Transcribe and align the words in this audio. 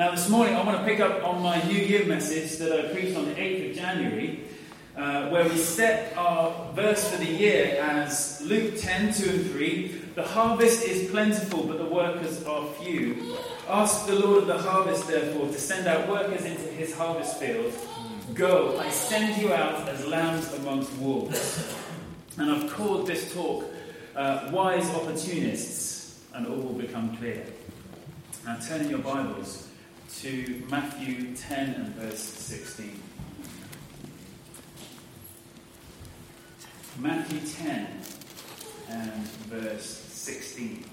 Now, 0.00 0.12
this 0.12 0.30
morning 0.30 0.54
I 0.54 0.64
want 0.64 0.78
to 0.78 0.84
pick 0.86 0.98
up 0.98 1.22
on 1.26 1.42
my 1.42 1.62
New 1.64 1.76
Year 1.76 2.06
message 2.06 2.56
that 2.56 2.72
I 2.72 2.88
preached 2.90 3.14
on 3.18 3.26
the 3.26 3.34
8th 3.34 3.68
of 3.68 3.76
January, 3.76 4.44
uh, 4.96 5.28
where 5.28 5.44
we 5.44 5.58
set 5.58 6.16
our 6.16 6.72
verse 6.72 7.10
for 7.10 7.18
the 7.18 7.30
year 7.30 7.78
as 7.82 8.40
Luke 8.40 8.80
10 8.80 9.12
2 9.12 9.28
and 9.28 9.50
3. 9.50 9.88
The 10.14 10.22
harvest 10.22 10.84
is 10.84 11.10
plentiful, 11.10 11.64
but 11.64 11.76
the 11.76 11.84
workers 11.84 12.42
are 12.44 12.66
few. 12.82 13.36
Ask 13.68 14.06
the 14.06 14.14
Lord 14.14 14.44
of 14.44 14.46
the 14.46 14.56
harvest, 14.56 15.06
therefore, 15.06 15.48
to 15.48 15.60
send 15.60 15.86
out 15.86 16.08
workers 16.08 16.46
into 16.46 16.68
his 16.68 16.94
harvest 16.94 17.36
field. 17.36 17.70
Go, 18.32 18.78
I 18.80 18.88
send 18.88 19.36
you 19.36 19.52
out 19.52 19.86
as 19.86 20.06
lambs 20.06 20.50
amongst 20.54 20.96
wolves. 20.96 21.76
And 22.38 22.50
I've 22.50 22.72
called 22.72 23.06
this 23.06 23.34
talk 23.34 23.66
uh, 24.16 24.48
Wise 24.50 24.88
Opportunists, 24.94 26.24
and 26.32 26.46
all 26.46 26.56
will 26.56 26.72
become 26.72 27.14
clear. 27.18 27.44
Now 28.46 28.56
turn 28.66 28.80
in 28.80 28.88
your 28.88 29.00
Bibles 29.00 29.66
to 30.18 30.62
Matthew 30.68 31.34
10 31.34 31.74
and 31.74 31.94
verse 31.94 32.20
16. 32.20 33.00
Matthew 36.98 37.40
10 37.40 37.86
and 38.90 39.26
verse 39.48 39.86
16. 39.86 40.84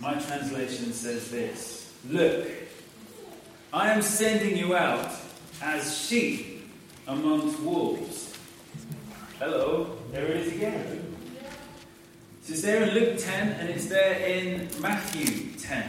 My 0.00 0.14
translation 0.14 0.92
says 0.92 1.30
this 1.30 1.92
Look, 2.08 2.48
I 3.72 3.90
am 3.90 4.00
sending 4.00 4.56
you 4.56 4.76
out 4.76 5.10
as 5.60 5.98
sheep 5.98 6.70
amongst 7.06 7.60
wolves. 7.60 8.34
Hello, 9.38 9.98
there 10.12 10.26
it 10.26 10.36
is 10.36 10.52
again. 10.52 11.16
So 12.42 12.52
it's 12.54 12.62
there 12.62 12.82
in 12.84 12.94
Luke 12.94 13.18
10 13.18 13.48
and 13.60 13.68
it's 13.68 13.86
there 13.86 14.14
in 14.20 14.68
Matthew 14.80 15.52
10. 15.58 15.86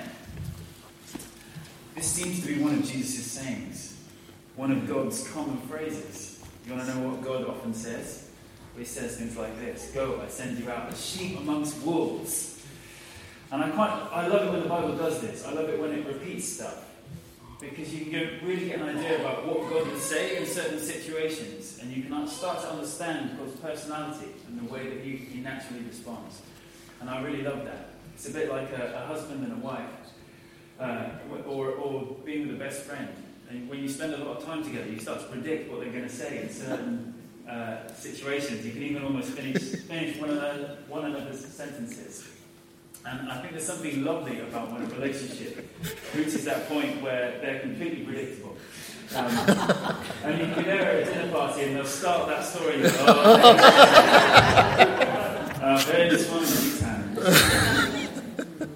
This 1.99 2.13
seems 2.13 2.39
to 2.39 2.47
be 2.47 2.63
one 2.63 2.75
of 2.75 2.89
Jesus' 2.89 3.29
sayings, 3.29 3.97
one 4.55 4.71
of 4.71 4.87
God's 4.87 5.27
common 5.33 5.57
phrases. 5.67 6.41
You 6.65 6.73
want 6.73 6.87
to 6.87 6.95
know 6.95 7.09
what 7.09 7.21
God 7.21 7.45
often 7.45 7.73
says? 7.73 8.29
Well, 8.73 8.79
he 8.79 8.85
says 8.85 9.17
things 9.17 9.35
like 9.35 9.59
this 9.59 9.91
Go, 9.93 10.21
I 10.25 10.29
send 10.29 10.57
you 10.57 10.71
out 10.71 10.89
as 10.89 11.05
sheep 11.05 11.37
amongst 11.37 11.83
wolves. 11.83 12.65
And 13.51 13.61
I 13.61 13.69
quite 13.71 13.89
I 14.13 14.27
love 14.27 14.47
it 14.47 14.51
when 14.51 14.61
the 14.61 14.69
Bible 14.69 14.95
does 14.95 15.19
this. 15.19 15.45
I 15.45 15.51
love 15.51 15.67
it 15.67 15.77
when 15.77 15.91
it 15.91 16.07
repeats 16.07 16.47
stuff. 16.47 16.85
Because 17.59 17.93
you 17.93 18.05
can 18.05 18.11
get, 18.11 18.43
really 18.43 18.69
get 18.69 18.79
an 18.79 18.97
idea 18.97 19.19
about 19.19 19.45
what 19.45 19.69
God 19.69 19.85
would 19.85 19.99
say 19.99 20.37
in 20.37 20.45
certain 20.45 20.79
situations, 20.79 21.79
and 21.81 21.91
you 21.91 22.03
can 22.03 22.27
start 22.29 22.61
to 22.61 22.69
understand 22.69 23.37
God's 23.37 23.59
personality 23.59 24.29
and 24.47 24.57
the 24.57 24.73
way 24.73 24.87
that 24.87 25.03
he, 25.03 25.17
he 25.17 25.41
naturally 25.41 25.83
responds. 25.83 26.43
And 27.01 27.09
I 27.09 27.21
really 27.21 27.41
love 27.41 27.65
that. 27.65 27.89
It's 28.15 28.29
a 28.29 28.31
bit 28.31 28.49
like 28.49 28.71
a, 28.71 29.03
a 29.03 29.05
husband 29.05 29.43
and 29.43 29.51
a 29.51 29.57
wife, 29.57 29.98
uh, 30.79 31.09
or, 31.47 31.71
or 31.71 32.15
being 32.25 32.47
with 32.47 32.55
a 32.55 32.59
best 32.59 32.83
friend. 32.83 33.09
And 33.49 33.67
when 33.67 33.79
you 33.79 33.89
spend 33.89 34.13
a 34.13 34.17
lot 34.17 34.37
of 34.37 34.45
time 34.45 34.63
together, 34.63 34.87
you 34.87 34.99
start 34.99 35.19
to 35.21 35.25
predict 35.25 35.71
what 35.71 35.81
they're 35.81 35.91
going 35.91 36.03
to 36.03 36.09
say 36.09 36.43
in 36.43 36.49
certain 36.49 37.15
uh, 37.49 37.87
situations. 37.93 38.65
You 38.65 38.71
can 38.71 38.83
even 38.83 39.03
almost 39.03 39.29
finish, 39.31 39.57
finish 39.57 40.17
one, 40.17 40.29
one 40.87 41.05
another's 41.05 41.43
sentences. 41.45 42.27
And 43.05 43.31
I 43.31 43.39
think 43.39 43.53
there's 43.53 43.65
something 43.65 44.03
lovely 44.03 44.41
about 44.41 44.71
when 44.71 44.83
a 44.83 44.85
relationship 44.85 45.67
reaches 46.15 46.45
that 46.45 46.67
point 46.69 47.01
where 47.01 47.39
they're 47.39 47.59
completely 47.59 48.03
predictable. 48.03 48.57
Um, 49.15 49.25
and 50.23 50.39
you 50.39 50.45
can 50.45 50.55
be 50.55 50.63
there 50.63 50.91
at 50.91 51.07
a 51.07 51.11
dinner 51.11 51.31
party 51.31 51.63
and 51.63 51.75
they'll 51.75 51.85
start 51.85 52.27
that 52.27 52.45
story. 52.45 52.75
And, 52.75 52.85
oh, 52.99 53.33
uh, 55.61 55.83
in 55.97 56.09
these 56.09 56.81
hands. 56.81 57.17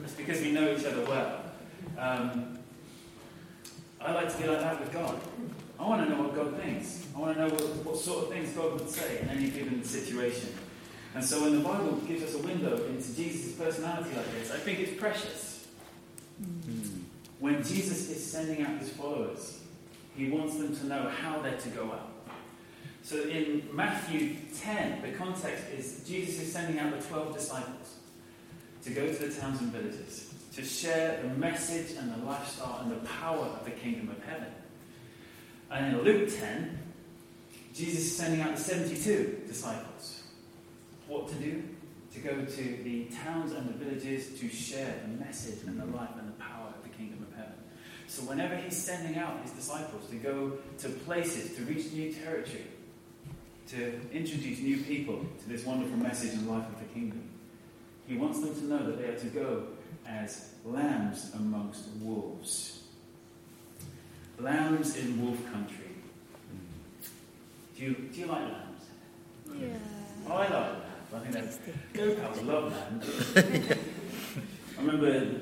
It's 0.04 0.14
because 0.14 0.42
we 0.42 0.52
know 0.52 0.76
each 0.76 0.86
other 0.86 1.06
well. 1.06 1.43
Um, 2.04 2.60
I 4.02 4.12
like 4.12 4.30
to 4.36 4.42
be 4.42 4.50
like 4.50 4.60
that 4.60 4.78
with 4.78 4.92
God. 4.92 5.18
I 5.80 5.88
want 5.88 6.04
to 6.04 6.10
know 6.14 6.24
what 6.24 6.36
God 6.36 6.62
thinks. 6.62 7.08
I 7.16 7.20
want 7.20 7.38
to 7.38 7.48
know 7.48 7.54
what, 7.54 7.64
what 7.86 7.98
sort 7.98 8.26
of 8.26 8.30
things 8.30 8.52
God 8.52 8.74
would 8.74 8.90
say 8.90 9.22
in 9.22 9.30
any 9.30 9.50
given 9.50 9.82
situation. 9.86 10.50
And 11.16 11.24
so 11.24 11.44
when 11.44 11.56
the 11.56 11.62
Bible 11.62 11.94
gives 12.06 12.24
us 12.24 12.36
a 12.36 12.40
window 12.40 12.76
into 12.88 13.16
Jesus' 13.16 13.54
personality 13.54 14.14
like 14.18 14.30
this, 14.34 14.52
I 14.52 14.58
think 14.58 14.80
it's 14.80 15.00
precious. 15.00 15.66
Mm. 16.42 17.04
When 17.40 17.64
Jesus 17.64 18.10
is 18.10 18.32
sending 18.32 18.66
out 18.66 18.80
his 18.80 18.90
followers, 18.90 19.62
he 20.18 20.30
wants 20.30 20.58
them 20.58 20.76
to 20.76 20.86
know 20.86 21.08
how 21.08 21.40
they're 21.40 21.58
to 21.58 21.70
go 21.70 21.86
out. 21.86 22.12
So 23.04 23.22
in 23.22 23.70
Matthew 23.72 24.36
10, 24.58 25.04
the 25.04 25.12
context 25.12 25.66
is 25.74 26.04
Jesus 26.06 26.42
is 26.42 26.52
sending 26.52 26.80
out 26.80 27.00
the 27.00 27.08
12 27.08 27.34
disciples 27.34 27.96
to 28.84 28.90
go 28.90 29.08
to 29.08 29.26
the 29.26 29.40
towns 29.40 29.62
and 29.62 29.72
villages, 29.72 30.33
to 30.56 30.64
share 30.64 31.22
the 31.22 31.30
message 31.40 31.98
and 31.98 32.14
the 32.14 32.26
lifestyle 32.26 32.82
and 32.82 32.92
the 32.92 33.08
power 33.08 33.46
of 33.46 33.66
the 33.66 33.72
kingdom 33.72 34.10
of 34.10 34.24
heaven. 34.24 34.54
And 35.72 35.96
in 35.96 36.04
Luke 36.04 36.30
10, 36.38 36.78
Jesus 37.74 38.02
is 38.02 38.18
sending 38.18 38.42
out 38.42 38.56
the 38.56 38.62
72 38.62 39.44
disciples 39.48 40.24
what 41.08 41.28
to 41.30 41.36
do? 41.36 41.64
To 42.14 42.20
go 42.20 42.46
to 42.46 42.64
the 42.84 43.06
towns 43.24 43.52
and 43.54 43.68
the 43.68 43.74
villages 43.74 44.40
to 44.40 44.50
share 44.50 44.96
the 45.02 45.24
message 45.24 45.68
and 45.68 45.80
the 45.80 45.98
life 45.98 46.10
and 46.18 46.28
the 46.28 46.44
power 46.44 46.68
of 46.68 46.84
the 46.84 46.90
kingdom 46.90 47.26
of 47.28 47.36
heaven. 47.36 47.54
So, 48.08 48.24
whenever 48.24 48.56
he's 48.56 48.78
sending 48.78 49.18
out 49.18 49.42
his 49.42 49.52
disciples 49.52 50.08
to 50.10 50.16
go 50.18 50.54
to 50.80 50.90
places, 50.90 51.56
to 51.56 51.64
reach 51.64 51.92
new 51.92 52.14
territory, 52.14 52.66
to 53.70 54.00
introduce 54.12 54.60
new 54.60 54.78
people 54.84 55.26
to 55.42 55.50
this 55.50 55.66
wonderful 55.66 55.98
message 55.98 56.34
and 56.34 56.48
life 56.48 56.68
of 56.68 56.80
the 56.80 56.94
kingdom, 56.94 57.24
he 58.08 58.16
wants 58.16 58.40
them 58.40 58.54
to 58.54 58.64
know 58.66 58.86
that 58.86 59.00
they 59.00 59.06
are 59.06 59.20
to 59.20 59.28
go 59.28 59.68
as 60.08 60.50
lambs 60.66 61.32
amongst 61.36 61.88
wolves. 62.02 62.84
Lambs 64.40 64.98
in 64.98 65.24
wolf 65.24 65.40
country. 65.52 65.78
Do 67.78 67.84
you, 67.84 67.94
do 68.14 68.20
you 68.20 68.26
like 68.28 68.44
lambs? 68.44 68.86
Yeah. 69.56 69.68
I 70.28 70.34
like 70.34 70.50
lambs. 70.50 70.84
I 71.16 71.20
think 71.20 71.34
that's 71.34 71.60
Gopals 71.94 72.42
love 72.44 72.74
lambs. 72.74 73.38
I 74.78 74.82
remember 74.82 75.42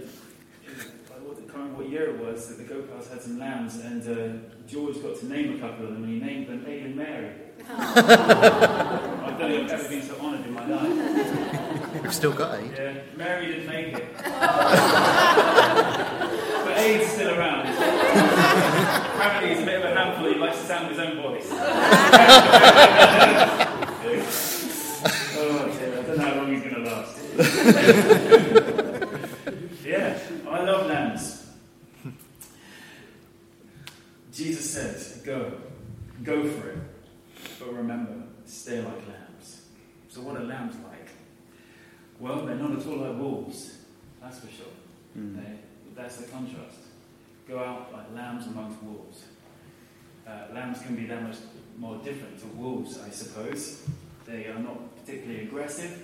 I 1.31 1.53
can't 1.53 1.53
remember 1.53 1.83
what 1.83 1.89
year 1.89 2.15
it 2.15 2.19
was 2.19 2.47
that 2.47 2.57
the 2.57 2.73
Gopals 2.73 3.09
had 3.09 3.21
some 3.21 3.39
lambs, 3.39 3.75
and 3.77 4.01
uh, 4.07 4.37
George 4.67 5.01
got 5.01 5.17
to 5.19 5.25
name 5.27 5.55
a 5.55 5.59
couple 5.59 5.85
of 5.85 5.93
them, 5.93 6.03
and 6.03 6.13
he 6.13 6.19
named 6.19 6.47
them 6.47 6.65
Aid 6.67 6.85
and 6.85 6.95
Mary. 6.95 7.31
I 7.69 9.35
don't 9.37 9.51
think 9.51 9.71
I've 9.71 9.79
ever 9.79 9.89
been 9.89 10.01
so 10.01 10.15
honoured 10.19 10.45
in 10.45 10.53
my 10.53 10.65
life. 10.65 11.67
You've 12.03 12.13
still 12.13 12.31
got 12.31 12.57
Aid. 12.59 12.71
Yeah, 12.77 12.93
Mary 13.17 13.47
didn't 13.47 13.67
make 13.67 13.93
it, 13.93 14.05
but 14.23 14.33
Aid's 16.77 17.11
still 17.11 17.37
around. 17.37 17.67
Apparently, 17.67 19.49
he's 19.49 19.63
a 19.63 19.65
bit 19.65 19.81
of 19.81 19.91
a 19.91 19.95
handful. 19.95 20.31
He 20.31 20.35
likes 20.39 20.57
to 20.59 20.65
sound 20.65 20.87
his 20.89 20.99
own 20.99 21.17
voice. 21.17 21.49
Oh, 25.43 25.75
dear, 25.79 25.97
I 25.97 26.01
don't 26.03 26.17
know 26.17 26.23
how 26.23 26.35
long 26.35 26.51
he's 26.53 26.61
going 26.61 26.75
to 26.75 26.81
last. 26.81 27.17
yeah, 29.83 30.19
I 30.47 30.63
love 30.63 30.85
lambs. 30.85 31.47
Jesus 34.31 34.69
says, 34.71 35.19
go. 35.25 35.51
Go 36.23 36.47
for 36.47 36.69
it. 36.69 36.77
But 37.59 37.73
remember, 37.73 38.13
stay 38.45 38.81
like 38.81 39.07
lambs. 39.07 39.61
So, 40.09 40.21
what 40.21 40.37
are 40.37 40.43
lambs 40.43 40.75
like? 40.83 40.91
Well, 42.21 42.45
they're 42.45 42.55
not 42.55 42.79
at 42.79 42.85
all 42.85 42.97
like 42.97 43.17
wolves, 43.17 43.77
that's 44.21 44.39
for 44.39 44.47
sure. 44.47 44.67
Mm. 45.17 45.35
They, 45.37 45.57
that's 45.95 46.17
the 46.17 46.31
contrast. 46.31 46.77
Go 47.47 47.57
out 47.57 47.91
like 47.91 48.13
lambs 48.13 48.45
amongst 48.45 48.81
wolves. 48.83 49.23
Lambs 50.53 50.81
can 50.81 50.95
be 50.95 51.05
that 51.05 51.23
much 51.23 51.37
more 51.77 51.97
different 51.97 52.39
to 52.39 52.47
wolves, 52.47 52.99
I 53.05 53.09
suppose. 53.09 53.87
They 54.25 54.45
are 54.45 54.59
not 54.59 54.95
particularly 54.97 55.43
aggressive. 55.43 56.03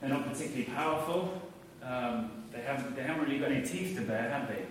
They're 0.00 0.10
not 0.10 0.30
particularly 0.30 0.64
powerful. 0.64 1.42
Um, 1.82 2.30
they, 2.52 2.60
haven't, 2.60 2.96
they 2.96 3.02
haven't 3.02 3.24
really 3.24 3.38
got 3.38 3.50
any 3.50 3.66
teeth 3.66 3.96
to 3.96 4.02
bear, 4.02 4.30
have 4.30 4.48
they? 4.48 4.66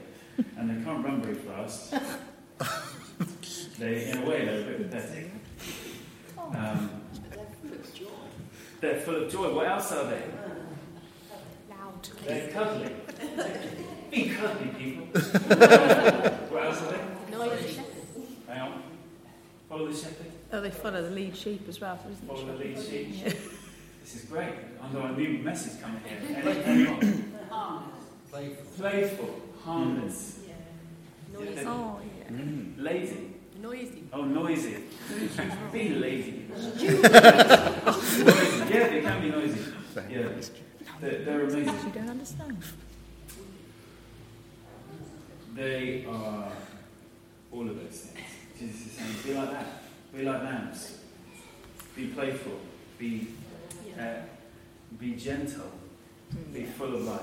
And 0.57 0.69
they 0.69 0.83
can't 0.83 1.03
run 1.03 1.21
very 1.21 1.35
fast. 1.35 1.93
they, 3.79 4.09
in 4.09 4.23
a 4.23 4.25
way, 4.29 4.45
they're 4.45 4.61
a 4.61 4.77
bit 4.77 4.91
pathetic. 4.91 5.31
Um, 6.37 6.89
they're 8.81 9.01
full 9.01 9.23
of 9.23 9.31
joy. 9.31 9.53
What 9.53 9.67
else 9.67 9.91
are 9.91 10.09
they? 10.09 10.23
They're 12.25 12.49
cuddly. 12.49 12.95
Be 14.11 14.29
cuddly, 14.29 14.67
people. 14.77 15.05
what 16.49 16.63
else 16.63 16.81
are 16.81 16.91
they? 16.91 17.31
Noisy. 17.31 17.81
Hang 19.69 19.79
on. 19.79 19.79
Follow 19.79 19.91
the 19.91 19.97
shepherd. 19.97 20.31
Oh, 20.51 20.61
they 20.61 20.71
follow 20.71 21.01
the 21.03 21.09
lead 21.11 21.35
sheep 21.35 21.67
as 21.67 21.79
well, 21.79 21.99
isn't 22.11 22.27
Follow 22.27 22.45
the 22.45 22.53
lead 22.53 22.81
sheep. 22.81 23.07
Yeah. 23.11 23.33
This 24.03 24.15
is 24.15 24.23
great. 24.29 24.53
I've 24.81 24.93
got 24.93 25.11
a 25.11 25.17
new 25.17 25.39
message 25.39 25.81
coming 25.81 26.01
here. 26.03 26.19
Any- 26.43 26.63
anyone? 26.63 27.33
Playful, 28.77 29.41
harmless, 29.63 30.39
Yeah. 30.47 30.53
Noisy. 31.39 31.65
Oh, 31.65 31.99
yeah. 32.01 32.35
Mm. 32.35 32.81
lazy. 32.81 33.33
Noisy. 33.61 34.03
Oh, 34.13 34.23
noisy. 34.23 34.75
Be 35.73 35.89
lazy. 35.89 36.45
noisy. 36.55 36.95
Yeah, 36.95 38.87
they 38.87 39.01
can 39.01 39.21
be 39.21 39.29
noisy. 39.29 39.59
Yeah, 40.09 40.29
they're, 41.01 41.25
they're 41.25 41.41
amazing. 41.41 41.65
You 41.65 41.91
don't 41.93 42.09
understand. 42.09 42.57
They 45.55 46.05
are 46.05 46.51
all 47.51 47.69
of 47.69 47.75
those 47.75 47.99
things. 47.99 48.38
Jesus 48.59 48.87
is 48.87 48.91
saying, 48.93 49.15
be 49.23 49.33
like 49.33 49.51
that. 49.51 49.67
Be 50.13 50.23
like 50.23 50.43
lambs. 50.43 50.97
Be 51.95 52.07
playful. 52.07 52.59
Be, 52.97 53.27
uh, 53.97 54.15
be 54.99 55.13
gentle. 55.13 55.71
Be 56.53 56.65
full 56.65 56.95
of 56.95 57.01
life. 57.03 57.21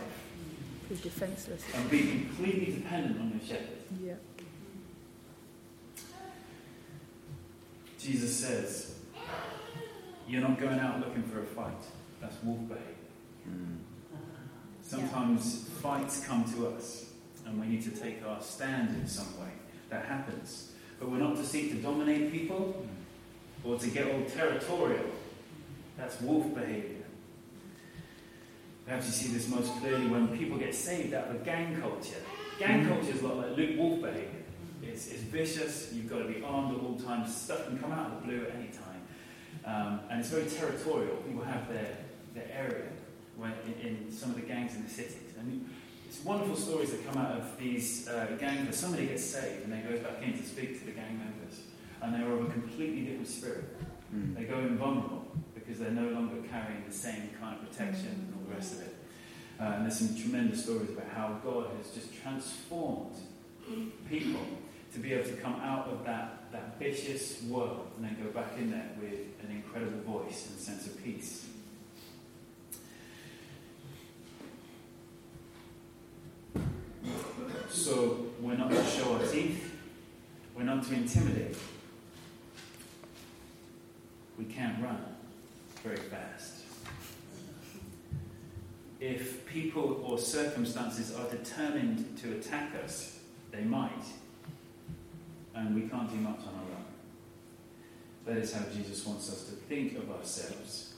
Be 0.88 0.94
defenceless. 0.96 1.62
And 1.74 1.90
be 1.90 2.00
completely 2.00 2.74
dependent 2.74 3.20
on 3.20 3.30
your 3.30 3.46
shepherd. 3.46 3.76
Yeah. 4.02 4.14
Jesus 7.98 8.36
says, 8.36 8.98
You're 10.28 10.42
not 10.42 10.58
going 10.58 10.78
out 10.78 11.00
looking 11.00 11.24
for 11.24 11.40
a 11.40 11.44
fight. 11.44 11.72
That's 12.20 12.36
wolf 12.42 12.60
behavior. 12.68 12.84
Sometimes 14.80 15.68
fights 15.82 16.24
come 16.24 16.44
to 16.54 16.68
us 16.68 17.10
and 17.44 17.60
we 17.60 17.66
need 17.66 17.82
to 17.82 17.90
take 17.90 18.24
our 18.24 18.40
stand 18.40 18.90
in 18.90 19.06
some 19.06 19.38
way. 19.40 19.50
That 19.90 20.04
happens. 20.06 20.72
But 20.98 21.10
we're 21.10 21.18
not 21.18 21.36
to 21.36 21.44
seek 21.44 21.70
to 21.72 21.76
dominate 21.76 22.32
people 22.32 22.86
or 23.64 23.78
to 23.78 23.88
get 23.88 24.06
all 24.06 24.24
territorial. 24.24 25.06
That's 25.96 26.20
wolf 26.20 26.54
behavior. 26.54 27.04
Perhaps 28.86 29.06
you 29.06 29.12
see 29.12 29.34
this 29.34 29.48
most 29.48 29.72
clearly 29.80 30.06
when 30.06 30.36
people 30.36 30.58
get 30.58 30.74
saved 30.74 31.12
out 31.12 31.28
of 31.28 31.36
a 31.36 31.44
gang 31.44 31.80
culture. 31.80 32.22
Gang 32.58 32.86
culture 32.86 33.10
is 33.10 33.20
a 33.20 33.26
lot 33.26 33.36
like 33.38 33.56
Luke 33.56 33.76
wolf 33.76 34.00
behavior. 34.00 34.30
It's, 34.82 35.08
it's 35.08 35.22
vicious, 35.22 35.92
you've 35.92 36.08
got 36.08 36.18
to 36.18 36.24
be 36.24 36.42
armed 36.42 36.76
at 36.76 36.82
all 36.82 36.96
times, 36.96 37.34
stuff 37.34 37.66
can 37.66 37.78
come 37.78 37.92
out 37.92 38.12
of 38.12 38.20
the 38.20 38.26
blue 38.26 38.44
at 38.44 38.54
any 38.54 38.68
time. 38.68 39.02
Um, 39.64 40.00
and 40.08 40.20
it's 40.20 40.28
very 40.28 40.46
territorial. 40.46 41.16
People 41.16 41.42
have 41.42 41.68
their, 41.68 41.96
their 42.34 42.48
area 42.52 42.86
when, 43.36 43.52
in, 43.66 43.86
in 43.86 44.12
some 44.12 44.30
of 44.30 44.36
the 44.36 44.42
gangs 44.42 44.76
in 44.76 44.84
the 44.84 44.88
cities. 44.88 45.34
And 45.38 45.68
wonderful 46.24 46.56
stories 46.56 46.90
that 46.90 47.06
come 47.06 47.18
out 47.18 47.32
of 47.32 47.58
these 47.58 48.08
uh, 48.08 48.36
gangs 48.38 48.64
where 48.64 48.72
somebody 48.72 49.06
gets 49.06 49.24
saved 49.24 49.64
and 49.64 49.72
they 49.72 49.78
go 49.78 49.96
back 50.02 50.22
in 50.22 50.36
to 50.38 50.44
speak 50.44 50.78
to 50.80 50.86
the 50.86 50.92
gang 50.92 51.18
members. 51.18 51.60
And 52.02 52.14
they're 52.14 52.30
of 52.30 52.48
a 52.48 52.52
completely 52.52 53.02
different 53.02 53.28
spirit. 53.28 53.64
They 54.12 54.44
go 54.44 54.58
invulnerable 54.58 55.26
because 55.54 55.78
they're 55.78 55.90
no 55.90 56.08
longer 56.08 56.36
carrying 56.48 56.84
the 56.86 56.94
same 56.94 57.30
kind 57.40 57.56
of 57.60 57.70
protection 57.70 58.08
and 58.08 58.34
all 58.34 58.48
the 58.48 58.54
rest 58.54 58.74
of 58.74 58.80
it. 58.82 58.96
Uh, 59.58 59.64
and 59.64 59.84
there's 59.84 59.98
some 59.98 60.16
tremendous 60.16 60.64
stories 60.64 60.90
about 60.90 61.08
how 61.14 61.40
God 61.42 61.70
has 61.78 61.90
just 61.90 62.14
transformed 62.22 63.16
people 64.08 64.40
to 64.92 64.98
be 64.98 65.12
able 65.12 65.28
to 65.28 65.36
come 65.36 65.54
out 65.56 65.88
of 65.88 66.04
that, 66.04 66.50
that 66.52 66.78
vicious 66.78 67.42
world 67.44 67.88
and 67.96 68.04
then 68.04 68.16
go 68.22 68.30
back 68.30 68.52
in 68.58 68.70
there 68.70 68.90
with 69.00 69.18
an 69.44 69.50
incredible 69.50 70.00
voice 70.00 70.48
and 70.48 70.58
a 70.58 70.62
sense 70.62 70.86
of 70.86 71.02
peace. 71.02 71.46
So 77.76 78.16
we're 78.40 78.56
not 78.56 78.70
to 78.70 78.84
show 78.86 79.12
our 79.12 79.26
teeth, 79.26 79.76
we're 80.56 80.64
not 80.64 80.82
to 80.86 80.94
intimidate. 80.94 81.56
We 84.38 84.46
can't 84.46 84.82
run 84.82 84.98
very 85.84 85.98
fast. 85.98 86.62
If 88.98 89.44
people 89.46 90.02
or 90.02 90.18
circumstances 90.18 91.14
are 91.14 91.28
determined 91.30 92.18
to 92.22 92.32
attack 92.32 92.72
us, 92.82 93.20
they 93.52 93.62
might, 93.62 94.04
and 95.54 95.74
we 95.74 95.82
can't 95.82 96.10
do 96.10 96.16
much 96.16 96.40
on 96.40 96.54
our 96.54 96.78
own. 96.78 96.84
That 98.24 98.38
is 98.38 98.54
how 98.54 98.64
Jesus 98.74 99.06
wants 99.06 99.30
us 99.30 99.44
to 99.44 99.52
think 99.52 99.98
of 99.98 100.10
ourselves. 100.10 100.94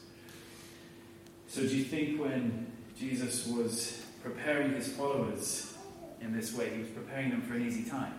So, 1.49 1.63
do 1.63 1.77
you 1.77 1.85
think 1.85 2.21
when 2.21 2.71
Jesus 2.97 3.49
was 3.49 4.01
preparing 4.23 4.75
his 4.75 4.89
followers 4.93 5.75
in 6.21 6.37
this 6.37 6.55
way, 6.55 6.71
he 6.71 6.81
was 6.81 6.91
preparing 6.91 7.31
them 7.31 7.43
for 7.43 7.55
an 7.55 7.67
easy 7.67 7.89
time? 7.89 8.15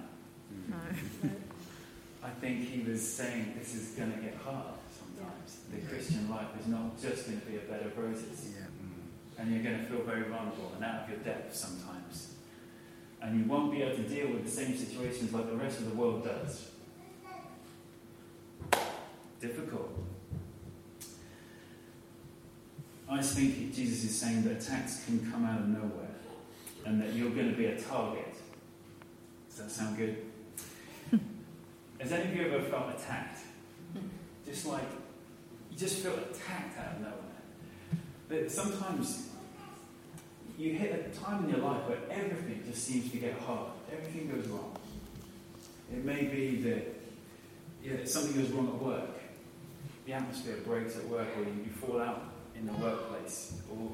Mm-hmm. 0.54 1.28
No. 1.28 1.34
I 2.24 2.30
think 2.30 2.68
he 2.68 2.90
was 2.90 3.02
saying 3.02 3.54
this 3.58 3.76
is 3.76 3.90
going 3.90 4.12
to 4.12 4.20
get 4.20 4.36
hard 4.44 4.76
sometimes. 4.98 5.60
The 5.72 5.82
Christian 5.88 6.30
life 6.30 6.48
is 6.60 6.68
not 6.68 7.02
just 7.02 7.28
going 7.28 7.40
to 7.40 7.46
be 7.46 7.58
a 7.58 7.62
bed 7.62 7.86
of 7.86 7.98
roses. 7.98 8.54
And 9.38 9.54
you're 9.54 9.64
going 9.64 9.80
to 9.80 9.86
feel 9.86 10.02
very 10.02 10.24
vulnerable 10.24 10.74
and 10.76 10.84
out 10.84 11.04
of 11.04 11.10
your 11.10 11.20
depth 11.20 11.56
sometimes. 11.56 12.34
And 13.22 13.40
you 13.40 13.46
won't 13.46 13.72
be 13.72 13.82
able 13.82 13.96
to 13.96 14.04
deal 14.04 14.28
with 14.28 14.44
the 14.44 14.52
same 14.52 14.76
situations 14.76 15.32
like 15.32 15.50
the 15.50 15.56
rest 15.56 15.80
of 15.80 15.90
the 15.90 15.96
world 15.96 16.26
does. 16.26 16.72
Difficult. 19.40 19.90
I 23.10 23.22
think 23.22 23.74
Jesus 23.74 24.04
is 24.04 24.20
saying 24.20 24.44
that 24.44 24.58
attacks 24.58 25.06
can 25.06 25.32
come 25.32 25.46
out 25.46 25.62
of 25.62 25.68
nowhere 25.68 26.09
and 26.90 27.00
that 27.00 27.14
you're 27.14 27.30
going 27.30 27.52
to 27.52 27.56
be 27.56 27.66
a 27.66 27.80
target. 27.80 28.34
Does 29.48 29.60
that 29.60 29.70
sound 29.70 29.96
good? 29.96 30.18
Has 32.00 32.12
any 32.12 32.32
of 32.32 32.36
you 32.36 32.46
ever 32.48 32.64
felt 32.64 32.90
attacked? 32.90 33.42
Just 34.44 34.66
like, 34.66 34.90
you 35.70 35.78
just 35.78 36.00
feel 36.00 36.14
attacked 36.14 36.80
out 36.80 36.96
of 36.96 37.02
nowhere. 37.02 37.14
But 38.28 38.52
sometimes 38.52 39.30
you 40.58 40.74
hit 40.74 41.14
a 41.14 41.20
time 41.20 41.44
in 41.44 41.52
your 41.52 41.60
life 41.60 41.88
where 41.88 42.00
everything 42.10 42.64
just 42.68 42.84
seems 42.86 43.12
to 43.12 43.18
get 43.18 43.40
hard. 43.40 43.70
Everything 43.92 44.32
goes 44.36 44.48
wrong. 44.48 44.76
It 45.94 46.04
may 46.04 46.24
be 46.24 46.56
that 46.64 46.96
yeah, 47.84 48.04
something 48.06 48.42
goes 48.42 48.50
wrong 48.50 48.68
at 48.68 48.82
work. 48.82 49.10
The 50.08 50.14
atmosphere 50.14 50.58
breaks 50.66 50.98
at 50.98 51.08
work, 51.08 51.28
or 51.38 51.42
you, 51.42 51.66
you 51.66 51.72
fall 51.72 52.02
out 52.02 52.24
in 52.56 52.66
the 52.66 52.74
workplace, 52.74 53.54
or 53.72 53.92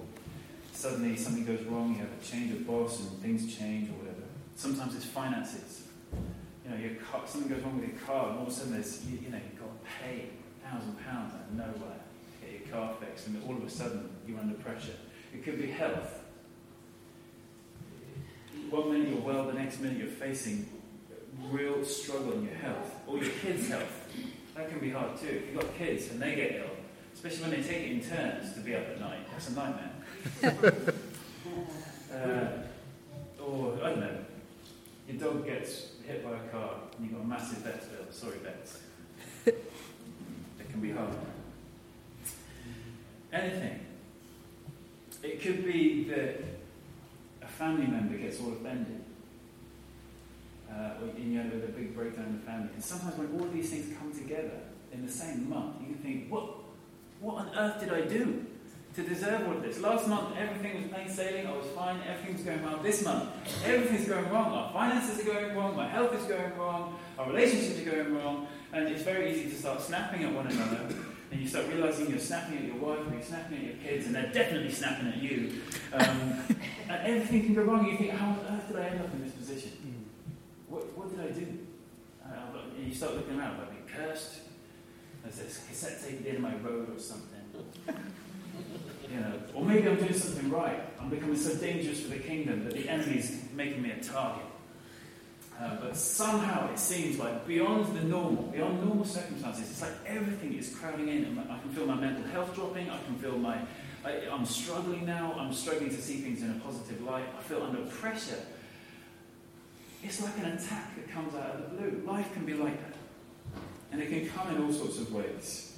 suddenly 0.76 1.16
something 1.16 1.46
goes 1.46 1.64
wrong. 1.66 1.94
You 1.94 2.00
have 2.00 2.12
a 2.20 2.24
change 2.24 2.52
of 2.52 2.68
boss, 2.68 3.00
and 3.00 3.10
things 3.22 3.56
change, 3.56 3.90
or 3.90 3.94
whatever. 3.94 4.24
Sometimes 4.56 4.96
it's 4.96 5.06
finances. 5.06 5.84
You 6.64 6.72
know, 6.72 6.78
your 6.78 6.96
car, 6.96 7.22
something 7.26 7.50
goes 7.50 7.64
wrong 7.64 7.80
with 7.80 7.90
your 7.90 8.00
car, 8.00 8.30
and 8.30 8.40
all 8.40 8.48
of 8.48 8.50
a 8.50 8.56
sudden 8.56 8.74
there's, 8.74 9.06
you, 9.06 9.20
you 9.20 9.30
know, 9.30 9.38
you've 9.38 9.60
got 9.60 9.70
to 9.70 9.90
pay 10.04 10.30
thousand 10.64 10.98
pounds 11.06 11.34
out 11.34 11.42
of 11.42 11.54
nowhere 11.54 12.00
to 12.42 12.48
get 12.48 12.60
your 12.60 12.76
car 12.76 12.94
fixed, 13.00 13.28
and 13.28 13.42
all 13.48 13.56
of 13.56 13.64
a 13.64 13.70
sudden 13.70 14.10
you're 14.28 14.40
under 14.40 14.56
pressure. 14.56 14.96
It 15.34 15.44
could 15.44 15.62
be 15.62 15.68
health. 15.68 16.22
One 18.70 18.92
minute 18.92 19.10
you're 19.10 19.22
well, 19.22 19.46
the 19.46 19.54
next 19.54 19.80
minute 19.80 19.98
you're 19.98 20.08
facing 20.08 20.68
real 21.52 21.84
struggle 21.86 22.34
in 22.34 22.46
your 22.46 22.56
health, 22.56 22.96
or 23.08 23.18
your 23.18 23.30
kids' 23.42 23.68
health. 23.68 24.10
That 24.56 24.70
can 24.70 24.80
be 24.80 24.90
hard 24.90 25.20
too. 25.20 25.28
If 25.28 25.48
you've 25.48 25.62
got 25.62 25.78
kids 25.78 26.10
and 26.10 26.22
they 26.22 26.34
get 26.36 26.56
ill, 26.56 26.72
especially 27.14 27.42
when 27.42 27.52
they 27.52 27.68
take 27.68 27.84
it 27.84 27.92
in 27.92 28.02
turns 28.02 28.54
to 28.54 28.62
be 28.62 28.74
up 28.74 28.88
at 28.88 29.00
night, 29.00 29.30
that's 29.32 29.50
a 29.50 29.54
nightmare. 29.54 29.92
Uh, 30.44 30.50
or, 33.40 33.80
I 33.84 33.90
don't 33.90 34.00
know, 34.00 34.18
your 35.08 35.18
dog 35.18 35.46
gets 35.46 35.92
hit 36.06 36.24
by 36.24 36.32
a 36.32 36.50
car 36.50 36.72
and 36.98 37.06
you've 37.06 37.16
got 37.16 37.24
a 37.24 37.28
massive 37.28 37.60
vet 37.60 37.80
bill. 37.92 38.06
Sorry, 38.12 38.38
vets. 38.38 38.80
it 39.46 40.72
can 40.72 40.82
be 40.82 40.92
hard. 40.92 41.14
Anything. 43.32 43.80
It 45.22 45.42
could 45.42 45.66
be 45.66 46.06
that 46.06 46.44
a 47.42 47.48
family 47.48 47.88
member 47.88 48.18
gets 48.18 48.40
all 48.40 48.54
offended. 48.54 49.02
Uh, 50.72 51.02
or 51.02 51.20
you 51.20 51.38
know, 51.38 51.50
with 51.54 51.66
a 51.66 51.72
big 51.72 51.96
breakdown 51.96 52.26
in 52.26 52.40
the 52.40 52.46
family. 52.46 52.70
And 52.74 52.84
sometimes 52.84 53.18
when 53.18 53.40
all 53.40 53.48
these 53.48 53.70
things 53.70 53.96
come 53.98 54.12
together 54.12 54.62
in 54.92 55.06
the 55.06 55.12
same 55.12 55.50
month, 55.50 55.76
you 55.88 55.96
think, 55.96 56.32
what, 56.32 56.46
what 57.20 57.36
on 57.36 57.56
earth 57.56 57.80
did 57.80 57.94
I 57.94 58.02
do 58.02 58.46
to 58.96 59.04
deserve 59.04 59.48
all 59.48 59.58
of 59.58 59.62
this? 59.62 59.80
Last 59.80 60.08
month, 60.08 60.36
everything 60.38 60.82
was 60.82 60.92
plain 60.92 61.10
sailing, 61.10 61.48
I 61.48 61.52
was 61.52 61.68
fine, 61.76 62.00
everything 62.08 62.34
was 62.34 62.44
going 62.44 62.64
well. 62.64 62.78
This 62.78 63.04
month, 63.04 63.30
everything's 63.66 64.08
going 64.08 64.30
wrong. 64.30 64.52
Our 64.54 64.74
finances 64.74 65.20
are 65.20 65.32
going 65.32 65.56
wrong, 65.56 65.76
my 65.76 65.88
health 65.88 66.14
is 66.14 66.26
going 66.26 66.58
wrong, 66.58 66.98
our 67.20 67.28
relationships 67.28 67.82
are 67.82 67.92
going 67.92 68.16
wrong, 68.16 68.48
and 68.72 68.88
it's 68.88 69.04
very 69.04 69.32
easy 69.32 69.50
to 69.50 69.56
start 69.56 69.82
snapping 69.82 70.24
at 70.24 70.34
one 70.34 70.48
another. 70.48 70.88
And 71.32 71.42
you 71.42 71.48
start 71.48 71.68
realizing 71.68 72.10
you're 72.10 72.20
snapping 72.20 72.58
at 72.60 72.64
your 72.64 72.78
wife, 72.78 73.00
or 73.06 73.14
you're 73.14 73.22
snapping 73.22 73.58
at 73.58 73.64
your 73.64 73.76
kids, 73.76 74.06
and 74.06 74.16
they're 74.16 74.32
definitely 74.32 74.72
snapping 74.72 75.08
at 75.08 75.18
you. 75.18 75.62
Um, 75.92 76.44
and 76.90 77.08
everything 77.08 77.46
can 77.46 77.56
go 77.56 77.64
wrong. 77.64 77.86
You 77.86 77.98
think, 77.98 78.12
how 78.12 78.28
on 78.28 78.40
earth 78.50 78.68
did 78.68 78.78
I 78.78 78.86
end 78.90 79.02
up 79.02 79.14
in 79.14 79.24
this 79.24 79.34
position? 79.34 79.72
What, 80.70 80.98
what 80.98 81.10
did 81.10 81.20
I 81.20 81.32
do? 81.38 81.58
Uh, 82.24 82.60
and 82.78 82.88
you 82.88 82.94
start 82.94 83.16
looking 83.16 83.38
around, 83.38 83.60
I've 83.60 83.70
been 83.70 84.06
cursed. 84.06 84.40
There's 85.24 85.38
this 85.38 85.66
cassette 85.68 86.02
tape 86.04 86.20
at 86.20 86.24
the 86.24 86.30
end 86.30 86.38
of 86.38 86.44
my 86.44 86.56
road 86.58 86.96
or 86.96 87.00
something. 87.00 87.42
you 89.12 89.20
know, 89.20 89.34
or 89.54 89.64
maybe 89.64 89.88
I'm 89.88 89.98
doing 89.98 90.14
something 90.14 90.50
right. 90.50 90.80
I'm 91.00 91.10
becoming 91.10 91.38
so 91.38 91.56
dangerous 91.56 92.02
for 92.02 92.10
the 92.10 92.20
kingdom 92.20 92.66
that 92.66 92.74
the 92.74 92.90
enemy's 92.90 93.44
making 93.54 93.82
me 93.82 93.92
a 93.92 94.04
target. 94.04 94.46
Uh, 95.60 95.78
but 95.80 95.96
somehow 95.96 96.70
it 96.72 96.78
seems 96.78 97.18
like 97.18 97.48
beyond 97.48 97.96
the 97.96 98.04
normal, 98.04 98.44
beyond 98.44 98.84
normal 98.84 99.06
circumstances, 99.06 99.70
it's 99.70 99.82
like 99.82 99.94
everything 100.06 100.54
is 100.54 100.76
crowding 100.76 101.08
in. 101.08 101.24
And 101.26 101.40
I 101.40 101.60
can 101.60 101.70
feel 101.70 101.86
my 101.86 101.96
mental 101.96 102.26
health 102.26 102.54
dropping. 102.56 102.90
I 102.90 103.02
can 103.04 103.16
feel 103.16 103.38
my, 103.38 103.60
I, 104.04 104.28
I'm 104.30 104.46
struggling 104.46 105.06
now. 105.06 105.34
I'm 105.38 105.54
struggling 105.54 105.90
to 105.92 106.02
see 106.02 106.18
things 106.18 106.42
in 106.42 106.52
a 106.52 106.60
positive 106.60 107.02
light. 107.04 107.26
I 107.38 107.42
feel 107.44 107.64
under 107.64 107.84
pressure. 107.90 108.42
It's 110.04 110.22
like 110.22 110.38
an 110.40 110.46
attack 110.46 110.96
that 110.98 111.10
comes 111.10 111.34
out 111.36 111.56
of 111.56 111.62
the 111.62 111.78
blue. 111.78 112.04
Life 112.06 112.34
can 112.34 112.46
be 112.46 112.54
like 112.54 112.78
that. 112.78 112.98
And 113.92 114.02
it 114.02 114.10
can 114.10 114.28
come 114.28 114.54
in 114.54 114.62
all 114.62 114.74
sorts 114.74 115.00
of 115.00 115.14
ways. 115.14 115.75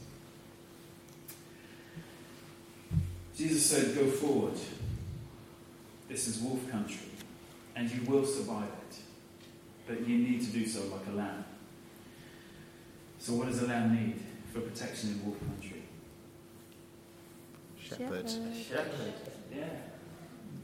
Jesus 3.38 3.66
said, 3.66 3.96
Go 3.96 4.10
forward. 4.10 4.56
This 6.10 6.28
is 6.28 6.40
wolf 6.40 6.70
country, 6.72 7.08
and 7.76 7.92
you 7.92 8.02
will 8.10 8.26
survive 8.26 8.64
it. 8.90 8.98
but 9.86 10.08
you 10.08 10.18
need 10.18 10.42
to 10.42 10.48
do 10.48 10.66
so 10.66 10.82
like 10.88 11.06
a 11.12 11.16
lamb. 11.16 11.46
So, 13.20 13.34
what 13.34 13.48
does 13.48 13.62
a 13.62 13.68
lamb 13.68 13.94
need 13.94 14.22
for 14.54 14.62
protection 14.62 15.12
in 15.12 15.26
wolf 15.26 15.40
country? 15.40 15.84
Shepherd. 17.80 18.26
A 18.26 18.64
shepherd. 18.64 19.14
Yeah. 19.56 19.66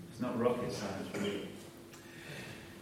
It's 0.10 0.22
not 0.22 0.40
rocket 0.40 0.72
science, 0.72 1.08
really. 1.16 1.50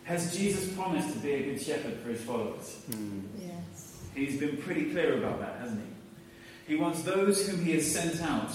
Has 0.03 0.35
Jesus 0.35 0.73
promised 0.73 1.13
to 1.13 1.19
be 1.19 1.31
a 1.31 1.43
good 1.43 1.61
shepherd 1.61 1.99
for 1.99 2.09
his 2.09 2.21
followers? 2.21 2.81
Mm. 2.91 3.23
Yes. 3.39 4.03
He's 4.15 4.39
been 4.39 4.57
pretty 4.57 4.91
clear 4.91 5.17
about 5.17 5.39
that, 5.39 5.59
hasn't 5.59 5.81
he? 5.81 6.73
He 6.73 6.79
wants 6.79 7.03
those 7.03 7.47
whom 7.47 7.63
he 7.63 7.73
has 7.73 7.91
sent 7.91 8.21
out 8.21 8.51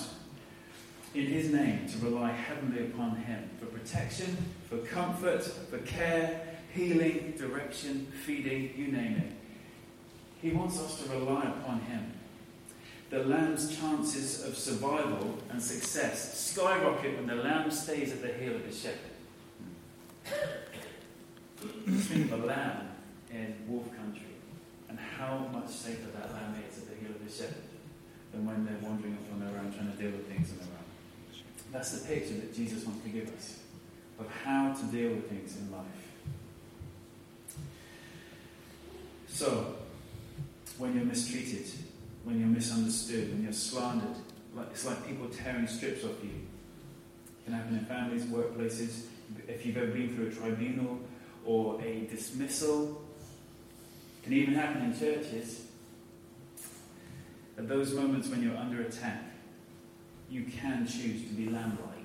in 1.16 1.26
his 1.26 1.50
name 1.50 1.88
to 1.88 1.99
rely 2.04 2.30
heavenly 2.30 2.87
upon 2.87 3.16
him 3.16 3.49
for 3.58 3.66
protection, 3.66 4.37
for 4.68 4.78
comfort, 4.78 5.42
for 5.42 5.78
care, 5.78 6.40
healing, 6.75 7.32
direction, 7.38 8.06
feeding, 8.25 8.73
you 8.76 8.88
name 8.88 9.16
it. 9.16 9.32
He 10.42 10.50
wants 10.50 10.78
us 10.78 11.02
to 11.02 11.11
rely 11.11 11.44
upon 11.44 11.80
him. 11.80 12.12
The 13.08 13.25
lamb's 13.25 13.75
chances 13.75 14.44
of 14.44 14.56
survival 14.56 15.38
and 15.50 15.62
success 15.62 16.38
skyrocket 16.38 17.16
when 17.16 17.26
the 17.26 17.37
lamb 17.37 17.70
stays 17.70 18.12
at 18.12 18.20
the 18.20 18.32
heel 18.32 18.56
of 18.56 18.64
his 18.64 18.78
shepherd. 18.78 19.12
Think 21.87 22.32
of 22.32 22.42
a 22.42 22.46
lamb 22.46 22.88
in 23.32 23.54
wolf 23.68 23.87
country 23.96 24.23
and 24.88 24.99
how 24.99 25.49
much 25.52 25.68
safer 25.70 26.11
that 26.11 26.32
lamb 26.32 26.56
is 26.68 26.78
at 26.78 26.88
the 26.88 26.96
heel 26.96 27.14
of 27.14 27.23
his 27.23 27.37
shepherd 27.37 27.62
than 28.32 28.44
when 28.44 28.66
they're 28.66 28.76
wandering 28.82 29.14
off 29.14 29.32
on 29.32 29.40
their 29.40 29.58
own 29.58 29.73
trying 29.73 29.90
to 29.90 29.96
deal 29.96 30.11
with 30.11 30.28
things 30.28 30.50
on 30.50 30.58
their 30.58 30.66
own. 30.66 30.75
That's 31.76 31.90
the 31.90 32.09
picture 32.09 32.33
that 32.37 32.56
Jesus 32.56 32.87
wants 32.87 33.04
to 33.04 33.11
give 33.11 33.28
us 33.37 33.59
of 34.18 34.26
how 34.42 34.73
to 34.73 34.85
deal 34.87 35.11
with 35.11 35.28
things 35.28 35.59
in 35.59 35.71
life. 35.71 35.85
So, 39.28 39.75
when 40.78 40.95
you're 40.95 41.04
mistreated, 41.04 41.66
when 42.25 42.40
you're 42.40 42.49
misunderstood, 42.49 43.30
when 43.30 43.42
you're 43.42 43.52
slandered, 43.52 44.16
it's 44.71 44.87
like 44.87 45.06
people 45.06 45.28
tearing 45.28 45.66
strips 45.66 46.02
off 46.02 46.12
you. 46.23 46.30
It 46.30 47.45
can 47.45 47.52
happen 47.52 47.76
in 47.76 47.85
families, 47.85 48.25
workplaces. 48.25 49.02
If 49.47 49.66
you've 49.66 49.76
ever 49.76 49.88
been 49.88 50.16
through 50.16 50.28
a 50.28 50.30
tribunal 50.30 51.00
or 51.45 51.78
a 51.83 52.06
dismissal, 52.06 53.02
it 54.23 54.25
can 54.25 54.33
even 54.33 54.54
happen 54.54 54.80
in 54.80 54.99
churches. 54.99 55.66
At 57.59 57.68
those 57.68 57.92
moments 57.92 58.28
when 58.28 58.42
you're 58.42 58.56
under 58.56 58.80
attack, 58.80 59.25
you 60.30 60.45
can 60.45 60.87
choose 60.87 61.23
to 61.28 61.35
be 61.35 61.49
lamb 61.49 61.78
like. 61.87 61.97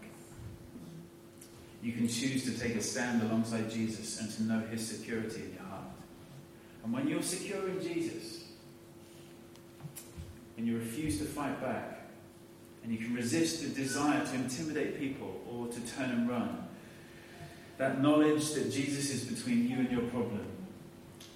You 1.81 1.93
can 1.93 2.07
choose 2.07 2.43
to 2.45 2.59
take 2.59 2.75
a 2.75 2.81
stand 2.81 3.23
alongside 3.23 3.71
Jesus 3.71 4.19
and 4.19 4.31
to 4.31 4.43
know 4.43 4.59
his 4.67 4.87
security 4.87 5.43
in 5.43 5.53
your 5.53 5.63
heart. 5.63 5.85
And 6.83 6.93
when 6.93 7.07
you're 7.07 7.23
secure 7.23 7.67
in 7.67 7.81
Jesus, 7.81 8.45
and 10.57 10.67
you 10.67 10.77
refuse 10.77 11.17
to 11.17 11.25
fight 11.25 11.59
back, 11.61 12.01
and 12.83 12.91
you 12.91 12.99
can 12.99 13.15
resist 13.15 13.63
the 13.63 13.69
desire 13.69 14.23
to 14.25 14.35
intimidate 14.35 14.99
people 14.99 15.41
or 15.49 15.67
to 15.67 15.79
turn 15.81 16.11
and 16.11 16.29
run, 16.29 16.67
that 17.77 17.99
knowledge 17.99 18.53
that 18.53 18.71
Jesus 18.71 19.11
is 19.11 19.23
between 19.23 19.67
you 19.67 19.77
and 19.77 19.91
your 19.91 20.03
problem, 20.09 20.45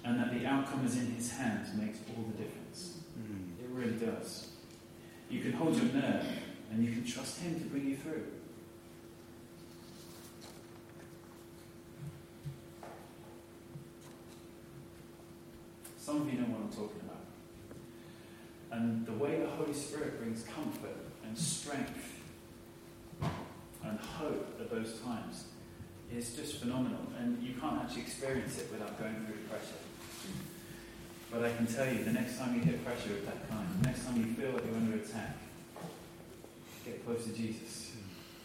and 0.04 0.20
that 0.20 0.32
the 0.32 0.46
outcome 0.46 0.86
is 0.86 0.96
in 0.96 1.10
his 1.12 1.32
hands, 1.32 1.74
makes 1.74 1.98
all 2.08 2.22
the 2.22 2.44
difference. 2.44 2.98
Mm. 3.18 3.64
It 3.64 3.68
really 3.72 3.98
does. 3.98 4.48
You 5.28 5.40
can 5.40 5.52
hold 5.52 5.76
your 5.76 5.92
nerve 5.92 6.24
and 6.76 6.84
you 6.84 6.92
can 6.92 7.04
trust 7.04 7.40
Him 7.40 7.58
to 7.58 7.64
bring 7.66 7.88
you 7.88 7.96
through. 7.96 8.22
Some 15.98 16.20
of 16.20 16.32
you 16.32 16.38
know 16.38 16.48
what 16.48 16.60
I'm 16.60 16.68
talking 16.68 17.00
about. 17.02 17.24
And 18.72 19.06
the 19.06 19.12
way 19.12 19.40
the 19.40 19.48
Holy 19.48 19.72
Spirit 19.72 20.20
brings 20.20 20.42
comfort 20.42 20.98
and 21.24 21.36
strength 21.36 22.20
and 23.22 23.98
hope 23.98 24.60
at 24.60 24.70
those 24.70 25.00
times 25.00 25.44
is 26.14 26.36
just 26.36 26.56
phenomenal. 26.60 27.06
And 27.18 27.42
you 27.42 27.54
can't 27.54 27.82
actually 27.82 28.02
experience 28.02 28.58
it 28.58 28.70
without 28.70 29.00
going 29.00 29.14
through 29.24 29.38
pressure. 29.48 29.80
But 31.30 31.42
I 31.42 31.56
can 31.56 31.66
tell 31.66 31.90
you, 31.90 32.04
the 32.04 32.12
next 32.12 32.36
time 32.38 32.54
you 32.54 32.60
hit 32.60 32.84
pressure 32.84 33.14
of 33.14 33.24
that 33.24 33.48
kind, 33.48 33.66
the 33.80 33.88
next 33.88 34.04
time 34.04 34.18
you 34.18 34.26
feel 34.34 34.52
like 34.52 34.66
you're 34.66 34.76
under 34.76 34.96
attack, 34.96 35.38
get 36.86 37.04
close 37.04 37.24
to 37.24 37.32
Jesus 37.32 37.92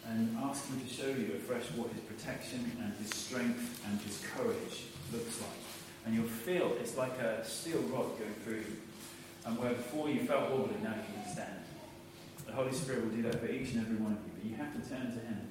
and 0.06 0.36
ask 0.42 0.68
Him 0.68 0.80
to 0.80 0.92
show 0.92 1.06
you 1.06 1.34
afresh 1.36 1.70
what 1.76 1.90
His 1.92 2.00
protection 2.02 2.72
and 2.82 2.92
His 2.94 3.10
strength 3.10 3.80
and 3.88 4.00
His 4.00 4.20
courage 4.34 4.84
looks 5.12 5.40
like. 5.40 5.50
And 6.04 6.14
you'll 6.14 6.24
feel 6.26 6.76
it's 6.80 6.96
like 6.96 7.16
a 7.18 7.44
steel 7.44 7.78
rod 7.82 8.18
going 8.18 8.34
through 8.44 8.56
you. 8.56 8.76
And 9.46 9.58
where 9.58 9.72
before 9.72 10.10
you 10.10 10.26
felt 10.26 10.50
wobbly, 10.50 10.76
now 10.82 10.94
you 10.94 11.22
can 11.22 11.32
stand. 11.32 11.58
The 12.46 12.52
Holy 12.52 12.72
Spirit 12.72 13.04
will 13.04 13.10
do 13.10 13.22
that 13.22 13.40
for 13.40 13.46
each 13.46 13.72
and 13.72 13.86
every 13.86 13.96
one 13.96 14.12
of 14.12 14.18
you. 14.18 14.32
But 14.34 14.50
you 14.50 14.56
have 14.56 14.72
to 14.74 14.88
turn 14.88 15.06
to 15.06 15.20
Him. 15.20 15.48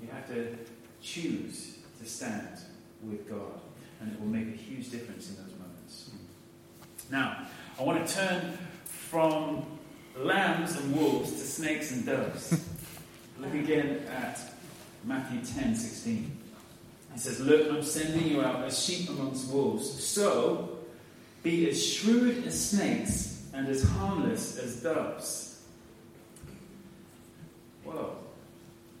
You 0.00 0.08
have 0.12 0.28
to 0.28 0.56
choose 1.02 1.78
to 2.00 2.08
stand 2.08 2.58
with 3.02 3.28
God. 3.28 3.60
And 4.00 4.12
it 4.12 4.20
will 4.20 4.28
make 4.28 4.46
a 4.46 4.56
huge 4.56 4.90
difference 4.90 5.30
in 5.30 5.36
those 5.36 5.52
moments. 5.58 6.10
Now, 7.10 7.46
I 7.78 7.82
want 7.82 8.06
to 8.06 8.14
turn 8.14 8.58
from 8.84 9.79
lambs 10.16 10.76
and 10.76 10.94
wolves 10.94 11.32
to 11.32 11.38
snakes 11.38 11.92
and 11.92 12.06
doves. 12.06 12.64
Look 13.38 13.54
again 13.54 14.06
at 14.10 14.40
Matthew 15.04 15.40
10 15.40 15.74
16. 15.74 16.38
He 17.12 17.18
says, 17.18 17.40
Look, 17.40 17.70
I'm 17.70 17.82
sending 17.82 18.28
you 18.28 18.42
out 18.42 18.64
as 18.64 18.84
sheep 18.84 19.08
amongst 19.08 19.50
wolves. 19.50 20.04
So 20.04 20.78
be 21.42 21.68
as 21.68 21.84
shrewd 21.84 22.46
as 22.46 22.70
snakes 22.70 23.48
and 23.52 23.68
as 23.68 23.82
harmless 23.82 24.58
as 24.58 24.82
doves. 24.82 25.62
Whoa. 27.84 28.16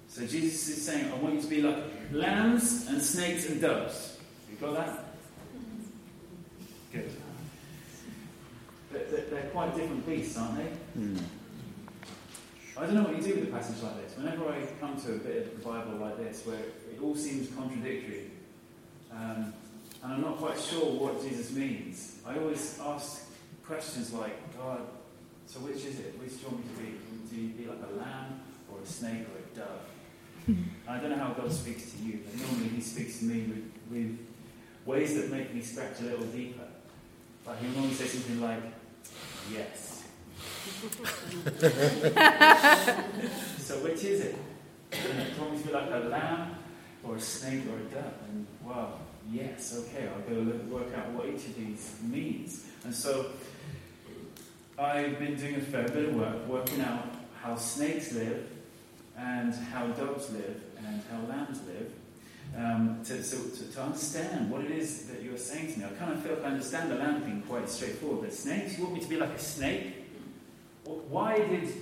So 0.08 0.26
Jesus 0.26 0.68
is 0.68 0.84
saying, 0.84 1.12
I 1.12 1.16
want 1.16 1.36
you 1.36 1.42
to 1.42 1.46
be 1.46 1.62
like 1.62 1.84
lambs 2.12 2.88
and 2.88 3.00
snakes 3.00 3.48
and 3.48 3.60
doves. 3.60 4.18
You 4.50 4.56
got 4.56 4.74
that? 4.74 5.04
Good. 6.92 7.10
They're, 8.90 9.24
they're, 9.30 9.50
quite 9.50 9.76
different 9.76 10.06
beasts, 10.06 10.36
aren't 10.36 10.56
they? 10.56 11.00
Mm. 11.00 11.20
I 12.76 12.86
don't 12.86 12.94
know 12.94 13.02
what 13.02 13.16
you 13.16 13.22
do 13.22 13.40
with 13.40 13.48
a 13.48 13.52
passage 13.52 13.82
like 13.82 14.02
this. 14.02 14.16
Whenever 14.16 14.48
I 14.48 14.66
come 14.80 15.00
to 15.02 15.14
a 15.14 15.18
bit 15.18 15.46
of 15.46 15.58
the 15.58 15.68
Bible 15.68 15.92
like 16.00 16.16
this, 16.16 16.44
where 16.46 16.58
it 16.58 17.00
all 17.02 17.14
seems 17.14 17.54
contradictory, 17.54 18.30
um, 19.12 19.52
and 20.02 20.12
I'm 20.12 20.20
not 20.22 20.38
quite 20.38 20.58
sure 20.58 20.86
what 20.86 21.22
Jesus 21.22 21.52
means, 21.52 22.16
I 22.26 22.38
always 22.38 22.80
ask 22.80 23.30
questions 23.64 24.12
like, 24.12 24.56
God, 24.56 24.80
so 25.46 25.60
which 25.60 25.84
is 25.84 26.00
it? 26.00 26.18
Which 26.18 26.30
do 26.30 26.38
you 26.38 26.46
want 26.48 26.58
me 26.58 26.72
to 26.74 26.80
be? 26.80 26.98
Do 27.30 27.40
you 27.40 27.48
be 27.50 27.66
like 27.66 27.78
a 27.92 27.98
lamb 27.98 28.40
or 28.72 28.80
a 28.82 28.86
snake 28.86 29.26
or 29.28 29.38
a 29.38 29.56
dove? 29.56 30.56
I 30.88 30.98
don't 30.98 31.10
know 31.10 31.18
how 31.18 31.32
God 31.32 31.52
speaks 31.52 31.92
to 31.92 31.98
you, 32.02 32.20
but 32.24 32.40
normally 32.40 32.68
He 32.70 32.80
speaks 32.80 33.18
to 33.18 33.24
me 33.26 33.42
with, 33.42 33.72
with 33.90 34.18
ways 34.86 35.14
that 35.16 35.30
make 35.30 35.54
me 35.54 35.60
scratch 35.60 36.00
a 36.00 36.04
little 36.04 36.26
deeper. 36.26 36.66
Like 37.46 37.60
He'll 37.60 37.70
normally 37.72 37.94
say 37.94 38.06
something 38.06 38.40
like, 38.40 38.62
yes. 39.52 40.04
so 43.58 43.78
which 43.78 44.04
is 44.04 44.20
it? 44.20 44.36
Do 44.90 44.98
you 44.98 45.40
want 45.40 45.52
me 45.52 45.58
to 45.58 45.66
be 45.66 45.72
like 45.72 45.90
a 45.90 46.08
lamb 46.08 46.56
or 47.04 47.16
a 47.16 47.20
snake 47.20 47.64
or 47.66 47.78
a 47.78 47.94
dove? 47.94 48.12
And 48.28 48.46
wow, 48.64 48.98
yes, 49.30 49.78
okay, 49.78 50.08
I'll 50.08 50.22
go 50.22 50.42
work 50.68 50.94
out 50.96 51.10
what 51.10 51.26
each 51.26 51.46
of 51.46 51.56
these 51.56 51.96
means. 52.02 52.66
And 52.84 52.94
so 52.94 53.32
I've 54.78 55.18
been 55.18 55.36
doing 55.36 55.56
a 55.56 55.60
fair 55.60 55.88
bit 55.88 56.08
of 56.08 56.14
work 56.14 56.46
working 56.46 56.80
out 56.80 57.08
how 57.42 57.56
snakes 57.56 58.12
live 58.12 58.48
and 59.16 59.54
how 59.54 59.88
doves 59.88 60.30
live 60.32 60.62
and 60.78 61.02
how 61.10 61.20
lambs 61.28 61.60
live. 61.66 61.92
Um, 62.56 63.00
to, 63.04 63.22
so, 63.22 63.36
to, 63.36 63.72
to 63.72 63.82
understand 63.82 64.50
what 64.50 64.64
it 64.64 64.72
is 64.72 65.04
that 65.04 65.22
you're 65.22 65.38
saying 65.38 65.72
to 65.72 65.78
me. 65.78 65.84
I 65.84 65.88
kind 65.90 66.12
of 66.12 66.20
feel 66.20 66.34
like 66.34 66.44
I 66.44 66.48
understand 66.48 66.90
the 66.90 66.96
lamb 66.96 67.22
thing 67.22 67.42
quite 67.48 67.68
straightforward, 67.68 68.22
but 68.22 68.32
snakes, 68.32 68.76
you 68.76 68.84
want 68.84 68.94
me 68.94 69.00
to 69.00 69.08
be 69.08 69.16
like 69.16 69.30
a 69.30 69.38
snake? 69.38 69.94
Why 70.84 71.38
did, 71.38 71.72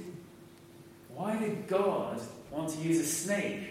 why 1.14 1.38
did 1.38 1.66
God 1.66 2.20
want 2.50 2.68
to 2.70 2.78
use 2.80 3.00
a 3.00 3.06
snake 3.06 3.70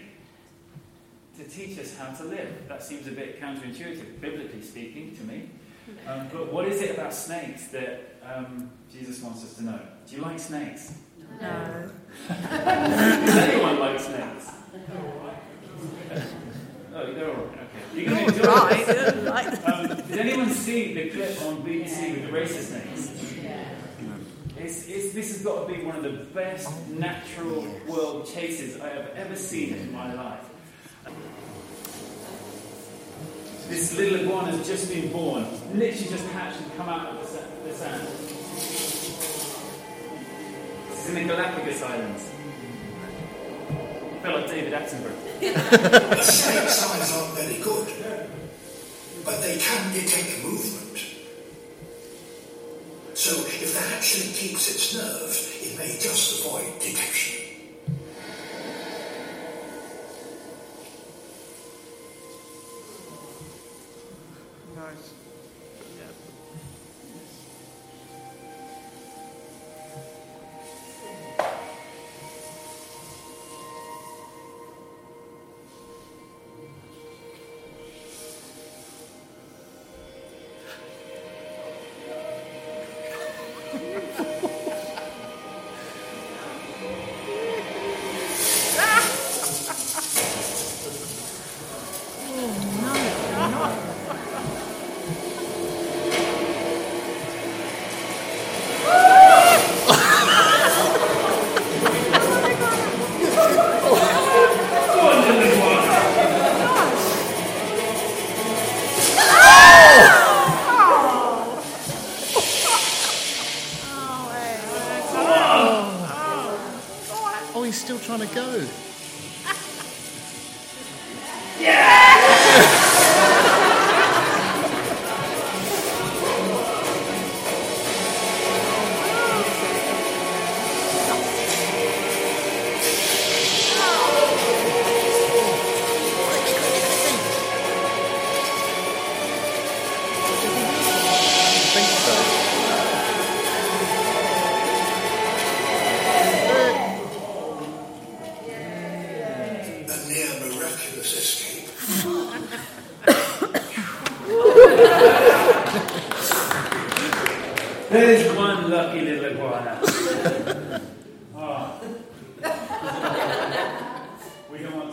to 1.38 1.44
teach 1.44 1.78
us 1.78 1.96
how 1.96 2.12
to 2.14 2.24
live? 2.24 2.66
That 2.66 2.82
seems 2.82 3.06
a 3.06 3.12
bit 3.12 3.40
counterintuitive, 3.40 4.20
biblically 4.20 4.62
speaking, 4.62 5.16
to 5.16 5.24
me. 5.24 5.50
Um, 6.06 6.28
but 6.32 6.52
what 6.52 6.66
is 6.66 6.82
it 6.82 6.96
about 6.96 7.14
snakes 7.14 7.68
that 7.68 8.18
um, 8.24 8.70
Jesus 8.92 9.22
wants 9.22 9.44
us 9.44 9.54
to 9.54 9.64
know? 9.64 9.80
Do 10.06 10.16
you 10.16 10.22
like 10.22 10.38
snakes? 10.38 10.94
No. 11.40 11.90
Does 12.28 13.36
anyone 13.36 13.78
like 13.78 14.00
snakes? 14.00 14.50
Oh, 17.00 17.12
they're 17.12 17.28
all 17.30 17.34
right. 17.44 17.54
Okay. 17.54 18.00
You're 18.00 18.10
going 18.10 18.26
to 18.26 18.34
enjoy 18.34 18.48
Right. 18.52 18.86
this. 18.86 19.64
Um, 19.68 19.86
did 20.08 20.18
anyone 20.18 20.50
see 20.50 20.94
the 20.94 21.10
clip 21.10 21.42
on 21.42 21.62
BBC 21.62 22.12
with 22.14 22.26
the 22.26 22.32
racer 22.32 22.62
snakes? 22.62 23.12
It's, 24.56 24.88
it's, 24.88 25.12
this 25.14 25.32
has 25.32 25.42
got 25.44 25.68
to 25.68 25.72
be 25.72 25.84
one 25.84 25.94
of 25.96 26.02
the 26.02 26.24
best 26.34 26.88
natural 26.88 27.64
world 27.86 28.26
chases 28.26 28.80
I 28.80 28.88
have 28.88 29.10
ever 29.14 29.36
seen 29.36 29.74
in 29.74 29.92
my 29.92 30.12
life. 30.12 30.44
This 33.68 33.96
little 33.96 34.20
iguana 34.20 34.50
has 34.56 34.66
just 34.66 34.88
been 34.90 35.12
born, 35.12 35.44
literally 35.74 36.08
just 36.08 36.26
hatched 36.30 36.60
and 36.60 36.76
come 36.76 36.88
out 36.88 37.06
of 37.14 37.20
the 37.20 37.68
the 37.68 37.74
sand. 37.76 38.08
This 40.88 41.08
is 41.08 41.08
in 41.14 41.14
the 41.14 41.34
Galapagos 41.34 41.82
Islands. 41.82 42.24
Felt 44.22 44.34
like 44.34 44.48
David 44.50 44.72
Attenborough. 44.72 45.14
The 45.40 46.22
snake's 46.22 46.82
eyes 46.90 47.12
aren't 47.16 47.34
very 47.38 47.62
good, 47.62 47.86
but 49.24 49.40
they 49.40 49.56
can 49.58 49.92
detect 49.92 50.42
movement. 50.42 50.98
So 53.14 53.32
if 53.46 53.74
the 53.74 53.80
hatchling 53.80 54.34
keeps 54.34 54.68
its 54.74 54.94
nerve, 54.96 55.30
it 55.62 55.78
may 55.78 55.98
just 55.98 56.44
avoid 56.44 56.78
detection. 56.80 57.37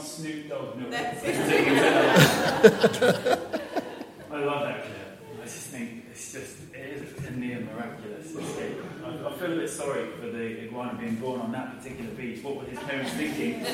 Snoop 0.05 0.47
Dogg 0.49 0.77
no. 0.79 0.87
I 4.31 4.39
love 4.43 4.63
that 4.63 4.83
clip. 4.83 5.19
I 5.41 5.43
just 5.43 5.67
think 5.67 6.05
it's 6.11 6.31
just 6.33 6.57
it 6.73 7.01
is 7.01 7.25
a 7.25 7.31
near 7.31 7.59
miraculous 7.61 8.27
escape. 8.35 8.77
I, 9.03 9.27
I 9.27 9.31
feel 9.33 9.53
a 9.53 9.55
bit 9.55 9.69
sorry 9.69 10.07
for 10.19 10.27
the 10.27 10.63
iguana 10.63 10.97
being 10.99 11.15
born 11.15 11.41
on 11.41 11.51
that 11.51 11.77
particular 11.77 12.11
beach. 12.11 12.43
What 12.43 12.57
were 12.57 12.63
his 12.65 12.79
parents 12.79 13.11
thinking? 13.13 13.65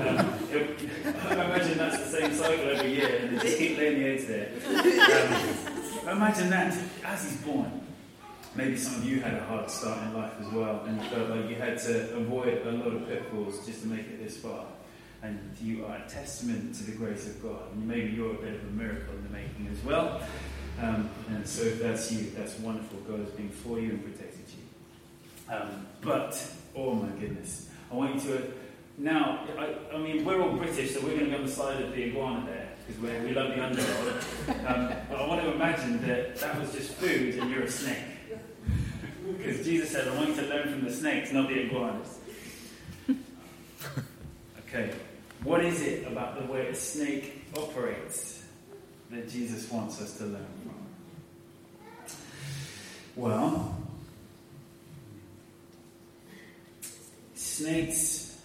Um, 0.00 0.34
it- 0.50 0.78
I 1.26 1.32
imagine 1.34 1.78
that's 1.78 1.98
the 2.10 2.18
same 2.20 2.32
cycle 2.34 2.70
every 2.70 2.92
year, 2.94 3.16
and 3.22 3.38
they 3.38 3.42
just 3.44 3.58
keep 3.58 3.78
laying 3.78 3.98
the 4.00 4.06
eggs 4.08 4.26
there. 4.26 4.48
Um, 6.08 6.16
imagine 6.16 6.50
that 6.50 6.76
as 7.04 7.22
he's 7.24 7.40
born. 7.42 7.80
Maybe 8.56 8.76
some 8.76 8.96
of 8.96 9.04
you 9.04 9.20
had 9.20 9.34
a 9.34 9.44
hard 9.44 9.70
start 9.70 10.02
in 10.08 10.12
life 10.14 10.32
as 10.40 10.48
well 10.52 10.82
and 10.84 11.00
felt 11.06 11.30
like 11.30 11.48
you 11.48 11.54
had 11.54 11.78
to 11.82 12.16
avoid 12.16 12.66
a 12.66 12.72
lot 12.72 12.88
of 12.88 13.06
pitfalls 13.08 13.64
just 13.64 13.82
to 13.82 13.86
make 13.88 14.00
it 14.00 14.22
this 14.24 14.38
far. 14.38 14.64
And 15.22 15.54
you 15.60 15.84
are 15.84 15.96
a 15.96 16.08
testament 16.08 16.74
to 16.76 16.84
the 16.84 16.92
grace 16.92 17.26
of 17.26 17.42
God. 17.42 17.72
And 17.72 17.86
maybe 17.86 18.10
you're 18.12 18.30
a 18.30 18.38
bit 18.38 18.54
of 18.54 18.62
a 18.62 18.70
miracle 18.70 19.14
in 19.14 19.22
the 19.24 19.30
making 19.30 19.68
as 19.70 19.84
well. 19.84 20.22
Um, 20.80 21.10
and 21.28 21.46
so 21.46 21.62
if 21.62 21.80
that's 21.80 22.10
you, 22.10 22.30
that's 22.30 22.58
wonderful. 22.58 22.98
God 23.00 23.20
has 23.20 23.28
been 23.30 23.50
for 23.50 23.78
you 23.78 23.90
and 23.90 24.02
protected 24.02 24.44
you. 24.48 25.54
Um, 25.54 25.86
but, 26.00 26.42
oh 26.74 26.94
my 26.94 27.08
goodness, 27.18 27.68
I 27.90 27.94
want 27.94 28.14
you 28.14 28.30
to. 28.30 28.52
Now, 28.96 29.46
I, 29.58 29.74
I 29.94 29.98
mean, 29.98 30.24
we're 30.24 30.40
all 30.40 30.56
British, 30.56 30.94
so 30.94 31.00
we're 31.00 31.16
going 31.16 31.24
to 31.24 31.30
be 31.30 31.34
on 31.34 31.44
the 31.44 31.50
side 31.50 31.82
of 31.82 31.92
the 31.92 32.04
iguana 32.04 32.46
there 32.46 32.68
because 32.86 33.22
we 33.22 33.32
love 33.32 33.54
the 33.54 33.64
underdog. 33.64 34.08
Um, 34.66 34.96
but 35.08 35.20
I 35.20 35.26
want 35.26 35.42
to 35.42 35.52
imagine 35.52 36.06
that 36.06 36.36
that 36.36 36.60
was 36.60 36.72
just 36.72 36.92
food 36.92 37.34
and 37.36 37.50
you're 37.50 37.64
a 37.64 37.70
snake. 37.70 37.98
Because 39.36 39.64
Jesus 39.64 39.90
said, 39.90 40.08
I 40.08 40.16
want 40.16 40.30
you 40.30 40.36
to 40.36 40.42
learn 40.42 40.68
from 40.72 40.84
the 40.84 40.92
snakes, 40.92 41.32
not 41.32 41.48
the 41.48 41.66
iguanas. 41.66 42.18
Okay, 44.68 44.92
what 45.42 45.64
is 45.64 45.82
it 45.82 46.06
about 46.06 46.38
the 46.40 46.52
way 46.52 46.68
a 46.68 46.74
snake 46.74 47.46
operates 47.56 48.44
that 49.10 49.28
Jesus 49.28 49.70
wants 49.70 50.00
us 50.00 50.16
to 50.18 50.24
learn 50.24 50.46
from? 50.62 50.74
Well, 53.16 53.76
snakes 57.34 58.38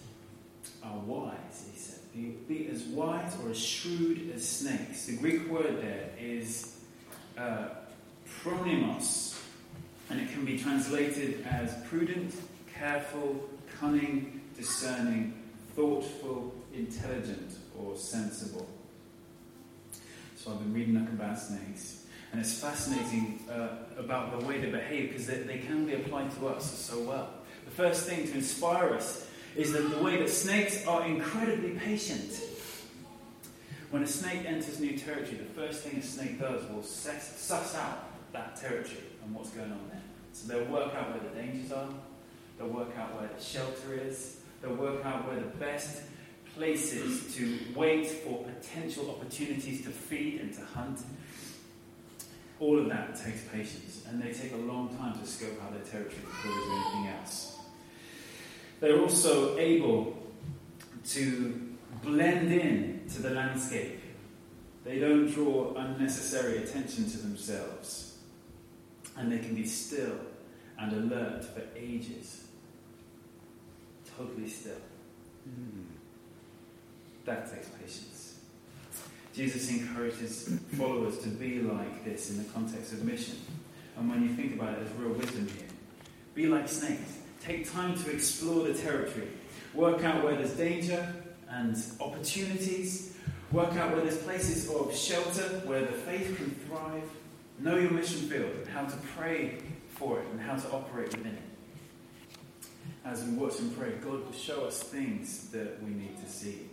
are 0.82 0.98
wise, 0.98 1.66
he 1.72 1.78
said. 1.78 2.00
Be, 2.48 2.68
as 2.72 2.82
wise 2.84 3.36
or 3.44 3.50
as 3.50 3.58
shrewd 3.58 4.32
as 4.34 4.48
snakes. 4.48 5.06
The 5.06 5.16
Greek 5.16 5.48
word 5.48 5.82
there 5.82 6.10
is 6.18 6.76
uh, 7.36 7.68
and 10.08 10.20
it 10.20 10.30
can 10.30 10.44
be 10.44 10.56
translated 10.56 11.44
as 11.50 11.74
prudent, 11.88 12.32
careful, 12.72 13.48
cunning, 13.80 14.40
discerning, 14.56 15.34
thoughtful, 15.74 16.54
intelligent, 16.76 17.56
or 17.78 17.96
sensible. 17.96 18.66
So 20.36 20.52
I've 20.52 20.58
been 20.60 20.72
reading 20.72 20.96
up 20.96 21.08
about 21.08 21.38
snakes, 21.38 22.04
and 22.30 22.40
it's 22.40 22.60
fascinating 22.60 23.40
uh, 23.50 23.68
about 23.98 24.38
the 24.38 24.46
way 24.46 24.60
they 24.60 24.70
behave 24.70 25.08
because 25.08 25.26
they, 25.26 25.38
they 25.38 25.58
can 25.58 25.86
be 25.86 25.94
applied 25.94 26.30
to 26.38 26.48
us 26.48 26.70
so 26.70 27.00
well. 27.02 27.30
The 27.64 27.70
first 27.70 28.06
thing 28.06 28.26
to 28.28 28.34
inspire 28.34 28.94
us 28.94 29.26
is 29.56 29.72
that 29.72 29.90
the 29.90 30.02
way 30.02 30.18
that 30.18 30.28
snakes 30.28 30.86
are 30.86 31.04
incredibly 31.06 31.70
patient. 31.70 32.38
When 33.90 34.02
a 34.02 34.06
snake 34.06 34.44
enters 34.46 34.78
new 34.80 34.98
territory, 34.98 35.38
the 35.38 35.60
first 35.60 35.82
thing 35.82 35.98
a 35.98 36.02
snake 36.02 36.38
does 36.38 36.68
will 36.70 36.82
suss, 36.82 37.38
suss 37.38 37.74
out 37.74 38.32
that 38.32 38.56
territory 38.56 39.02
and 39.24 39.34
what's 39.34 39.50
going 39.50 39.72
on 39.72 39.80
there. 39.90 40.02
So 40.32 40.48
they'll 40.48 40.70
work 40.70 40.94
out 40.94 41.10
where 41.10 41.30
the 41.30 41.40
dangers 41.40 41.72
are, 41.72 41.88
they'll 42.58 42.68
work 42.68 42.96
out 42.98 43.18
where 43.18 43.30
the 43.34 43.42
shelter 43.42 43.94
is, 43.94 44.40
they'll 44.60 44.74
work 44.74 45.04
out 45.04 45.26
where 45.26 45.36
the 45.36 45.56
best 45.58 46.02
places 46.56 47.34
to 47.36 47.58
wait 47.74 48.06
for 48.06 48.44
potential 48.44 49.10
opportunities 49.10 49.84
to 49.84 49.90
feed 49.90 50.40
and 50.40 50.52
to 50.54 50.62
hunt. 50.62 51.00
All 52.58 52.78
of 52.78 52.88
that 52.88 53.14
takes 53.14 53.42
patience, 53.52 54.02
and 54.08 54.22
they 54.22 54.32
take 54.32 54.52
a 54.52 54.56
long 54.56 54.96
time 54.96 55.18
to 55.20 55.26
scope 55.26 55.62
out 55.62 55.72
their 55.72 55.84
territory 55.84 56.22
before 56.22 56.52
they 56.52 56.74
anything 56.74 57.12
else. 57.18 57.58
They're 58.80 59.00
also 59.00 59.58
able 59.58 60.16
to 61.08 61.76
blend 62.02 62.52
in 62.52 63.02
to 63.12 63.22
the 63.22 63.30
landscape. 63.30 64.00
They 64.84 64.98
don't 64.98 65.30
draw 65.30 65.74
unnecessary 65.74 66.58
attention 66.58 67.10
to 67.10 67.18
themselves. 67.18 68.18
And 69.16 69.32
they 69.32 69.38
can 69.38 69.54
be 69.54 69.66
still 69.66 70.16
and 70.78 70.92
alert 70.92 71.44
for 71.44 71.62
ages. 71.76 72.44
Totally 74.16 74.48
still. 74.48 74.80
Mm. 75.48 75.85
That 77.26 77.52
takes 77.52 77.68
patience. 77.68 78.38
Jesus 79.34 79.68
encourages 79.70 80.48
followers 80.78 81.18
to 81.18 81.28
be 81.28 81.60
like 81.60 82.04
this 82.04 82.30
in 82.30 82.38
the 82.38 82.44
context 82.50 82.92
of 82.92 83.04
mission. 83.04 83.36
And 83.98 84.08
when 84.08 84.22
you 84.22 84.30
think 84.30 84.54
about 84.54 84.74
it, 84.74 84.84
there's 84.84 84.96
real 84.98 85.12
wisdom 85.12 85.48
here. 85.48 85.66
Be 86.34 86.46
like 86.46 86.68
snakes. 86.68 87.18
Take 87.42 87.70
time 87.70 87.98
to 88.04 88.10
explore 88.10 88.64
the 88.64 88.74
territory. 88.74 89.28
Work 89.74 90.04
out 90.04 90.24
where 90.24 90.36
there's 90.36 90.54
danger 90.54 91.12
and 91.50 91.76
opportunities. 92.00 93.16
Work 93.52 93.74
out 93.76 93.92
where 93.92 94.02
there's 94.02 94.18
places 94.18 94.70
of 94.70 94.94
shelter, 94.94 95.60
where 95.66 95.80
the 95.80 95.92
faith 95.92 96.36
can 96.36 96.50
thrive. 96.66 97.08
Know 97.58 97.76
your 97.76 97.90
mission 97.90 98.28
field 98.28 98.52
and 98.56 98.68
how 98.68 98.84
to 98.86 98.96
pray 99.16 99.58
for 99.88 100.20
it 100.20 100.26
and 100.30 100.40
how 100.40 100.56
to 100.56 100.70
operate 100.70 101.16
within 101.16 101.32
it. 101.32 101.42
As 103.04 103.24
we 103.24 103.32
watch 103.32 103.58
and 103.58 103.76
pray, 103.76 103.92
God 104.02 104.24
will 104.24 104.32
show 104.32 104.64
us 104.64 104.82
things 104.82 105.48
that 105.50 105.82
we 105.82 105.90
need 105.90 106.16
to 106.24 106.30
see. 106.30 106.68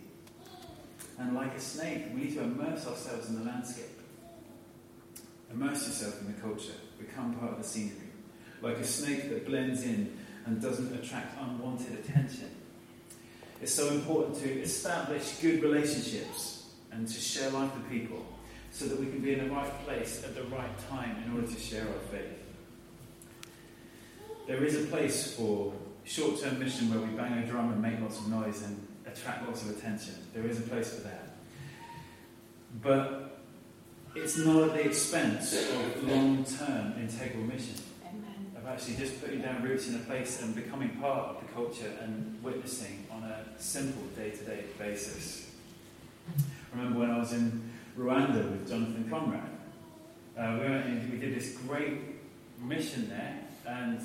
And 1.18 1.34
like 1.34 1.54
a 1.54 1.60
snake, 1.60 2.06
we 2.14 2.22
need 2.22 2.34
to 2.34 2.42
immerse 2.42 2.86
ourselves 2.86 3.28
in 3.28 3.38
the 3.38 3.50
landscape. 3.50 3.86
Immerse 5.52 5.86
yourself 5.86 6.20
in 6.20 6.26
the 6.34 6.40
culture. 6.40 6.72
Become 6.98 7.34
part 7.34 7.52
of 7.52 7.58
the 7.58 7.64
scenery. 7.64 8.08
Like 8.60 8.78
a 8.78 8.84
snake 8.84 9.28
that 9.28 9.46
blends 9.46 9.82
in 9.84 10.16
and 10.46 10.60
doesn't 10.60 10.92
attract 10.94 11.38
unwanted 11.40 11.98
attention. 12.00 12.50
It's 13.62 13.72
so 13.72 13.88
important 13.88 14.36
to 14.42 14.60
establish 14.60 15.36
good 15.40 15.62
relationships 15.62 16.66
and 16.90 17.06
to 17.06 17.20
share 17.20 17.50
life 17.50 17.74
with 17.74 17.88
people 17.88 18.24
so 18.70 18.86
that 18.86 18.98
we 18.98 19.06
can 19.06 19.20
be 19.20 19.32
in 19.32 19.46
the 19.46 19.54
right 19.54 19.84
place 19.84 20.24
at 20.24 20.34
the 20.34 20.42
right 20.44 20.78
time 20.90 21.22
in 21.24 21.34
order 21.34 21.46
to 21.46 21.60
share 21.60 21.86
our 21.86 22.00
faith. 22.10 22.44
There 24.46 24.62
is 24.64 24.84
a 24.84 24.86
place 24.88 25.34
for 25.34 25.72
short 26.04 26.40
term 26.40 26.58
mission 26.58 26.90
where 26.90 26.98
we 26.98 27.16
bang 27.16 27.38
a 27.38 27.46
drum 27.46 27.72
and 27.72 27.80
make 27.80 28.00
lots 28.00 28.18
of 28.18 28.28
noise 28.28 28.62
and 28.62 28.86
attract 29.06 29.46
lots 29.46 29.62
of 29.62 29.76
attention. 29.76 30.14
There 30.34 30.46
is 30.46 30.58
a 30.58 30.62
place 30.62 30.94
for 30.94 31.02
that. 31.02 31.36
But 32.82 33.40
it's 34.14 34.38
not 34.38 34.68
at 34.68 34.74
the 34.74 34.86
expense 34.86 35.70
of 35.70 36.08
long 36.08 36.44
term 36.44 36.94
integral 36.98 37.44
mission. 37.44 37.74
Of 38.56 38.66
actually 38.66 38.96
just 38.96 39.20
putting 39.20 39.42
down 39.42 39.62
roots 39.62 39.88
in 39.88 39.96
a 39.96 39.98
place 39.98 40.40
and 40.42 40.54
becoming 40.54 40.90
part 41.00 41.30
of 41.30 41.40
the 41.40 41.52
culture 41.52 41.92
and 42.02 42.42
witnessing 42.42 43.06
on 43.10 43.22
a 43.24 43.44
simple 43.58 44.02
day 44.16 44.30
to 44.30 44.44
day 44.44 44.64
basis. 44.78 45.50
I 46.28 46.76
remember 46.76 47.00
when 47.00 47.10
I 47.10 47.18
was 47.18 47.32
in 47.32 47.70
Rwanda 47.98 48.50
with 48.50 48.68
Jonathan 48.68 49.08
Conrathe. 49.10 49.50
Uh, 50.36 50.58
we, 50.60 50.68
went 50.68 50.86
in, 50.86 51.10
we 51.12 51.18
did 51.18 51.36
this 51.36 51.56
great 51.58 52.00
mission 52.60 53.08
there, 53.08 53.40
and 53.66 54.00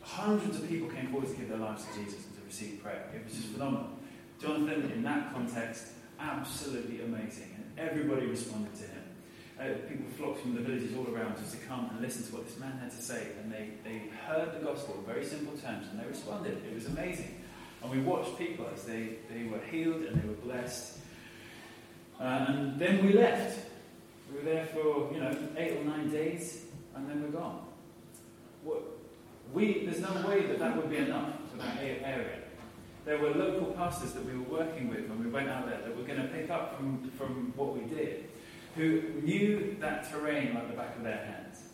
hundreds 0.00 0.56
of 0.58 0.68
people 0.68 0.88
came 0.88 1.08
forward 1.08 1.28
to 1.28 1.34
give 1.34 1.48
their 1.48 1.58
lives 1.58 1.84
to 1.84 2.02
Jesus 2.02 2.24
and 2.24 2.36
to 2.36 2.44
receive 2.46 2.82
prayer. 2.82 3.10
It 3.14 3.24
was 3.24 3.34
just 3.34 3.48
phenomenal. 3.48 3.97
Jonathan, 4.40 4.90
in 4.92 5.02
that 5.02 5.32
context, 5.32 5.88
absolutely 6.20 7.00
amazing, 7.02 7.56
and 7.56 7.88
everybody 7.88 8.26
responded 8.26 8.74
to 8.76 8.82
him. 8.82 9.02
Uh, 9.60 9.88
people 9.88 10.06
flocked 10.16 10.40
from 10.40 10.54
the 10.54 10.60
villages 10.60 10.96
all 10.96 11.12
around 11.12 11.36
just 11.36 11.50
to 11.50 11.58
come 11.66 11.90
and 11.90 12.00
listen 12.00 12.24
to 12.24 12.32
what 12.32 12.46
this 12.46 12.58
man 12.58 12.78
had 12.78 12.90
to 12.90 13.02
say, 13.02 13.28
and 13.42 13.52
they, 13.52 13.70
they 13.82 14.02
heard 14.26 14.54
the 14.54 14.64
gospel 14.64 14.94
in 14.98 15.04
very 15.04 15.24
simple 15.24 15.56
terms, 15.58 15.88
and 15.90 15.98
they 16.00 16.06
responded. 16.06 16.62
It 16.64 16.74
was 16.74 16.86
amazing. 16.86 17.34
And 17.82 17.90
we 17.90 18.00
watched 18.00 18.38
people 18.38 18.66
as 18.72 18.84
they, 18.84 19.16
they 19.32 19.44
were 19.44 19.60
healed 19.70 20.02
and 20.02 20.20
they 20.20 20.28
were 20.28 20.34
blessed. 20.34 20.98
Uh, 22.20 22.46
and 22.48 22.78
then 22.78 23.04
we 23.04 23.12
left. 23.12 23.66
We 24.30 24.38
were 24.38 24.44
there 24.44 24.66
for, 24.66 25.12
you 25.12 25.20
know, 25.20 25.36
eight 25.56 25.76
or 25.76 25.84
nine 25.84 26.10
days, 26.10 26.64
and 26.94 27.08
then 27.08 27.22
we're 27.22 27.38
gone. 27.40 27.64
What, 28.64 28.82
we, 29.52 29.84
there's 29.86 30.00
no 30.00 30.28
way 30.28 30.42
that 30.46 30.58
that 30.58 30.76
would 30.76 30.90
be 30.90 30.96
enough 30.96 31.32
for 31.50 31.58
that 31.58 31.78
area. 31.80 32.38
There 33.08 33.16
were 33.16 33.30
local 33.30 33.68
pastors 33.68 34.12
that 34.12 34.26
we 34.26 34.34
were 34.34 34.58
working 34.58 34.90
with 34.90 35.08
when 35.08 35.24
we 35.24 35.30
went 35.30 35.48
out 35.48 35.66
there 35.66 35.80
that 35.80 35.96
were 35.96 36.02
going 36.02 36.20
to 36.20 36.28
pick 36.28 36.50
up 36.50 36.76
from, 36.76 37.10
from 37.16 37.54
what 37.56 37.74
we 37.74 37.84
did, 37.84 38.28
who 38.76 39.00
knew 39.22 39.78
that 39.80 40.10
terrain 40.10 40.52
like 40.52 40.68
the 40.68 40.76
back 40.76 40.94
of 40.94 41.04
their 41.04 41.16
hands. 41.16 41.70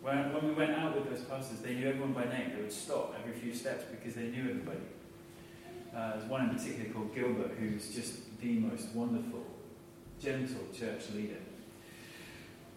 When, 0.00 0.32
when 0.32 0.48
we 0.48 0.54
went 0.54 0.70
out 0.70 0.94
with 0.94 1.10
those 1.10 1.26
pastors, 1.26 1.58
they 1.58 1.74
knew 1.74 1.90
everyone 1.90 2.14
by 2.14 2.24
name. 2.24 2.52
They 2.56 2.62
would 2.62 2.72
stop 2.72 3.14
every 3.20 3.38
few 3.38 3.54
steps 3.54 3.84
because 3.90 4.14
they 4.14 4.28
knew 4.28 4.48
everybody. 4.48 4.80
Uh, 5.94 6.16
there's 6.16 6.24
one 6.24 6.48
in 6.48 6.56
particular 6.56 6.88
called 6.88 7.14
Gilbert, 7.14 7.50
who's 7.60 7.94
just 7.94 8.40
the 8.40 8.54
most 8.54 8.88
wonderful, 8.94 9.44
gentle 10.18 10.62
church 10.72 11.10
leader. 11.14 11.42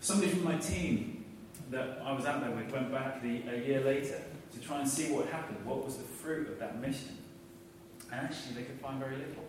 Somebody 0.01 0.31
from 0.31 0.43
my 0.43 0.57
team 0.57 1.23
that 1.69 2.01
I 2.03 2.11
was 2.11 2.25
out 2.25 2.41
there 2.41 2.51
with 2.51 2.73
went 2.73 2.91
back 2.91 3.23
the, 3.23 3.41
a 3.47 3.65
year 3.65 3.79
later 3.79 4.21
to 4.51 4.59
try 4.59 4.81
and 4.81 4.89
see 4.89 5.13
what 5.13 5.27
happened, 5.27 5.65
what 5.65 5.85
was 5.85 5.95
the 5.95 6.03
fruit 6.03 6.49
of 6.49 6.59
that 6.59 6.81
mission. 6.81 7.17
And 8.11 8.21
actually, 8.21 8.55
they 8.55 8.63
could 8.63 8.79
find 8.79 8.99
very 8.99 9.15
little 9.15 9.45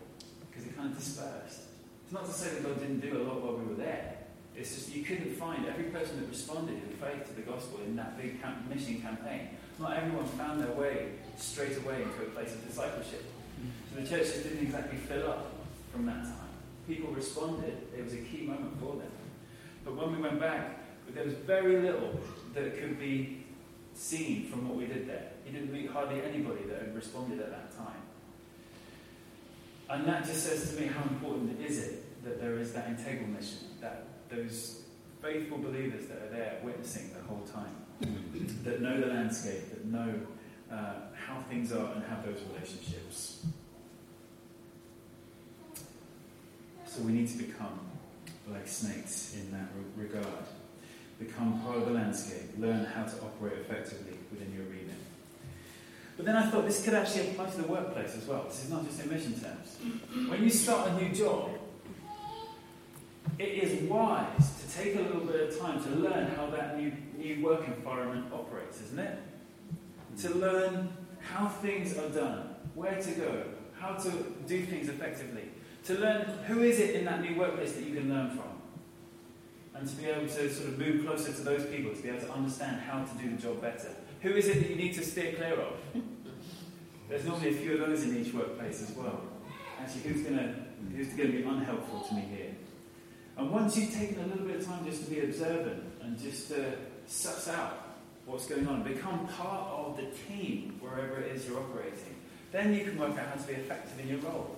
because 0.49 0.67
it 0.67 0.77
kind 0.77 0.93
of 0.93 0.99
dispersed. 0.99 1.63
It's 2.05 2.13
not 2.13 2.27
to 2.27 2.33
say 2.33 2.55
that 2.55 2.63
God 2.63 2.79
didn't 2.79 3.01
do 3.01 3.21
a 3.21 3.23
lot 3.23 3.43
while 3.43 3.55
we 3.55 3.65
were 3.65 3.75
there. 3.75 4.17
It's 4.57 4.75
just 4.75 4.95
you 4.95 5.03
couldn't 5.03 5.35
find 5.37 5.67
every 5.67 5.85
person 5.85 6.21
that 6.21 6.29
responded 6.29 6.75
in 6.75 6.91
faith 7.01 7.27
to 7.29 7.35
the 7.35 7.43
gospel 7.43 7.81
in 7.87 7.97
that 7.97 8.21
big 8.21 8.41
camp, 8.43 8.69
mission 8.69 9.01
campaign. 9.01 9.49
Not 9.79 9.97
everyone 9.97 10.27
found 10.27 10.63
their 10.63 10.73
way 10.73 11.13
straight 11.37 11.77
away 11.79 12.03
into 12.03 12.23
a 12.23 12.31
place 12.35 12.53
of 12.53 12.67
discipleship. 12.67 13.25
So 13.91 14.01
the 14.01 14.07
churches 14.07 14.43
didn't 14.43 14.63
exactly 14.63 14.99
fill 14.99 15.31
up 15.31 15.53
from 15.91 16.07
that 16.07 16.23
time. 16.25 16.53
People 16.87 17.13
responded. 17.13 17.79
It 17.97 18.05
was 18.05 18.13
a 18.13 18.19
key 18.19 18.43
moment 18.43 18.79
for 18.79 18.97
them. 18.97 19.11
But 19.85 19.97
when 19.97 20.15
we 20.15 20.23
went 20.23 20.39
back, 20.39 20.79
there 21.15 21.25
was 21.25 21.35
very 21.35 21.81
little 21.81 22.21
that 22.55 22.79
could 22.79 22.99
be 22.99 23.45
seen 23.95 24.49
from 24.49 24.69
what 24.69 24.77
we 24.77 24.87
did 24.87 25.09
there. 25.09 25.31
You 25.47 25.53
didn't 25.53 25.73
meet 25.73 25.91
hardly 25.91 26.23
anybody 26.23 26.65
that 26.69 26.81
had 26.81 26.95
responded 26.95 27.41
at 27.41 27.51
that 27.51 27.77
time. 27.77 28.02
And 29.93 30.07
that 30.07 30.25
just 30.25 30.47
says 30.47 30.71
to 30.71 30.81
me 30.81 30.87
how 30.87 31.03
important 31.03 31.61
is 31.61 31.79
it 31.79 32.25
that 32.25 32.41
there 32.41 32.59
is 32.59 32.73
that 32.73 32.89
integral 32.89 33.29
mission, 33.29 33.59
that 33.83 34.07
those 34.31 34.85
faithful 35.21 35.59
believers 35.59 36.07
that 36.07 36.17
are 36.17 36.31
there 36.31 36.61
witnessing 36.65 37.11
the 37.13 37.23
whole 37.29 37.47
time, 37.47 37.77
that 38.65 38.81
know 38.81 38.99
the 38.99 39.09
landscape, 39.09 39.69
that 39.69 39.85
know 39.85 40.15
uh, 40.73 40.95
how 41.15 41.43
things 41.51 41.73
are 41.73 41.93
and 41.93 42.03
have 42.05 42.25
those 42.25 42.41
relationships. 42.55 43.45
So 46.87 47.03
we 47.03 47.13
need 47.13 47.29
to 47.29 47.37
become 47.37 47.81
like 48.51 48.67
snakes 48.67 49.37
in 49.39 49.53
that 49.53 49.69
re- 49.77 50.07
regard. 50.07 50.45
Become 51.19 51.61
part 51.61 51.77
of 51.77 51.85
the 51.85 51.93
landscape, 51.93 52.51
learn 52.59 52.87
how 52.87 53.05
to 53.05 53.17
operate 53.23 53.59
effectively 53.59 54.19
within 54.31 54.55
your 54.55 54.65
remit. 54.65 54.82
But 56.23 56.35
then 56.35 56.37
I 56.37 56.49
thought 56.49 56.67
this 56.67 56.85
could 56.85 56.95
actually 56.95 57.31
apply 57.31 57.47
to 57.47 57.63
the 57.63 57.67
workplace 57.67 58.17
as 58.17 58.29
well. 58.29 58.45
This 58.45 58.63
is 58.63 58.71
not 58.71 58.87
just 58.87 59.03
in 59.03 59.11
mission 59.11 59.33
terms. 59.33 59.77
When 60.31 60.41
you 60.45 60.51
start 60.51 60.91
a 60.91 60.95
new 60.95 61.13
job, 61.13 61.51
it 63.41 63.49
is 63.49 63.91
wise 63.91 64.63
to 64.63 64.79
take 64.79 64.95
a 64.95 65.01
little 65.01 65.23
bit 65.23 65.49
of 65.49 65.59
time 65.59 65.83
to 65.83 65.91
learn 65.91 66.29
how 66.37 66.47
that 66.51 66.79
new, 66.79 66.93
new 67.19 67.45
work 67.45 67.67
environment 67.67 68.33
operates, 68.33 68.81
isn't 68.83 69.01
it? 69.01 69.19
To 70.21 70.29
learn 70.37 70.97
how 71.19 71.49
things 71.49 71.99
are 71.99 72.09
done, 72.11 72.55
where 72.77 73.03
to 73.03 73.11
go, 73.11 73.43
how 73.77 73.95
to 73.95 74.11
do 74.47 74.65
things 74.65 74.89
effectively. 74.89 75.49
To 75.87 75.95
learn 75.95 76.23
who 76.47 76.63
is 76.63 76.79
it 76.79 76.95
in 76.95 77.05
that 77.07 77.21
new 77.21 77.37
workplace 77.37 77.73
that 77.73 77.83
you 77.83 77.97
can 77.97 78.09
learn 78.09 78.31
from. 78.31 78.63
And 79.75 79.89
to 79.89 79.97
be 79.97 80.07
able 80.07 80.29
to 80.29 80.55
sort 80.55 80.69
of 80.69 80.79
move 80.79 81.05
closer 81.05 81.33
to 81.33 81.41
those 81.41 81.67
people, 81.67 81.93
to 81.93 82.01
be 82.01 82.11
able 82.11 82.21
to 82.21 82.33
understand 82.33 82.81
how 82.83 83.03
to 83.03 83.19
do 83.21 83.35
the 83.35 83.43
job 83.43 83.61
better. 83.61 83.97
Who 84.21 84.31
is 84.31 84.47
it 84.47 84.61
that 84.61 84.71
you 84.71 84.77
need 84.77 84.95
to 84.95 85.05
steer 85.05 85.33
clear 85.33 85.55
of? 85.55 85.75
There's 87.13 87.27
normally 87.27 87.51
a 87.51 87.53
few 87.53 87.75
of 87.75 87.81
those 87.81 88.05
in 88.05 88.25
each 88.25 88.33
workplace 88.33 88.81
as 88.81 88.97
well. 88.97 89.21
Actually, 89.79 90.01
who's 90.01 90.23
going 90.23 90.39
to 90.39 90.55
who's 90.97 91.09
going 91.09 91.31
to 91.31 91.37
be 91.37 91.43
unhelpful 91.43 92.01
to 92.09 92.15
me 92.15 92.23
here? 92.23 92.55
And 93.37 93.51
once 93.51 93.77
you've 93.77 93.93
taken 93.93 94.19
a 94.25 94.27
little 94.29 94.47
bit 94.47 94.61
of 94.61 94.67
time 94.67 94.87
just 94.87 95.05
to 95.05 95.11
be 95.11 95.21
observant 95.21 95.83
and 96.01 96.19
just 96.19 96.51
uh, 96.53 96.71
suss 97.07 97.49
out 97.49 97.97
what's 98.25 98.47
going 98.47 98.67
on, 98.67 98.83
become 98.83 99.29
part 99.29 99.69
of 99.73 99.99
the 99.99 100.07
team 100.27 100.79
wherever 100.81 101.21
it 101.21 101.37
is 101.37 101.47
you're 101.47 101.59
operating, 101.59 102.17
then 102.51 102.73
you 102.73 102.83
can 102.83 102.99
work 102.99 103.11
out 103.19 103.27
how 103.27 103.35
to 103.35 103.47
be 103.47 103.53
effective 103.61 104.01
in 104.01 104.09
your 104.09 104.19
role. 104.21 104.57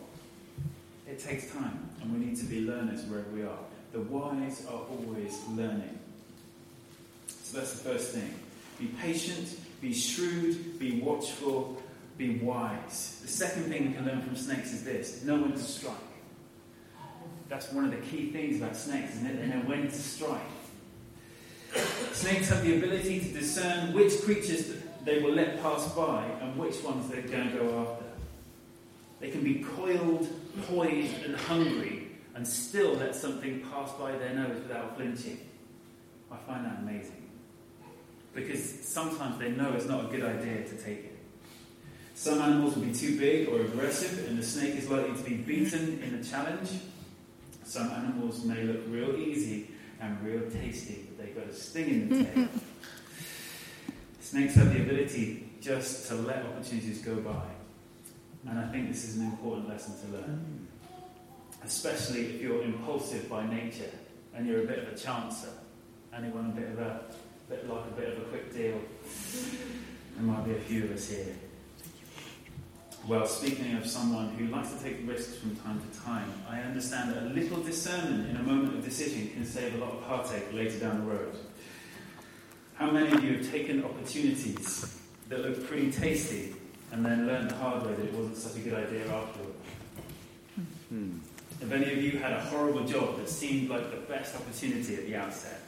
It 1.08 1.18
takes 1.18 1.50
time, 1.50 1.90
and 2.00 2.12
we 2.12 2.24
need 2.24 2.36
to 2.36 2.44
be 2.44 2.60
learners 2.60 3.04
wherever 3.06 3.30
we 3.30 3.42
are. 3.42 3.58
The 3.90 4.00
wise 4.02 4.64
are 4.70 4.80
always 4.90 5.36
learning. 5.48 5.98
So 7.26 7.58
that's 7.58 7.72
the 7.72 7.90
first 7.90 8.12
thing. 8.12 8.32
Be 8.78 8.86
patient, 9.02 9.58
be 9.80 9.92
shrewd, 9.92 10.78
be 10.78 11.00
watchful, 11.00 11.82
be 12.16 12.38
wise. 12.38 13.20
The 13.22 13.28
second 13.28 13.64
thing 13.64 13.88
we 13.88 13.94
can 13.94 14.06
learn 14.06 14.22
from 14.22 14.36
snakes 14.36 14.72
is 14.72 14.84
this 14.84 15.24
know 15.24 15.40
when 15.40 15.52
to 15.52 15.58
strike. 15.58 15.94
That's 17.48 17.72
one 17.72 17.84
of 17.84 17.90
the 17.90 17.98
key 17.98 18.30
things 18.30 18.58
about 18.58 18.76
snakes, 18.76 19.14
isn't 19.16 19.26
it? 19.26 19.40
They 19.40 19.46
know 19.46 19.62
when 19.62 19.82
to 19.82 19.94
strike. 19.94 20.40
Snakes 22.12 22.48
have 22.48 22.62
the 22.62 22.76
ability 22.76 23.20
to 23.20 23.28
discern 23.28 23.92
which 23.92 24.22
creatures 24.22 24.72
they 25.04 25.20
will 25.20 25.32
let 25.32 25.60
pass 25.60 25.92
by 25.92 26.24
and 26.40 26.56
which 26.56 26.82
ones 26.82 27.10
they're 27.10 27.22
going 27.22 27.50
to 27.50 27.58
go 27.58 27.80
after. 27.80 28.04
They 29.20 29.30
can 29.30 29.42
be 29.42 29.64
coiled, 29.76 30.28
poised, 30.68 31.22
and 31.24 31.36
hungry 31.36 32.08
and 32.34 32.46
still 32.46 32.94
let 32.94 33.14
something 33.14 33.60
pass 33.70 33.92
by 33.92 34.12
their 34.12 34.34
nose 34.34 34.60
without 34.62 34.96
flinching. 34.96 35.38
I 36.30 36.36
find 36.36 36.64
that 36.64 36.78
amazing. 36.80 37.30
Because 38.34 38.62
sometimes 38.80 39.38
they 39.38 39.50
know 39.50 39.72
it's 39.72 39.86
not 39.86 40.06
a 40.06 40.08
good 40.08 40.24
idea 40.24 40.64
to 40.64 40.76
take 40.76 40.98
it. 40.98 41.13
Some 42.14 42.40
animals 42.40 42.76
will 42.76 42.84
be 42.84 42.92
too 42.94 43.18
big 43.18 43.48
or 43.48 43.60
aggressive, 43.60 44.28
and 44.28 44.38
the 44.38 44.42
snake 44.42 44.76
is 44.76 44.88
likely 44.88 45.16
to 45.16 45.22
be 45.22 45.34
beaten 45.36 46.00
in 46.02 46.20
the 46.20 46.24
challenge. 46.26 46.70
Some 47.64 47.90
animals 47.90 48.44
may 48.44 48.62
look 48.62 48.82
real 48.88 49.16
easy 49.16 49.68
and 50.00 50.22
real 50.22 50.48
tasty, 50.50 51.06
but 51.08 51.24
they've 51.24 51.34
got 51.34 51.46
a 51.46 51.54
sting 51.54 51.88
in 51.88 52.08
the 52.08 52.24
tail. 52.24 52.48
Snakes 54.20 54.54
have 54.54 54.72
the 54.72 54.82
ability 54.82 55.50
just 55.60 56.08
to 56.08 56.14
let 56.14 56.44
opportunities 56.46 57.00
go 57.02 57.16
by. 57.16 57.42
And 58.48 58.58
I 58.58 58.68
think 58.68 58.88
this 58.88 59.04
is 59.04 59.16
an 59.16 59.24
important 59.24 59.68
lesson 59.68 59.94
to 60.06 60.16
learn. 60.16 60.68
especially 61.64 62.26
if 62.26 62.42
you're 62.42 62.62
impulsive 62.62 63.28
by 63.28 63.46
nature 63.46 63.90
and 64.34 64.46
you're 64.46 64.64
a 64.64 64.66
bit 64.66 64.78
of 64.78 64.88
a 64.88 64.92
chancer 64.92 65.48
and 66.12 66.26
you 66.26 66.32
want 66.32 66.56
a 66.56 66.60
bit 66.60 66.70
of 66.70 66.78
a 66.78 67.00
bit 67.48 67.68
like 67.68 67.84
a 67.84 68.00
bit 68.00 68.16
of 68.16 68.18
a 68.18 68.26
quick 68.26 68.52
deal. 68.52 68.80
There 70.16 70.22
might 70.22 70.44
be 70.44 70.52
a 70.52 70.60
few 70.60 70.84
of 70.84 70.92
us 70.92 71.08
here. 71.08 71.34
Well, 73.06 73.26
speaking 73.26 73.76
of 73.76 73.86
someone 73.86 74.30
who 74.30 74.46
likes 74.46 74.72
to 74.72 74.82
take 74.82 75.06
risks 75.06 75.36
from 75.36 75.54
time 75.56 75.78
to 75.78 76.00
time, 76.00 76.32
I 76.48 76.60
understand 76.60 77.12
that 77.12 77.24
a 77.24 77.26
little 77.26 77.62
discernment 77.62 78.30
in 78.30 78.36
a 78.36 78.42
moment 78.42 78.78
of 78.78 78.82
decision 78.82 79.28
can 79.28 79.44
save 79.44 79.74
a 79.74 79.78
lot 79.78 79.92
of 79.92 80.02
heartache 80.04 80.50
later 80.54 80.78
down 80.78 81.04
the 81.04 81.12
road. 81.12 81.36
How 82.76 82.90
many 82.90 83.12
of 83.12 83.22
you 83.22 83.36
have 83.36 83.50
taken 83.50 83.84
opportunities 83.84 84.98
that 85.28 85.40
look 85.40 85.66
pretty 85.68 85.92
tasty 85.92 86.54
and 86.92 87.04
then 87.04 87.26
learned 87.26 87.50
the 87.50 87.56
hard 87.56 87.84
way 87.84 87.92
that 87.92 88.06
it 88.06 88.14
wasn't 88.14 88.38
such 88.38 88.56
a 88.56 88.60
good 88.60 88.72
idea 88.72 89.02
afterward? 89.12 89.54
Hmm. 90.88 91.18
Have 91.60 91.72
any 91.72 91.92
of 91.92 92.02
you 92.02 92.18
had 92.18 92.32
a 92.32 92.40
horrible 92.40 92.84
job 92.84 93.18
that 93.18 93.28
seemed 93.28 93.68
like 93.68 93.90
the 93.90 93.98
best 94.10 94.34
opportunity 94.34 94.94
at 94.94 95.06
the 95.06 95.16
outset? 95.16 95.60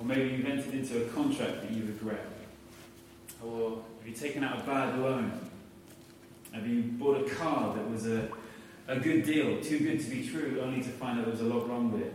Or 0.00 0.04
maybe 0.04 0.30
you've 0.30 0.46
entered 0.46 0.74
into 0.74 1.04
a 1.04 1.08
contract 1.10 1.62
that 1.62 1.70
you 1.70 1.84
regret? 1.84 2.26
Or 3.44 3.84
have 3.98 4.08
you 4.08 4.14
taken 4.14 4.42
out 4.42 4.58
a 4.58 4.62
bad 4.64 4.98
loan? 4.98 5.49
Have 6.52 6.66
you 6.66 6.82
bought 6.82 7.26
a 7.26 7.30
car 7.30 7.74
that 7.74 7.90
was 7.90 8.06
a, 8.06 8.28
a 8.88 8.98
good 8.98 9.24
deal, 9.24 9.60
too 9.60 9.78
good 9.78 10.00
to 10.00 10.10
be 10.10 10.28
true, 10.28 10.60
only 10.62 10.82
to 10.82 10.88
find 10.88 11.18
out 11.18 11.26
there 11.26 11.32
was 11.32 11.40
a 11.40 11.44
lot 11.44 11.68
wrong 11.68 11.92
with 11.92 12.02
it? 12.02 12.14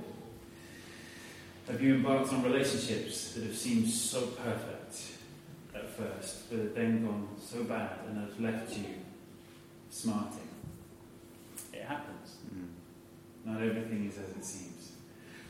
Have 1.68 1.82
you 1.82 1.96
embarked 1.96 2.32
on 2.32 2.44
relationships 2.44 3.32
that 3.34 3.44
have 3.44 3.56
seemed 3.56 3.90
so 3.90 4.28
perfect 4.28 5.02
at 5.74 5.90
first, 5.90 6.50
but 6.50 6.60
have 6.60 6.76
then 6.76 7.06
gone 7.06 7.30
so 7.42 7.64
bad 7.64 8.00
and 8.08 8.20
have 8.20 8.40
left 8.40 8.78
you 8.78 8.86
smarting? 9.90 10.48
It 11.74 11.84
happens. 11.84 12.36
Hmm. 12.50 13.52
Not 13.52 13.62
everything 13.62 14.08
is 14.08 14.18
as 14.18 14.30
it 14.30 14.46
seems. 14.46 14.92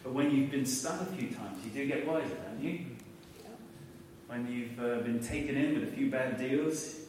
But 0.03 0.13
when 0.13 0.31
you've 0.31 0.51
been 0.51 0.65
stung 0.65 0.99
a 0.99 1.05
few 1.05 1.29
times, 1.29 1.57
you 1.65 1.71
do 1.71 1.85
get 1.87 2.07
wiser, 2.07 2.35
don't 2.47 2.63
you? 2.63 2.85
When 4.27 4.47
you've 4.49 4.79
uh, 4.79 5.01
been 5.01 5.19
taken 5.19 5.55
in 5.55 5.79
with 5.79 5.89
a 5.89 5.91
few 5.91 6.09
bad 6.09 6.37
deals, 6.37 7.04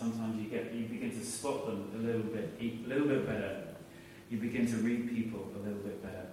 sometimes 0.00 0.42
you 0.42 0.48
get 0.48 0.72
you 0.72 0.86
begin 0.86 1.10
to 1.10 1.24
spot 1.24 1.66
them 1.66 1.90
a 1.94 1.98
little 1.98 2.22
bit, 2.22 2.56
a 2.58 2.88
little 2.88 3.06
bit 3.06 3.26
better. 3.26 3.64
You 4.30 4.38
begin 4.38 4.66
to 4.66 4.76
read 4.76 5.10
people 5.14 5.46
a 5.54 5.58
little 5.58 5.82
bit 5.82 6.02
better, 6.02 6.26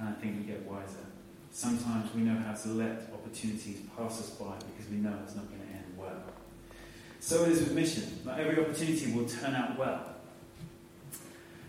and 0.00 0.08
I 0.08 0.12
think 0.12 0.38
we 0.38 0.42
get 0.44 0.64
wiser. 0.64 1.06
Sometimes 1.52 2.12
we 2.14 2.22
know 2.22 2.36
how 2.40 2.54
to 2.54 2.68
let 2.70 3.10
opportunities 3.14 3.78
pass 3.96 4.20
us 4.20 4.30
by 4.30 4.56
because 4.56 4.90
we 4.90 4.96
know 4.96 5.14
it's 5.22 5.36
not 5.36 5.46
going 5.48 5.60
to 5.60 5.74
end 5.74 5.84
well. 5.96 6.22
So 7.20 7.44
it 7.44 7.52
is 7.52 7.60
with 7.60 7.72
mission. 7.72 8.20
Not 8.24 8.40
every 8.40 8.62
opportunity 8.62 9.12
will 9.12 9.28
turn 9.28 9.54
out 9.54 9.78
well. 9.78 10.14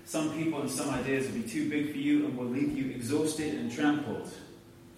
Some 0.06 0.34
people 0.34 0.62
and 0.62 0.72
some 0.72 0.90
ideas 0.90 1.28
will 1.28 1.42
be 1.42 1.48
too 1.48 1.70
big 1.70 1.92
for 1.92 1.98
you 1.98 2.26
and 2.26 2.38
will 2.38 2.46
leave 2.46 2.76
you 2.76 2.92
exhausted 2.92 3.54
and 3.54 3.72
trampled. 3.72 4.32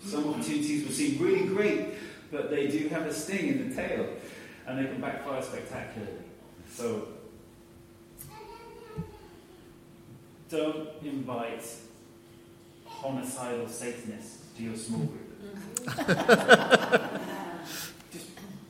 Some 0.06 0.30
opportunities 0.30 0.86
will 0.86 0.94
seem 0.94 1.22
really 1.22 1.48
great, 1.48 1.96
but 2.32 2.50
they 2.50 2.68
do 2.68 2.88
have 2.90 3.06
a 3.06 3.14
sting 3.14 3.48
in 3.50 3.70
the 3.70 3.76
tail 3.76 4.08
and 4.68 4.78
they 4.78 4.86
can 4.86 5.02
backfire 5.02 5.42
spectacularly. 5.42 6.14
So, 6.70 7.08
don't 10.50 10.90
invite 11.04 11.66
homicidal 12.86 13.68
Satanists 13.68 14.46
to 14.58 14.64
your 14.64 14.76
small 14.76 15.00
group. 15.02 15.40
Just 18.12 18.28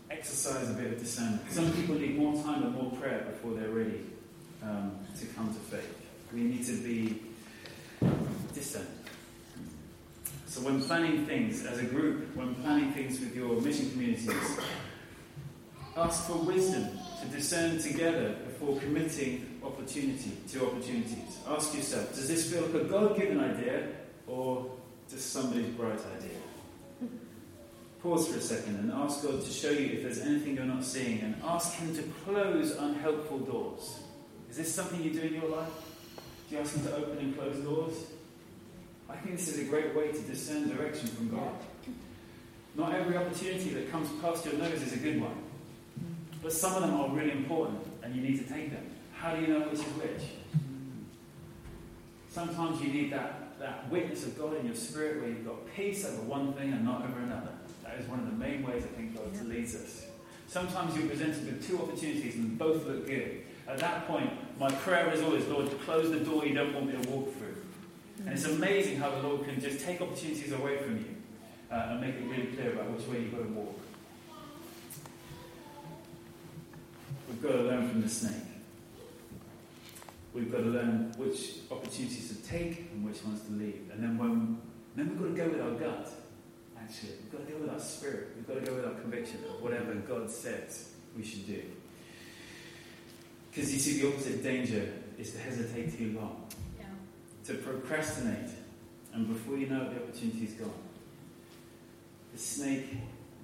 exercise 0.09 0.69
a 0.69 0.73
bit 0.73 0.93
of 0.93 0.99
discernment. 0.99 1.41
Some 1.51 1.71
people 1.73 1.95
need 1.95 2.17
more 2.17 2.41
time 2.43 2.63
and 2.63 2.73
more 2.73 2.91
prayer 2.91 3.25
before 3.31 3.53
they're 3.53 3.69
ready 3.69 4.01
um, 4.63 4.91
to 5.19 5.25
come 5.27 5.47
to 5.47 5.59
faith. 5.59 5.97
We 6.33 6.41
need 6.41 6.65
to 6.67 6.73
be 6.73 7.21
discerned. 8.53 8.87
So, 10.47 10.61
when 10.61 10.81
planning 10.83 11.25
things 11.25 11.65
as 11.65 11.79
a 11.79 11.85
group, 11.85 12.35
when 12.35 12.55
planning 12.55 12.91
things 12.91 13.19
with 13.19 13.35
your 13.35 13.59
mission 13.61 13.89
communities, 13.91 14.29
ask 15.97 16.27
for 16.27 16.37
wisdom 16.37 16.87
to 17.21 17.27
discern 17.27 17.77
together 17.79 18.35
before 18.45 18.79
committing 18.79 19.59
opportunity 19.63 20.37
to 20.49 20.65
opportunities. 20.65 21.39
Ask 21.47 21.75
yourself, 21.75 22.09
does 22.15 22.27
this 22.27 22.51
feel 22.51 22.61
like 22.63 22.83
a 22.83 22.85
God-given 22.85 23.39
idea 23.39 23.87
or 24.27 24.71
just 25.09 25.33
somebody's 25.33 25.67
bright 25.67 25.99
idea? 26.17 26.37
Pause 28.01 28.27
for 28.29 28.37
a 28.37 28.41
second 28.41 28.75
and 28.77 28.91
ask 28.93 29.21
God 29.21 29.43
to 29.43 29.51
show 29.51 29.69
you 29.69 29.97
if 29.97 30.03
there's 30.03 30.19
anything 30.19 30.55
you're 30.55 30.65
not 30.65 30.83
seeing 30.83 31.19
and 31.21 31.35
ask 31.43 31.73
Him 31.73 31.95
to 31.95 32.01
close 32.25 32.71
unhelpful 32.71 33.39
doors. 33.39 33.99
Is 34.49 34.57
this 34.57 34.73
something 34.73 35.03
you 35.03 35.13
do 35.13 35.21
in 35.21 35.33
your 35.35 35.49
life? 35.49 35.69
Do 36.49 36.55
you 36.55 36.61
ask 36.61 36.75
Him 36.75 36.85
to 36.87 36.95
open 36.95 37.19
and 37.19 37.37
close 37.37 37.57
doors? 37.57 37.93
I 39.07 39.17
think 39.17 39.37
this 39.37 39.49
is 39.49 39.59
a 39.59 39.69
great 39.69 39.95
way 39.95 40.11
to 40.11 40.19
discern 40.21 40.75
direction 40.75 41.09
from 41.09 41.29
God. 41.29 41.53
Not 42.75 42.95
every 42.95 43.17
opportunity 43.17 43.69
that 43.71 43.91
comes 43.91 44.09
past 44.21 44.45
your 44.45 44.55
nose 44.55 44.81
is 44.81 44.93
a 44.93 44.97
good 44.97 45.21
one. 45.21 45.35
But 46.41 46.53
some 46.53 46.75
of 46.75 46.81
them 46.81 46.99
are 46.99 47.09
really 47.09 47.31
important 47.31 47.85
and 48.03 48.15
you 48.15 48.21
need 48.21 48.37
to 48.37 48.53
take 48.53 48.71
them. 48.71 48.85
How 49.13 49.35
do 49.35 49.41
you 49.41 49.47
know 49.47 49.59
which 49.61 49.79
is 49.79 49.85
which? 49.85 50.23
Sometimes 52.29 52.81
you 52.81 52.91
need 52.91 53.11
that, 53.11 53.59
that 53.59 53.89
witness 53.89 54.25
of 54.25 54.37
God 54.37 54.57
in 54.57 54.65
your 54.65 54.75
spirit 54.75 55.21
where 55.21 55.29
you've 55.29 55.45
got 55.45 55.73
peace 55.75 56.05
over 56.05 56.21
one 56.23 56.53
thing 56.53 56.71
and 56.71 56.83
not 56.85 57.03
over 57.03 57.19
another. 57.19 57.51
That 57.83 57.99
is 57.99 58.07
one 58.07 58.19
of 58.19 58.25
the 58.25 58.31
main 58.31 58.63
ways 58.65 58.83
I 58.83 58.95
think 58.95 59.15
God 59.15 59.45
leads 59.47 59.75
us. 59.75 60.05
Sometimes 60.47 60.97
you're 60.97 61.07
presented 61.07 61.45
with 61.45 61.67
two 61.67 61.77
opportunities 61.79 62.35
and 62.35 62.57
both 62.57 62.85
look 62.85 63.05
good. 63.05 63.41
At 63.67 63.77
that 63.79 64.07
point, 64.07 64.31
my 64.59 64.69
prayer 64.69 65.11
is 65.13 65.21
always, 65.21 65.45
Lord, 65.47 65.69
close 65.81 66.09
the 66.09 66.19
door 66.19 66.45
you 66.45 66.53
don't 66.53 66.73
want 66.73 66.87
me 66.87 67.01
to 67.01 67.09
walk 67.09 67.35
through. 67.37 67.55
And 68.25 68.33
it's 68.33 68.45
amazing 68.45 68.97
how 68.97 69.09
the 69.11 69.27
Lord 69.27 69.45
can 69.45 69.59
just 69.59 69.83
take 69.85 70.01
opportunities 70.01 70.51
away 70.51 70.77
from 70.77 70.97
you 70.97 71.15
uh, 71.71 71.87
and 71.89 72.01
make 72.01 72.15
it 72.15 72.25
really 72.25 72.47
clear 72.47 72.73
about 72.73 72.91
which 72.91 73.07
way 73.07 73.21
you've 73.21 73.31
got 73.31 73.43
to 73.43 73.49
walk. 73.49 73.79
We've 77.41 77.51
got 77.51 77.57
to 77.57 77.63
learn 77.63 77.89
from 77.89 78.01
the 78.03 78.09
snake. 78.09 78.43
We've 80.31 80.51
got 80.51 80.59
to 80.59 80.65
learn 80.65 81.11
which 81.17 81.55
opportunities 81.71 82.29
to 82.29 82.47
take 82.47 82.91
and 82.91 83.03
which 83.03 83.23
ones 83.23 83.41
to 83.47 83.51
leave. 83.53 83.89
And 83.91 84.03
then 84.03 84.17
when 84.19 84.61
then 84.95 85.09
we've 85.09 85.35
got 85.35 85.45
to 85.45 85.49
go 85.49 85.57
with 85.57 85.61
our 85.61 85.91
gut. 85.91 86.11
Actually, 86.79 87.13
we've 87.23 87.31
got 87.31 87.47
to 87.47 87.51
go 87.51 87.57
with 87.61 87.69
our 87.71 87.79
spirit. 87.79 88.33
We've 88.35 88.47
got 88.47 88.63
to 88.63 88.71
go 88.71 88.75
with 88.75 88.85
our 88.85 88.93
conviction 88.93 89.39
of 89.49 89.59
whatever 89.59 89.95
God 89.95 90.29
says 90.29 90.91
we 91.17 91.23
should 91.23 91.47
do. 91.47 91.63
Because 93.49 93.73
you 93.73 93.79
see, 93.79 94.01
the 94.01 94.09
opposite 94.09 94.43
danger 94.43 94.93
is 95.17 95.31
to 95.31 95.39
hesitate 95.39 95.97
too 95.97 96.15
long, 96.19 96.45
Yeah. 96.79 96.85
to 97.45 97.55
procrastinate, 97.55 98.51
and 99.13 99.27
before 99.27 99.57
you 99.57 99.65
know 99.65 99.81
it, 99.81 99.95
the 99.95 100.03
opportunity's 100.03 100.53
gone. 100.53 100.69
The 102.33 102.39
snake 102.39 102.85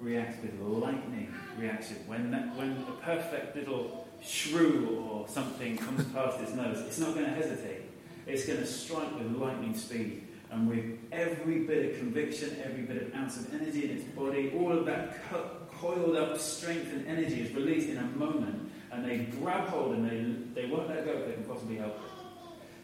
reacts 0.00 0.42
with 0.42 0.58
lightning 0.60 1.34
reaction. 1.58 1.96
When, 2.06 2.30
that, 2.30 2.54
when 2.56 2.84
a 2.88 3.04
perfect 3.04 3.56
little 3.56 4.06
shrew 4.22 5.06
or 5.10 5.28
something 5.28 5.76
comes 5.76 6.04
past 6.12 6.40
its 6.40 6.52
nose, 6.52 6.80
it's 6.86 6.98
not 6.98 7.14
going 7.14 7.26
to 7.26 7.32
hesitate. 7.32 7.82
It's 8.26 8.46
going 8.46 8.58
to 8.58 8.66
strike 8.66 9.12
with 9.18 9.32
lightning 9.36 9.74
speed. 9.74 10.26
And 10.50 10.68
with 10.68 10.98
every 11.12 11.60
bit 11.60 11.92
of 11.92 11.98
conviction, 11.98 12.56
every 12.64 12.82
bit 12.82 13.02
of 13.02 13.14
ounce 13.14 13.36
of 13.36 13.54
energy 13.54 13.90
in 13.90 13.98
its 13.98 14.04
body, 14.04 14.52
all 14.56 14.72
of 14.72 14.86
that 14.86 15.28
co- 15.30 15.50
coiled 15.78 16.16
up 16.16 16.38
strength 16.38 16.92
and 16.92 17.06
energy 17.06 17.42
is 17.42 17.54
released 17.54 17.88
in 17.88 17.98
a 17.98 18.02
moment. 18.02 18.70
And 18.90 19.04
they 19.04 19.18
grab 19.38 19.68
hold 19.68 19.94
and 19.94 20.08
they, 20.54 20.62
they 20.62 20.68
won't 20.68 20.88
let 20.88 21.04
go 21.04 21.12
if 21.12 21.26
they 21.26 21.32
can 21.34 21.44
possibly 21.44 21.76
help 21.76 21.96
it. 21.96 22.17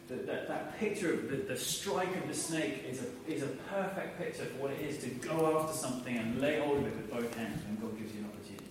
That, 0.07 0.27
that, 0.27 0.47
that 0.47 0.79
picture 0.79 1.13
of 1.13 1.31
the, 1.31 1.37
the 1.37 1.57
strike 1.57 2.15
of 2.15 2.27
the 2.27 2.33
snake 2.33 2.85
is 2.87 3.01
a, 3.01 3.31
is 3.31 3.41
a 3.41 3.47
perfect 3.47 4.19
picture 4.19 4.45
for 4.45 4.63
what 4.63 4.71
it 4.71 4.81
is 4.81 4.99
to 4.99 5.09
go 5.09 5.59
after 5.59 5.75
something 5.75 6.15
and 6.15 6.39
lay 6.39 6.59
hold 6.59 6.77
of 6.77 6.85
it 6.85 6.95
with 6.95 7.11
both 7.11 7.35
hands 7.35 7.63
when 7.65 7.75
God 7.77 7.97
gives 7.97 8.13
you 8.13 8.19
an 8.19 8.25
opportunity. 8.25 8.65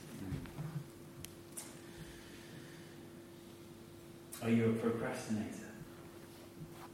Are 4.44 4.50
you 4.50 4.70
a 4.70 4.72
procrastinator? 4.74 5.64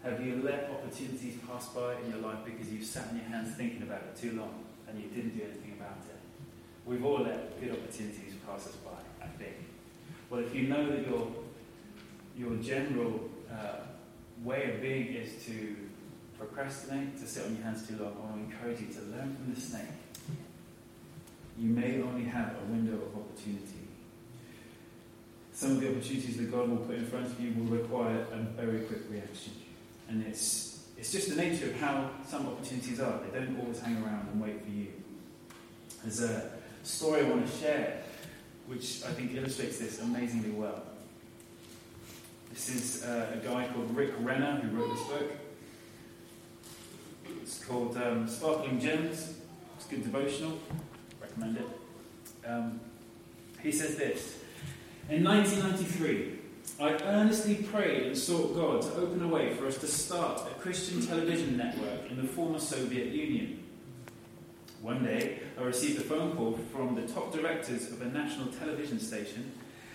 Have 0.03 0.25
you 0.25 0.41
let 0.43 0.71
opportunities 0.71 1.37
pass 1.47 1.69
by 1.69 1.97
in 2.03 2.11
your 2.11 2.21
life 2.21 2.39
because 2.45 2.73
you've 2.73 2.87
sat 2.87 3.09
on 3.09 3.17
your 3.17 3.27
hands 3.27 3.55
thinking 3.57 3.83
about 3.83 4.01
it 4.03 4.17
too 4.19 4.33
long 4.39 4.65
and 4.89 4.99
you 4.99 5.09
didn't 5.09 5.37
do 5.37 5.45
anything 5.45 5.75
about 5.79 5.99
it? 6.09 6.17
We've 6.87 7.05
all 7.05 7.21
let 7.21 7.61
good 7.61 7.73
opportunities 7.73 8.35
pass 8.47 8.67
us 8.67 8.77
by, 8.77 9.25
I 9.25 9.29
think. 9.29 9.57
Well, 10.31 10.41
if 10.41 10.55
you 10.55 10.69
know 10.69 10.89
that 10.89 11.07
your, 11.07 11.31
your 12.39 12.57
general 12.63 13.29
uh, 13.53 13.81
way 14.45 14.73
of 14.73 14.81
being 14.81 15.15
is 15.15 15.45
to 15.47 15.77
procrastinate, 16.39 17.19
to 17.19 17.27
sit 17.27 17.47
on 17.47 17.55
your 17.55 17.65
hands 17.65 17.87
too 17.87 17.97
long, 17.97 18.17
I 18.17 18.31
want 18.31 18.51
to 18.51 18.55
encourage 18.55 18.81
you 18.81 18.87
to 18.95 19.01
learn 19.17 19.37
from 19.37 19.55
the 19.55 19.61
snake. 19.61 19.85
You 21.59 21.69
may 21.69 22.01
only 22.03 22.25
have 22.25 22.55
a 22.63 22.73
window 22.73 22.95
of 22.95 23.15
opportunity. 23.15 23.89
Some 25.53 25.73
of 25.73 25.81
the 25.81 25.91
opportunities 25.91 26.39
that 26.39 26.51
God 26.51 26.71
will 26.71 26.79
put 26.79 26.97
in 26.97 27.07
front 27.07 27.27
of 27.27 27.39
you 27.39 27.53
will 27.53 27.77
require 27.77 28.27
a 28.33 28.37
very 28.37 28.81
quick 28.81 29.03
reaction. 29.11 29.53
And 30.09 30.27
it's, 30.27 30.87
it's 30.97 31.13
just 31.13 31.29
the 31.29 31.37
nature 31.37 31.67
of 31.67 31.77
how 31.79 32.11
some 32.27 32.47
opportunities 32.47 32.99
are. 32.99 33.21
They 33.21 33.39
don't 33.39 33.61
always 33.61 33.81
hang 33.81 34.03
around 34.03 34.29
and 34.33 34.41
wait 34.41 34.65
for 34.65 34.71
you. 34.71 34.89
There's 36.03 36.23
a 36.23 36.53
story 36.83 37.27
I 37.27 37.29
want 37.29 37.47
to 37.47 37.59
share 37.59 38.03
which 38.67 39.03
I 39.05 39.13
think 39.13 39.35
illustrates 39.35 39.79
this 39.79 40.01
amazingly 40.01 40.51
well. 40.51 40.83
This 42.51 42.69
is 42.69 43.05
uh, 43.05 43.31
a 43.33 43.47
guy 43.47 43.69
called 43.73 43.97
Rick 43.97 44.13
Renner 44.19 44.57
who 44.57 44.77
wrote 44.77 44.93
this 44.93 45.07
book. 45.07 45.33
It's 47.43 47.65
called 47.65 47.97
um, 47.97 48.27
Sparkling 48.27 48.81
Gems. 48.81 49.35
It's 49.77 49.87
a 49.87 49.91
good 49.91 50.03
devotional. 50.03 50.59
Recommend 51.21 51.59
it. 51.59 51.69
Um, 52.45 52.81
he 53.63 53.71
says 53.71 53.95
this 53.95 54.39
In 55.09 55.23
1993, 55.23 56.39
I 56.81 56.95
earnestly 57.05 57.55
prayed 57.55 58.09
and 58.09 58.19
sought 58.19 58.57
God 58.57 58.83
to 58.83 58.95
open 58.97 59.23
a 59.23 59.29
way 59.29 59.55
for 59.55 59.67
us 59.67 59.79
to 59.79 59.87
start 59.87 60.43
a 60.51 60.55
Christian 60.55 61.07
television 61.07 61.57
network 61.57 62.11
in 62.11 62.17
the 62.17 62.25
former 62.27 62.59
Soviet 62.59 63.13
Union. 63.13 63.63
One 64.83 65.05
day, 65.05 65.39
I 65.57 65.63
received 65.63 66.01
a 66.01 66.05
phone 66.05 66.35
call 66.35 66.59
from 66.73 66.97
the 66.97 67.03
top 67.03 67.33
directors 67.33 67.93
of 67.93 68.03
a 68.03 68.07
national 68.07 68.49
television 68.49 68.99
station. 68.99 69.53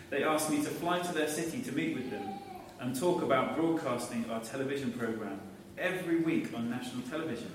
They 0.09 0.23
asked 0.23 0.49
me 0.49 0.63
to 0.63 0.69
fly 0.69 0.99
to 0.99 1.13
their 1.13 1.27
city 1.27 1.61
to 1.63 1.71
meet 1.73 1.95
with 1.95 2.11
them 2.11 2.34
and 2.79 2.99
talk 2.99 3.21
about 3.21 3.55
broadcasting 3.55 4.29
our 4.29 4.41
television 4.41 4.91
program 4.91 5.39
every 5.77 6.17
week 6.17 6.53
on 6.55 6.69
national 6.69 7.03
television. 7.03 7.51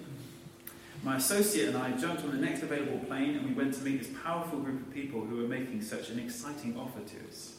My 1.03 1.17
associate 1.17 1.69
and 1.69 1.79
I 1.79 1.93
jumped 1.93 2.25
on 2.25 2.31
the 2.31 2.37
next 2.37 2.63
available 2.63 2.99
plane 3.07 3.37
and 3.37 3.49
we 3.49 3.55
went 3.55 3.75
to 3.75 3.81
meet 3.81 3.99
this 3.99 4.11
powerful 4.23 4.59
group 4.59 4.87
of 4.87 4.93
people 4.93 5.23
who 5.23 5.37
were 5.37 5.49
making 5.49 5.81
such 5.83 6.11
an 6.11 6.19
exciting 6.19 6.77
offer 6.77 7.01
to 7.01 7.29
us. 7.29 7.57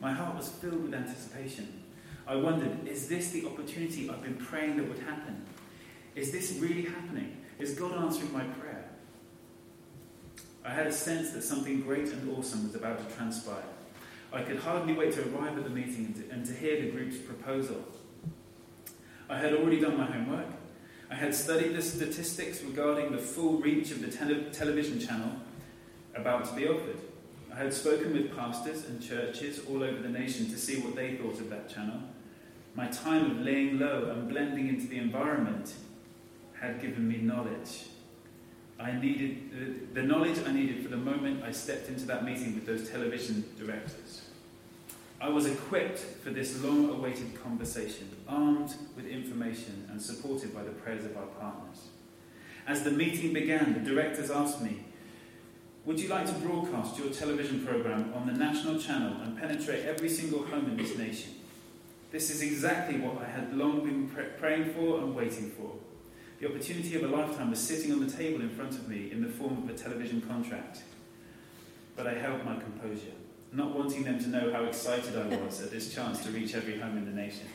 My 0.00 0.12
heart 0.12 0.36
was 0.36 0.48
filled 0.48 0.82
with 0.82 0.94
anticipation. 0.94 1.82
I 2.26 2.36
wondered, 2.36 2.86
is 2.86 3.08
this 3.08 3.30
the 3.30 3.46
opportunity 3.46 4.10
I've 4.10 4.22
been 4.22 4.36
praying 4.36 4.76
that 4.76 4.86
would 4.86 4.98
happen? 4.98 5.46
Is 6.14 6.30
this 6.30 6.58
really 6.60 6.82
happening? 6.82 7.38
Is 7.58 7.72
God 7.72 7.92
answering 7.94 8.32
my 8.32 8.44
prayer? 8.44 8.84
I 10.64 10.70
had 10.70 10.86
a 10.86 10.92
sense 10.92 11.30
that 11.30 11.42
something 11.42 11.80
great 11.80 12.08
and 12.08 12.36
awesome 12.36 12.64
was 12.64 12.74
about 12.74 13.08
to 13.08 13.16
transpire. 13.16 13.62
I 14.32 14.42
could 14.42 14.58
hardly 14.58 14.92
wait 14.92 15.12
to 15.14 15.22
arrive 15.34 15.56
at 15.56 15.64
the 15.64 15.70
meeting 15.70 16.06
and 16.06 16.16
to, 16.16 16.34
and 16.34 16.46
to 16.46 16.52
hear 16.52 16.80
the 16.82 16.90
group's 16.90 17.16
proposal. 17.16 17.82
I 19.30 19.38
had 19.38 19.54
already 19.54 19.80
done 19.80 19.96
my 19.96 20.06
homework. 20.06 20.46
I 21.10 21.14
had 21.14 21.34
studied 21.34 21.74
the 21.74 21.82
statistics 21.82 22.62
regarding 22.62 23.12
the 23.12 23.18
full 23.18 23.58
reach 23.58 23.90
of 23.90 24.02
the 24.02 24.08
tele- 24.08 24.50
television 24.52 25.00
channel 25.00 25.32
about 26.14 26.44
to 26.46 26.54
be 26.54 26.68
offered. 26.68 26.98
I 27.52 27.56
had 27.56 27.72
spoken 27.72 28.12
with 28.12 28.36
pastors 28.36 28.84
and 28.86 29.02
churches 29.02 29.60
all 29.68 29.82
over 29.82 30.00
the 30.00 30.08
nation 30.08 30.46
to 30.50 30.58
see 30.58 30.80
what 30.80 30.94
they 30.94 31.16
thought 31.16 31.40
of 31.40 31.48
that 31.50 31.68
channel. 31.68 32.00
My 32.74 32.86
time 32.88 33.30
of 33.30 33.40
laying 33.40 33.78
low 33.78 34.10
and 34.10 34.28
blending 34.28 34.68
into 34.68 34.86
the 34.86 34.98
environment 34.98 35.72
had 36.60 36.80
given 36.80 37.08
me 37.08 37.16
knowledge. 37.16 37.86
I 38.80 38.92
needed 38.92 39.50
the, 39.94 40.00
the 40.00 40.06
knowledge 40.06 40.38
I 40.46 40.52
needed 40.52 40.82
for 40.82 40.88
the 40.88 40.96
moment 40.96 41.42
I 41.42 41.50
stepped 41.50 41.88
into 41.88 42.06
that 42.06 42.24
meeting 42.24 42.54
with 42.54 42.66
those 42.66 42.88
television 42.88 43.44
directors. 43.58 44.22
I 45.20 45.28
was 45.28 45.46
equipped 45.46 45.98
for 45.98 46.30
this 46.30 46.62
long 46.62 46.88
awaited 46.90 47.42
conversation, 47.42 48.08
armed 48.28 48.74
with 48.94 49.06
information 49.06 49.88
and 49.90 50.00
supported 50.00 50.54
by 50.54 50.62
the 50.62 50.70
prayers 50.70 51.04
of 51.04 51.16
our 51.16 51.26
partners. 51.26 51.88
As 52.68 52.84
the 52.84 52.92
meeting 52.92 53.32
began, 53.32 53.74
the 53.74 53.90
directors 53.90 54.30
asked 54.30 54.62
me, 54.62 54.84
Would 55.86 55.98
you 55.98 56.08
like 56.08 56.26
to 56.26 56.32
broadcast 56.34 56.98
your 56.98 57.08
television 57.08 57.66
program 57.66 58.12
on 58.14 58.26
the 58.26 58.32
national 58.32 58.78
channel 58.78 59.20
and 59.22 59.36
penetrate 59.36 59.86
every 59.86 60.08
single 60.08 60.44
home 60.44 60.66
in 60.66 60.76
this 60.76 60.96
nation? 60.96 61.32
This 62.12 62.30
is 62.30 62.40
exactly 62.40 62.98
what 63.00 63.20
I 63.20 63.28
had 63.28 63.56
long 63.56 63.84
been 63.84 64.08
praying 64.38 64.72
for 64.72 65.00
and 65.00 65.16
waiting 65.16 65.50
for. 65.50 65.72
The 66.40 66.48
opportunity 66.48 66.94
of 66.94 67.02
a 67.02 67.08
lifetime 67.08 67.50
was 67.50 67.58
sitting 67.58 67.90
on 67.90 68.04
the 68.04 68.10
table 68.10 68.40
in 68.40 68.50
front 68.50 68.72
of 68.72 68.88
me 68.88 69.10
in 69.10 69.22
the 69.22 69.28
form 69.28 69.64
of 69.64 69.68
a 69.68 69.76
television 69.76 70.20
contract. 70.20 70.82
But 71.96 72.06
I 72.06 72.14
held 72.14 72.44
my 72.44 72.54
composure, 72.54 73.12
not 73.52 73.76
wanting 73.76 74.04
them 74.04 74.20
to 74.20 74.28
know 74.28 74.52
how 74.52 74.64
excited 74.64 75.16
I 75.16 75.26
was 75.36 75.60
at 75.60 75.72
this 75.72 75.92
chance 75.92 76.22
to 76.24 76.30
reach 76.30 76.54
every 76.54 76.78
home 76.78 76.96
in 76.96 77.04
the 77.06 77.10
nation. 77.10 77.48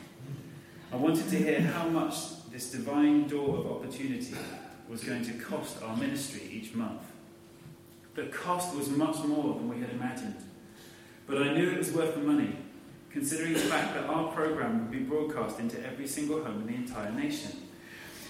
I 0.92 0.96
wanted 0.96 1.30
to 1.30 1.36
hear 1.36 1.62
how 1.62 1.88
much 1.88 2.14
this 2.50 2.70
divine 2.70 3.26
door 3.26 3.56
of 3.56 3.72
opportunity 3.72 4.34
was 4.86 5.02
going 5.02 5.24
to 5.24 5.32
cost 5.32 5.82
our 5.82 5.96
ministry 5.96 6.42
each 6.52 6.74
month. 6.74 7.00
The 8.14 8.26
cost 8.26 8.76
was 8.76 8.90
much 8.90 9.16
more 9.24 9.54
than 9.54 9.68
we 9.68 9.80
had 9.80 9.90
imagined. 9.90 10.36
But 11.26 11.42
I 11.42 11.54
knew 11.54 11.70
it 11.70 11.78
was 11.78 11.90
worth 11.90 12.14
the 12.14 12.20
money, 12.20 12.54
considering 13.10 13.54
the 13.54 13.60
fact 13.60 13.94
that 13.94 14.04
our 14.04 14.30
program 14.30 14.80
would 14.80 14.90
be 14.90 14.98
broadcast 14.98 15.58
into 15.58 15.84
every 15.86 16.06
single 16.06 16.44
home 16.44 16.60
in 16.60 16.66
the 16.66 16.74
entire 16.74 17.10
nation. 17.10 17.63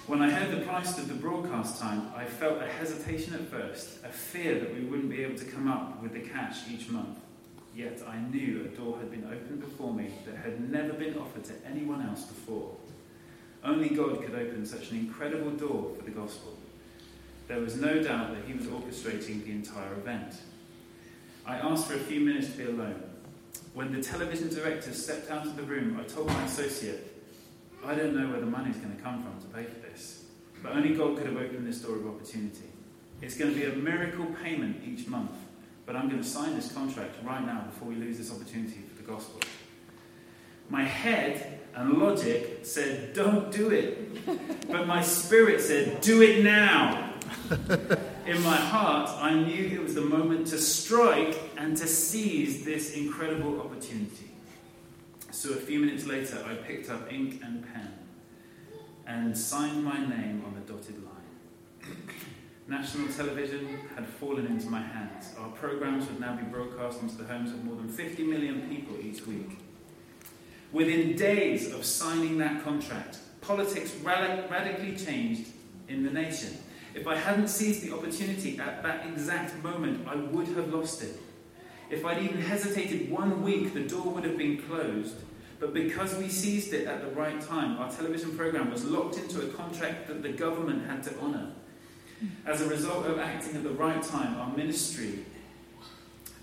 When 0.07 0.21
I 0.21 0.29
heard 0.29 0.51
the 0.51 0.67
price 0.67 0.99
of 0.99 1.09
the 1.09 1.14
broadcast 1.14 1.81
time, 1.81 2.12
I 2.14 2.27
felt 2.27 2.61
a 2.61 2.67
hesitation 2.67 3.33
at 3.33 3.49
first, 3.49 4.05
a 4.05 4.11
fear 4.11 4.61
that 4.61 4.75
we 4.75 4.83
wouldn't 4.83 5.09
be 5.09 5.23
able 5.23 5.38
to 5.38 5.47
come 5.47 5.67
up 5.67 6.03
with 6.03 6.12
the 6.12 6.21
cash 6.21 6.59
each 6.71 6.90
month. 6.90 7.19
Yet 7.75 8.03
I 8.07 8.19
knew 8.19 8.67
a 8.67 8.77
door 8.77 8.99
had 8.99 9.11
been 9.11 9.25
opened 9.25 9.61
before 9.61 9.95
me 9.95 10.11
that 10.27 10.37
had 10.37 10.71
never 10.71 10.93
been 10.93 11.17
offered 11.17 11.45
to 11.45 11.55
anyone 11.67 12.07
else 12.07 12.25
before. 12.25 12.77
Only 13.64 13.88
God 13.88 14.23
could 14.23 14.35
open 14.35 14.67
such 14.67 14.90
an 14.90 14.99
incredible 14.99 15.53
door 15.53 15.93
for 15.97 16.05
the 16.05 16.11
gospel. 16.11 16.59
There 17.49 17.61
was 17.61 17.77
no 17.77 18.03
doubt 18.03 18.35
that 18.35 18.45
He 18.45 18.53
was 18.53 18.67
orchestrating 18.67 19.43
the 19.43 19.53
entire 19.53 19.95
event. 19.95 20.35
I 21.47 21.57
asked 21.57 21.87
for 21.87 21.95
a 21.95 21.99
few 21.99 22.21
minutes 22.21 22.49
to 22.49 22.59
be 22.59 22.64
alone. 22.64 23.03
When 23.73 23.90
the 23.90 24.03
television 24.03 24.51
director 24.51 24.93
stepped 24.93 25.31
out 25.31 25.47
of 25.47 25.57
the 25.57 25.62
room, 25.62 25.99
I 25.99 26.05
told 26.05 26.27
my 26.27 26.45
associate, 26.45 27.11
I 27.83 27.95
don't 27.95 28.14
know 28.14 28.29
where 28.29 28.40
the 28.40 28.47
money's 28.47 28.77
going 28.77 28.95
to 28.95 29.03
come 29.03 29.23
from 29.23 29.40
to 29.40 29.47
pay 29.49 29.64
for. 29.64 29.84
But 30.64 30.77
only 30.77 30.94
God 30.94 31.18
could 31.18 31.27
have 31.27 31.37
opened 31.37 31.66
this 31.66 31.81
door 31.81 31.96
of 31.96 32.07
opportunity. 32.07 32.70
It's 33.20 33.37
going 33.37 33.53
to 33.53 33.61
be 33.61 33.66
a 33.66 33.74
miracle 33.74 34.24
payment 34.42 34.83
each 34.83 35.07
month. 35.07 35.33
But 35.85 35.94
I'm 35.94 36.09
going 36.09 36.22
to 36.22 36.27
sign 36.27 36.57
this 36.57 36.72
contract 36.72 37.16
right 37.22 37.44
now 37.44 37.64
before 37.70 37.88
we 37.88 37.96
lose 37.96 38.16
this 38.16 38.33
opportunity 38.33 38.81
for 38.88 39.03
the 39.03 39.07
gospel. 39.07 39.40
My 40.70 40.83
head 40.83 41.61
and 41.74 41.98
logic 41.98 42.61
said, 42.62 43.12
don't 43.12 43.53
do 43.53 43.70
it. 43.70 44.24
But 44.66 44.87
my 44.87 45.03
spirit 45.03 45.61
said, 45.61 46.00
do 46.00 46.22
it 46.22 46.42
now. 46.42 47.12
In 48.27 48.42
my 48.42 48.57
heart, 48.57 49.11
I 49.20 49.35
knew 49.35 49.66
it 49.66 49.83
was 49.83 49.94
the 49.94 50.00
moment 50.00 50.46
to 50.46 50.59
strike 50.59 51.38
and 51.59 51.77
to 51.77 51.87
seize 51.87 52.64
this 52.64 52.94
incredible 52.94 53.61
opportunity. 53.61 54.31
So 55.31 55.50
a 55.50 55.57
few 55.57 55.81
minutes 55.81 56.07
later, 56.07 56.42
I 56.48 56.55
picked 56.55 56.88
up 56.88 57.12
ink 57.12 57.42
and 57.44 57.70
pen 57.70 57.92
and 59.07 59.37
signed 59.37 59.85
my 59.85 59.99
name 59.99 60.43
on 60.47 60.55
the 60.55 60.73
dotted 60.73 61.03
line. 61.05 61.97
National 62.67 63.09
television 63.09 63.79
had 63.95 64.07
fallen 64.07 64.47
into 64.47 64.69
my 64.71 64.81
hands. 64.81 65.35
Our 65.38 65.51
programs 65.51 66.07
would 66.07 66.21
now 66.21 66.35
be 66.35 66.45
broadcast 66.45 67.03
into 67.03 67.17
the 67.17 67.25
homes 67.25 67.51
of 67.51 67.62
more 67.64 67.77
than 67.77 67.88
50 67.88 68.25
million 68.25 68.69
people 68.69 68.97
each 69.03 69.27
week. 69.27 69.59
Within 70.73 71.14
days 71.14 71.73
of 71.73 71.85
signing 71.85 72.38
that 72.38 72.64
contract, 72.64 73.19
politics 73.43 73.95
radically 74.03 74.97
changed 74.97 75.51
in 75.88 76.03
the 76.03 76.11
nation. 76.11 76.57
If 76.95 77.07
I 77.07 77.17
hadn't 77.17 77.49
seized 77.49 77.83
the 77.83 77.93
opportunity 77.95 78.59
at 78.59 78.83
that 78.83 79.07
exact 79.07 79.62
moment, 79.62 80.09
I 80.09 80.17
would 80.17 80.49
have 80.49 80.73
lost 80.73 81.03
it. 81.03 81.21
If 81.90 82.07
I'd 82.07 82.23
even 82.23 82.40
hesitated 82.40 83.11
one 83.11 83.43
week, 83.43 83.75
the 83.75 83.81
door 83.81 84.07
would 84.14 84.25
have 84.25 84.38
been 84.38 84.62
closed 84.62 85.17
but 85.61 85.73
because 85.73 86.17
we 86.17 86.29
seized 86.29 86.73
it 86.73 86.87
at 86.87 87.01
the 87.01 87.09
right 87.09 87.40
time, 87.40 87.79
our 87.79 87.90
television 87.90 88.37
program 88.37 88.71
was 88.71 88.85
locked 88.85 89.17
into 89.19 89.40
a 89.43 89.47
contract 89.49 90.09
that 90.09 90.23
the 90.23 90.31
government 90.31 90.87
had 90.87 91.03
to 91.05 91.19
honour. 91.21 91.53
As 92.47 92.61
a 92.61 92.69
result 92.69 93.07
of 93.07 93.19
acting 93.19 93.57
at 93.57 93.62
the 93.62 93.71
right 93.71 94.03
time, 94.03 94.37
our 94.38 94.55
ministry 94.57 95.25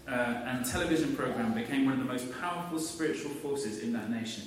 uh, 0.07 0.11
and 0.11 0.65
television 0.65 1.15
program 1.15 1.53
became 1.53 1.85
one 1.85 1.93
of 1.93 1.99
the 1.99 2.05
most 2.05 2.31
powerful 2.39 2.79
spiritual 2.79 3.31
forces 3.31 3.79
in 3.79 3.93
that 3.93 4.09
nation. 4.09 4.43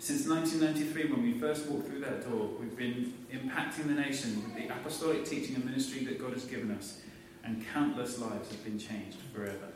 Since 0.00 0.28
1993, 0.28 1.10
when 1.10 1.22
we 1.22 1.40
first 1.40 1.66
walked 1.66 1.88
through 1.88 2.00
that 2.00 2.28
door, 2.28 2.50
we've 2.60 2.76
been 2.76 3.14
impacting 3.32 3.88
the 3.88 3.94
nation 3.94 4.42
with 4.44 4.54
the 4.54 4.72
apostolic 4.72 5.24
teaching 5.24 5.56
and 5.56 5.64
ministry 5.64 6.04
that 6.04 6.20
God 6.20 6.34
has 6.34 6.44
given 6.44 6.70
us, 6.70 7.00
and 7.42 7.64
countless 7.72 8.20
lives 8.20 8.48
have 8.48 8.62
been 8.64 8.78
changed 8.78 9.18
forever. 9.34 9.72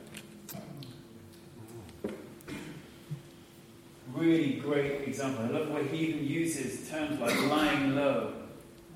Really 4.15 4.55
great 4.55 5.09
example. 5.09 5.45
I 5.45 5.49
love 5.49 5.69
the 5.69 5.75
way 5.75 5.87
he 5.89 6.09
even 6.09 6.27
uses 6.27 6.89
terms 6.91 7.19
like 7.21 7.41
lying 7.49 7.95
low 7.95 8.35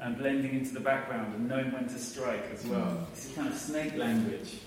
and 0.01 0.19
blending 0.19 0.55
into 0.55 0.75
the 0.75 0.81
background 0.81 1.35
and 1.35 1.49
knowing 1.49 1.73
when 1.73 1.89
to 1.89 1.99
strike 1.99 2.45
as 2.53 2.64
well. 2.67 2.81
Mm. 2.81 3.12
It's 3.12 3.31
a 3.31 3.35
kind 3.35 3.49
of 3.49 3.55
snake 3.55 3.97
language. 3.97 4.59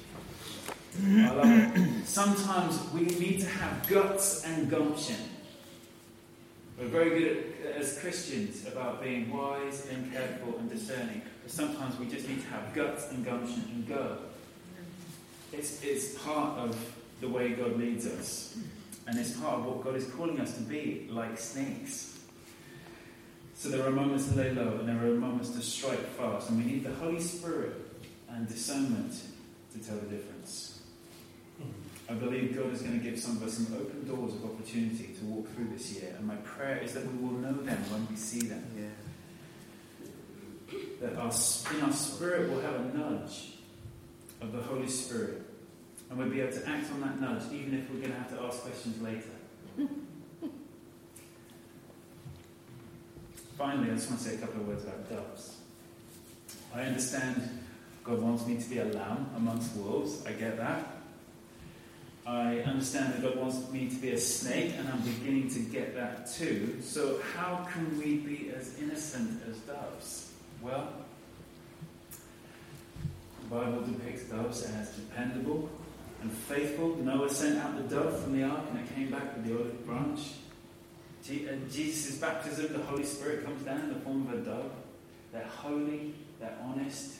I 1.05 1.31
love 1.31 1.45
it. 1.47 2.05
Sometimes 2.07 2.79
we 2.91 3.01
need 3.01 3.39
to 3.41 3.47
have 3.47 3.87
guts 3.87 4.43
and 4.43 4.69
gumption. 4.69 5.17
We're 6.79 6.87
very 6.87 7.09
good 7.09 7.53
at, 7.65 7.75
as 7.75 7.99
Christians 7.99 8.65
about 8.65 9.03
being 9.03 9.31
wise 9.31 9.87
and 9.91 10.11
careful 10.11 10.57
and 10.57 10.69
discerning, 10.69 11.21
but 11.43 11.51
sometimes 11.51 11.99
we 11.99 12.07
just 12.07 12.27
need 12.27 12.41
to 12.41 12.47
have 12.47 12.73
guts 12.73 13.11
and 13.11 13.23
gumption 13.23 13.63
and 13.71 13.87
go. 13.87 14.17
It's, 15.53 15.83
it's 15.83 16.17
part 16.23 16.57
of 16.57 16.77
the 17.21 17.29
way 17.29 17.49
God 17.49 17.77
leads 17.77 18.07
us. 18.07 18.57
And 19.07 19.17
it's 19.17 19.31
part 19.39 19.59
of 19.59 19.65
what 19.65 19.83
God 19.83 19.95
is 19.95 20.05
calling 20.11 20.39
us 20.39 20.55
to 20.55 20.61
be 20.61 21.07
like 21.09 21.37
snakes. 21.37 22.19
So 23.55 23.69
there 23.69 23.85
are 23.85 23.91
moments 23.91 24.29
to 24.29 24.35
lay 24.35 24.51
low 24.51 24.77
and 24.79 24.87
there 24.87 24.95
are 24.95 25.15
moments 25.15 25.49
to 25.49 25.61
strike 25.61 25.99
fast. 25.99 26.49
And 26.49 26.63
we 26.63 26.71
need 26.71 26.83
the 26.83 26.93
Holy 26.93 27.19
Spirit 27.19 27.73
and 28.29 28.47
discernment 28.47 29.13
to 29.73 29.79
tell 29.79 29.97
the 29.97 30.07
difference. 30.07 30.79
I 32.09 32.13
believe 32.13 32.55
God 32.55 32.73
is 32.73 32.81
going 32.81 32.99
to 32.99 33.03
give 33.03 33.19
some 33.19 33.37
of 33.37 33.43
us 33.43 33.53
some 33.53 33.75
open 33.75 34.07
doors 34.07 34.33
of 34.33 34.43
opportunity 34.43 35.13
to 35.19 35.25
walk 35.25 35.47
through 35.53 35.67
this 35.67 35.93
year, 35.93 36.15
and 36.17 36.25
my 36.25 36.37
prayer 36.37 36.79
is 36.79 36.93
that 36.93 37.05
we 37.05 37.19
will 37.19 37.37
know 37.37 37.53
them 37.53 37.77
when 37.91 38.07
we 38.09 38.15
see 38.15 38.47
them. 38.47 38.65
Yeah. 38.75 38.87
That 41.01 41.15
our, 41.17 41.31
in 41.75 41.83
our 41.83 41.93
spirit 41.93 42.49
will 42.49 42.61
have 42.61 42.75
a 42.75 42.97
nudge 42.97 43.53
of 44.41 44.51
the 44.51 44.61
Holy 44.61 44.87
Spirit, 44.87 45.43
and 46.09 46.17
we'll 46.17 46.29
be 46.29 46.41
able 46.41 46.51
to 46.53 46.67
act 46.67 46.91
on 46.91 47.01
that 47.01 47.21
nudge, 47.21 47.43
even 47.53 47.77
if 47.77 47.89
we're 47.89 47.99
going 47.99 48.11
to 48.11 48.17
have 48.17 48.29
to 48.35 48.41
ask 48.43 48.61
questions 48.61 48.99
later. 49.01 49.29
Finally, 53.57 53.91
I 53.91 53.93
just 53.93 54.09
want 54.09 54.21
to 54.21 54.29
say 54.29 54.35
a 54.35 54.37
couple 54.37 54.61
of 54.61 54.67
words 54.67 54.83
about 54.83 55.09
doves. 55.09 55.57
I 56.73 56.83
understand 56.83 57.59
God 58.03 58.21
wants 58.21 58.45
me 58.45 58.57
to 58.57 58.69
be 58.69 58.79
a 58.79 58.85
lamb 58.85 59.29
amongst 59.35 59.75
wolves. 59.75 60.25
I 60.25 60.31
get 60.31 60.57
that. 60.57 60.95
I 62.25 62.59
understand 62.59 63.13
that 63.13 63.21
God 63.21 63.35
wants 63.35 63.69
me 63.71 63.89
to 63.89 63.95
be 63.95 64.11
a 64.11 64.17
snake, 64.17 64.73
and 64.77 64.87
I'm 64.87 65.01
beginning 65.01 65.49
to 65.49 65.59
get 65.59 65.95
that 65.95 66.31
too. 66.31 66.77
So, 66.81 67.19
how 67.35 67.67
can 67.71 67.97
we 67.97 68.17
be 68.17 68.51
as 68.55 68.77
innocent 68.79 69.41
as 69.49 69.57
doves? 69.59 70.31
Well, 70.61 70.89
the 73.41 73.55
Bible 73.55 73.81
depicts 73.81 74.23
doves 74.23 74.63
as 74.63 74.91
dependable 74.91 75.69
and 76.21 76.31
faithful. 76.31 76.95
Noah 76.97 77.29
sent 77.29 77.57
out 77.59 77.75
the 77.77 77.95
dove 77.95 78.21
from 78.21 78.37
the 78.37 78.43
ark, 78.43 78.63
and 78.69 78.79
it 78.79 78.95
came 78.95 79.09
back 79.09 79.35
with 79.35 79.45
the 79.45 79.53
olive 79.53 79.85
branch. 79.85 80.19
Uh, 81.29 81.53
Jesus' 81.71 82.17
baptism, 82.17 82.73
the 82.73 82.79
Holy 82.79 83.03
Spirit 83.03 83.45
comes 83.45 83.63
down 83.63 83.81
in 83.81 83.89
the 83.93 83.99
form 83.99 84.27
of 84.27 84.33
a 84.33 84.41
dove. 84.41 84.71
They're 85.31 85.43
holy, 85.43 86.15
they're 86.39 86.57
honest, 86.63 87.17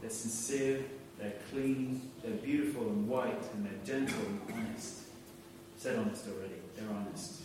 they're 0.00 0.08
sincere, 0.08 0.82
they're 1.18 1.34
clean, 1.50 2.10
they're 2.22 2.32
beautiful 2.32 2.88
and 2.88 3.06
white, 3.08 3.42
and 3.54 3.66
they're 3.66 3.84
gentle 3.84 4.20
and 4.26 4.40
honest. 4.54 5.00
I've 5.74 5.82
said 5.82 5.98
honest 5.98 6.26
already, 6.28 6.54
they're 6.76 6.96
honest. 6.96 7.42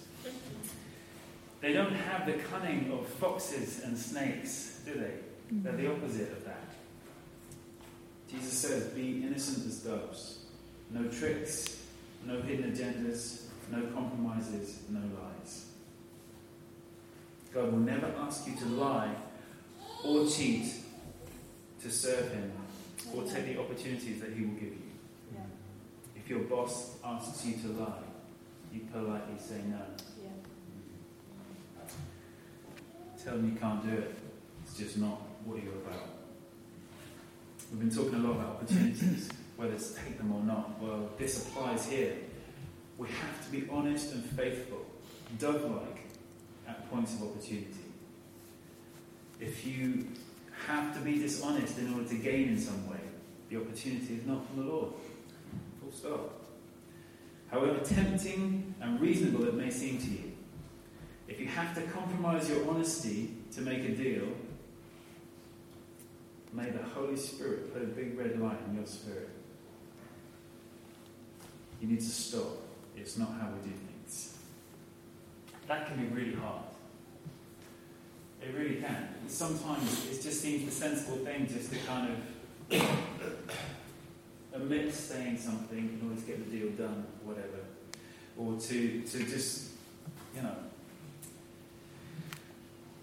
They 1.59 1.73
don't 1.73 1.93
have 1.93 2.25
the 2.25 2.33
cunning 2.33 2.91
of 2.91 3.05
foxes 3.07 3.81
and 3.83 3.97
snakes, 3.97 4.81
do 4.85 4.93
they? 4.93 5.13
They're 5.51 5.75
the 5.75 5.91
opposite 5.91 6.31
of 6.31 6.45
that. 6.45 6.63
Jesus 8.29 8.53
says, 8.53 8.83
Be 8.87 9.23
innocent 9.23 9.65
as 9.65 9.79
doves. 9.79 10.39
No 10.89 11.07
tricks, 11.09 11.83
no 12.25 12.41
hidden 12.41 12.71
agendas, 12.71 13.43
no 13.71 13.81
compromises, 13.87 14.79
no 14.89 14.99
lies. 14.99 15.65
God 17.53 17.71
will 17.71 17.79
never 17.79 18.07
ask 18.19 18.47
you 18.47 18.55
to 18.57 18.65
lie 18.65 19.15
or 20.03 20.27
cheat 20.27 20.73
to 21.81 21.91
serve 21.91 22.31
Him 22.31 22.51
or 23.13 23.23
take 23.23 23.45
the 23.45 23.59
opportunities 23.59 24.19
that 24.21 24.33
He 24.33 24.43
will 24.43 24.53
give 24.53 24.63
you. 24.63 24.91
Yeah. 25.33 25.41
If 26.15 26.29
your 26.29 26.39
boss 26.41 26.97
asks 27.03 27.45
you 27.45 27.53
to 27.57 27.67
lie, 27.79 28.03
you 28.73 28.81
politely 28.91 29.39
say 29.39 29.61
no. 29.67 29.81
Yeah. 30.21 30.29
Tell 33.23 33.37
them 33.37 33.51
you 33.51 33.59
can't 33.59 33.83
do 33.83 33.97
it. 33.97 34.15
It's 34.63 34.77
just 34.77 34.97
not 34.97 35.21
what 35.45 35.63
you're 35.63 35.73
about. 35.73 36.16
We've 37.69 37.79
been 37.79 37.89
talking 37.89 38.15
a 38.15 38.27
lot 38.27 38.37
about 38.37 38.49
opportunities, 38.55 39.29
whether 39.57 39.77
to 39.77 39.93
take 39.95 40.17
them 40.17 40.31
or 40.31 40.41
not. 40.43 40.81
Well, 40.81 41.09
this 41.17 41.45
applies 41.45 41.85
here. 41.85 42.15
We 42.97 43.07
have 43.09 43.45
to 43.45 43.51
be 43.51 43.67
honest 43.69 44.13
and 44.13 44.23
faithful, 44.23 44.85
dove 45.37 45.63
like, 45.63 45.99
at 46.67 46.89
points 46.89 47.15
of 47.15 47.23
opportunity. 47.23 47.67
If 49.39 49.67
you 49.67 50.07
have 50.65 50.93
to 50.95 51.01
be 51.01 51.19
dishonest 51.19 51.77
in 51.77 51.93
order 51.93 52.07
to 52.07 52.15
gain 52.15 52.49
in 52.49 52.59
some 52.59 52.89
way, 52.89 52.99
the 53.49 53.57
opportunity 53.57 54.15
is 54.15 54.25
not 54.25 54.47
from 54.47 54.65
the 54.65 54.71
Lord. 54.71 54.93
Full 55.81 55.91
stop. 55.91 56.45
However 57.51 57.79
tempting 57.79 58.75
and 58.81 58.99
reasonable 58.99 59.47
it 59.47 59.53
may 59.53 59.69
seem 59.69 59.99
to 59.99 60.09
you, 60.09 60.31
if 61.27 61.39
you 61.39 61.47
have 61.47 61.75
to 61.75 61.81
compromise 61.91 62.49
your 62.49 62.67
honesty 62.69 63.35
to 63.53 63.61
make 63.61 63.83
a 63.83 63.89
deal, 63.89 64.27
may 66.53 66.69
the 66.69 66.83
Holy 66.83 67.15
Spirit 67.15 67.73
put 67.73 67.83
a 67.83 67.85
big 67.85 68.17
red 68.17 68.39
light 68.39 68.57
in 68.67 68.75
your 68.75 68.85
spirit. 68.85 69.29
You 71.81 71.87
need 71.89 71.99
to 71.99 72.05
stop. 72.05 72.57
It's 72.95 73.17
not 73.17 73.29
how 73.39 73.49
we 73.49 73.69
do 73.69 73.75
things. 73.75 74.37
That 75.67 75.87
can 75.87 75.97
be 75.97 76.13
really 76.13 76.35
hard. 76.35 76.63
It 78.41 78.55
really 78.55 78.75
can. 78.75 79.09
Sometimes 79.27 80.09
it 80.09 80.21
just 80.21 80.41
seems 80.41 80.65
the 80.65 80.71
sensible 80.71 81.17
thing 81.17 81.47
just 81.47 81.71
to 81.71 81.79
kind 81.79 82.11
of 82.11 82.17
omit 84.55 84.93
saying 84.93 85.37
something 85.37 85.77
in 85.77 86.07
order 86.07 86.19
to 86.19 86.27
get 86.27 86.49
the 86.49 86.57
deal 86.57 86.69
done, 86.71 87.05
or 87.23 87.33
whatever. 87.33 87.65
Or 88.37 88.59
to, 88.59 89.01
to 89.01 89.23
just, 89.25 89.69
you 90.35 90.41
know, 90.41 90.55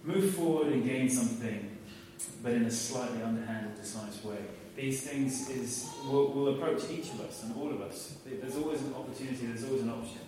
move 0.04 0.34
forward 0.34 0.72
and 0.72 0.84
gain 0.84 1.08
something, 1.08 1.76
but 2.42 2.52
in 2.52 2.64
a 2.64 2.70
slightly 2.70 3.22
underhanded, 3.22 3.76
dishonest 3.80 4.24
way. 4.24 4.38
These 4.76 5.02
things 5.02 5.48
is 5.50 5.88
will, 6.06 6.32
will 6.32 6.54
approach 6.54 6.90
each 6.90 7.10
of 7.10 7.20
us 7.20 7.42
and 7.44 7.56
all 7.56 7.70
of 7.70 7.80
us. 7.80 8.16
There's 8.26 8.56
always 8.56 8.80
an 8.82 8.94
opportunity, 8.94 9.46
there's 9.46 9.64
always 9.64 9.82
an 9.82 9.90
option. 9.90 10.20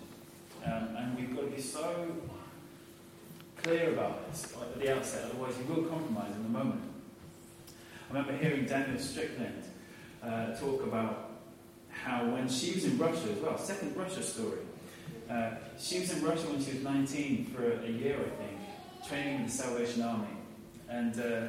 Um, 0.65 0.95
and 0.95 1.17
we've 1.17 1.35
got 1.35 1.41
to 1.41 1.51
be 1.55 1.61
so 1.61 2.07
clear 3.61 3.93
about 3.93 4.31
this 4.31 4.53
at 4.59 4.79
the 4.79 4.95
outset, 4.95 5.25
otherwise 5.25 5.53
you 5.57 5.73
will 5.73 5.83
compromise 5.83 6.31
in 6.35 6.43
the 6.43 6.49
moment. 6.49 6.81
I 8.09 8.13
remember 8.13 8.37
hearing 8.37 8.65
Danielle 8.65 8.99
Strickland 8.99 9.63
uh, 10.23 10.55
talk 10.55 10.83
about 10.83 11.31
how 11.89 12.25
when 12.29 12.47
she 12.47 12.73
was 12.73 12.85
in 12.85 12.97
Russia 12.97 13.31
as 13.31 13.39
well, 13.39 13.57
second 13.57 13.95
Russia 13.97 14.23
story, 14.23 14.59
uh, 15.29 15.51
she 15.77 15.99
was 15.99 16.11
in 16.13 16.23
Russia 16.23 16.47
when 16.47 16.63
she 16.63 16.71
was 16.71 16.83
19 16.83 17.45
for 17.47 17.71
a, 17.71 17.83
a 17.83 17.89
year, 17.89 18.15
I 18.15 18.43
think, 18.43 18.59
training 19.07 19.35
in 19.35 19.45
the 19.45 19.51
Salvation 19.51 20.01
Army. 20.01 20.27
And 20.89 21.19
uh, 21.19 21.47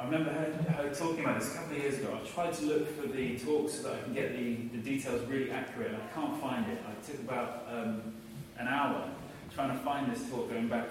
I 0.00 0.04
remember 0.04 0.30
her, 0.30 0.50
her, 0.72 0.94
talking 0.94 1.20
about 1.20 1.40
this 1.40 1.52
a 1.52 1.58
couple 1.58 1.76
of 1.76 1.82
years 1.82 1.98
ago. 1.98 2.18
I 2.22 2.26
tried 2.26 2.54
to 2.54 2.64
look 2.64 2.98
for 2.98 3.06
the 3.06 3.38
talk 3.38 3.68
so 3.68 3.82
that 3.82 3.96
I 3.96 4.02
can 4.02 4.14
get 4.14 4.34
the, 4.34 4.54
the 4.74 4.78
details 4.78 5.28
really 5.28 5.50
accurate, 5.50 5.88
and 5.88 5.98
I 6.02 6.06
can't 6.14 6.40
find 6.40 6.66
it. 6.72 6.82
I 6.88 7.06
took 7.06 7.20
about 7.20 7.66
um, 7.70 8.14
an 8.58 8.66
hour 8.66 9.10
trying 9.54 9.76
to 9.76 9.84
find 9.84 10.10
this 10.10 10.30
talk, 10.30 10.48
going 10.48 10.68
back 10.68 10.88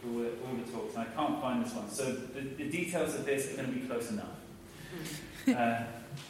through 0.00 0.12
all 0.12 0.22
the, 0.22 0.30
all 0.46 0.64
the 0.64 0.70
talks, 0.70 0.94
and 0.94 1.02
I 1.02 1.06
can't 1.06 1.40
find 1.40 1.64
this 1.64 1.74
one. 1.74 1.90
So 1.90 2.12
the, 2.12 2.40
the 2.40 2.70
details 2.70 3.16
of 3.16 3.26
this 3.26 3.52
are 3.52 3.56
going 3.56 3.74
to 3.74 3.80
be 3.80 3.86
close 3.86 4.10
enough. 4.10 4.26
Uh, 5.48 5.82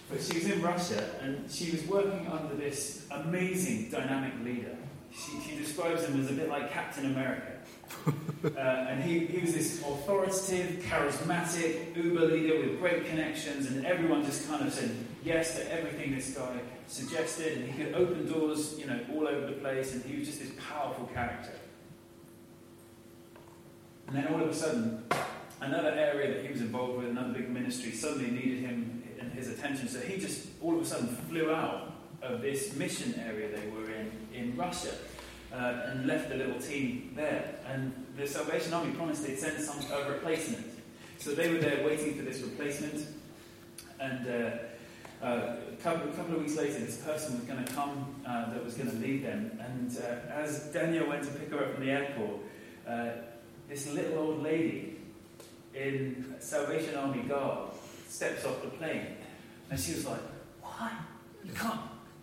but 0.09 0.23
she 0.23 0.39
was 0.39 0.51
in 0.51 0.63
Russia, 0.63 1.17
and 1.21 1.51
she 1.51 1.71
was 1.71 1.83
working 1.85 2.27
under 2.29 2.55
this 2.55 3.07
amazing 3.11 3.91
dynamic 3.91 4.33
leader. 4.43 4.75
She, 5.13 5.39
she 5.41 5.59
describes 5.59 6.05
him 6.05 6.19
as 6.19 6.31
a 6.31 6.35
bit 6.35 6.49
like 6.49 6.73
Captain 6.73 7.05
America. 7.05 7.52
Uh, 8.45 8.87
and 8.91 9.05
he, 9.05 9.21
he 9.27 9.39
was 9.39 9.55
this 9.55 9.81
authoritative, 9.83 10.83
charismatic 10.83 11.97
Uber 11.97 12.27
leader 12.27 12.59
with 12.59 12.81
great 12.81 13.07
connections, 13.07 13.71
and 13.71 13.87
everyone 13.87 14.25
just 14.25 14.49
kind 14.49 14.67
of 14.67 14.73
said 14.73 14.91
yes 15.23 15.55
to 15.55 15.73
everything 15.73 16.13
this 16.13 16.35
guy 16.35 16.59
suggested, 16.89 17.59
and 17.59 17.71
he 17.71 17.85
could 17.85 17.95
open 17.95 18.27
doors, 18.27 18.77
you 18.81 18.87
know, 18.87 18.99
all 19.13 19.29
over 19.29 19.47
the 19.47 19.53
place, 19.53 19.93
and 19.93 20.05
he 20.05 20.19
was 20.19 20.27
just 20.27 20.41
this 20.41 20.51
powerful 20.69 21.07
character. 21.15 21.53
And 24.09 24.17
then 24.17 24.27
all 24.27 24.43
of 24.43 24.49
a 24.49 24.55
sudden, 24.55 25.05
another 25.61 25.91
area 25.91 26.35
that 26.35 26.45
he 26.45 26.51
was 26.51 26.63
involved 26.63 26.99
with, 26.99 27.11
another 27.11 27.33
big 27.33 27.49
ministry, 27.49 27.93
suddenly 27.93 28.33
needed 28.33 28.65
him 28.65 29.05
and 29.21 29.33
his 29.33 29.49
attention. 29.51 29.89
So 29.89 30.01
he 30.01 30.21
just 30.21 30.49
all 30.61 30.75
of 30.75 30.83
a 30.83 30.85
sudden 30.85 31.15
flew 31.29 31.53
out 31.53 31.93
of 32.23 32.43
this 32.43 32.75
mission 32.75 33.15
area 33.25 33.49
they 33.57 33.69
were 33.69 33.91
in 33.91 34.11
in 34.35 34.57
Russia 34.57 34.95
uh, 35.53 35.91
and 35.91 36.07
left 36.07 36.31
the 36.31 36.37
little 36.37 36.61
team 36.61 37.13
there. 37.15 37.57
And 37.69 37.93
the 38.17 38.27
Salvation 38.27 38.73
Army 38.73 38.93
promised 38.93 39.27
they'd 39.27 39.39
send 39.39 39.63
some 39.63 39.79
a 39.93 40.11
replacement. 40.11 40.67
So 41.19 41.35
they 41.35 41.51
were 41.51 41.59
there 41.59 41.85
waiting 41.85 42.15
for 42.17 42.23
this 42.23 42.41
replacement. 42.41 43.07
And 44.01 44.27
uh, 44.27 45.25
uh, 45.25 45.57
a, 45.73 45.77
couple, 45.83 46.11
a 46.11 46.13
couple 46.15 46.35
of 46.35 46.41
weeks 46.41 46.57
later, 46.57 46.81
this 46.81 46.97
person 46.97 47.39
was 47.39 47.45
going 47.45 47.65
to 47.65 47.73
come 47.73 48.15
uh, 48.27 48.51
that 48.51 48.65
was 48.65 48.75
going 48.75 48.91
to 48.91 48.97
lead 48.97 49.25
them. 49.25 49.59
And 49.61 49.97
uh, 49.99 50.33
as 50.33 50.73
Danielle 50.73 51.09
went 51.09 51.23
to 51.25 51.31
pick 51.31 51.51
her 51.51 51.65
up 51.65 51.75
from 51.75 51.87
the 51.87 51.93
airport, 51.93 52.41
uh, 52.89 53.09
this 53.69 53.93
little 53.93 54.19
old 54.19 54.43
lady 54.43 54.99
in 55.75 56.35
Salvation 56.41 56.97
Army 56.97 57.23
garb 57.23 57.75
steps 58.09 58.45
off 58.45 58.63
the 58.63 58.69
plane. 58.69 59.17
And 59.71 59.79
she 59.79 59.95
was 59.95 60.07
like, 60.07 60.21
What? 60.61 60.93
You 61.45 61.53
can't, 61.53 61.81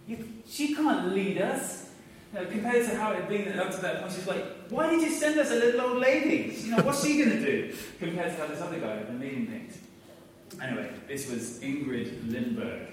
you, 0.07 0.27
she 0.47 0.75
can't 0.75 1.13
lead 1.13 1.41
us. 1.41 1.88
You 2.31 2.39
know, 2.39 2.45
compared 2.45 2.85
to 2.87 2.95
how 2.95 3.11
it 3.11 3.21
had 3.21 3.29
been 3.29 3.59
up 3.59 3.71
to 3.71 3.81
that 3.81 4.01
point, 4.01 4.13
she's 4.13 4.27
like, 4.27 4.45
Why 4.69 4.89
did 4.89 5.01
you 5.01 5.09
send 5.09 5.39
us 5.39 5.49
a 5.49 5.55
little 5.55 5.81
old 5.81 5.97
lady? 5.97 6.55
You 6.59 6.75
know, 6.75 6.83
what's 6.83 7.03
she 7.03 7.17
going 7.17 7.31
to 7.31 7.41
do? 7.41 7.75
Compared 7.99 8.35
to 8.35 8.41
how 8.41 8.47
this 8.47 8.61
other 8.61 8.79
guy 8.79 8.97
had 8.97 9.07
been 9.07 9.19
leading 9.19 9.47
things. 9.47 9.77
Anyway, 10.61 10.91
this 11.07 11.29
was 11.29 11.59
Ingrid 11.59 12.29
Lindberg. 12.29 12.87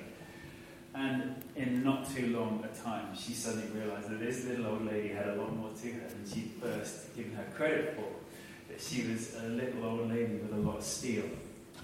And 0.95 1.34
in 1.55 1.84
not 1.84 2.09
too 2.14 2.28
long 2.28 2.64
a 2.64 2.74
time, 2.74 3.14
she 3.14 3.34
suddenly 3.34 3.68
realized 3.78 4.09
that 4.09 4.18
this 4.18 4.47
little 4.47 4.66
old 4.68 4.87
lady 4.87 5.09
had 5.09 5.28
a 5.28 5.34
lot 5.34 5.55
more 5.55 5.70
to 5.70 5.93
her 5.93 6.09
than 6.09 6.24
she'd 6.32 6.53
first 6.59 7.14
given 7.14 7.34
her 7.34 7.45
credit 7.55 7.95
for. 7.95 8.09
That 8.68 8.80
she 8.80 9.07
was 9.07 9.34
a 9.37 9.49
little 9.49 9.84
old 9.84 10.09
lady 10.09 10.37
with 10.37 10.53
a 10.55 10.57
lot 10.57 10.78
of 10.78 10.84
steel. 10.84 11.24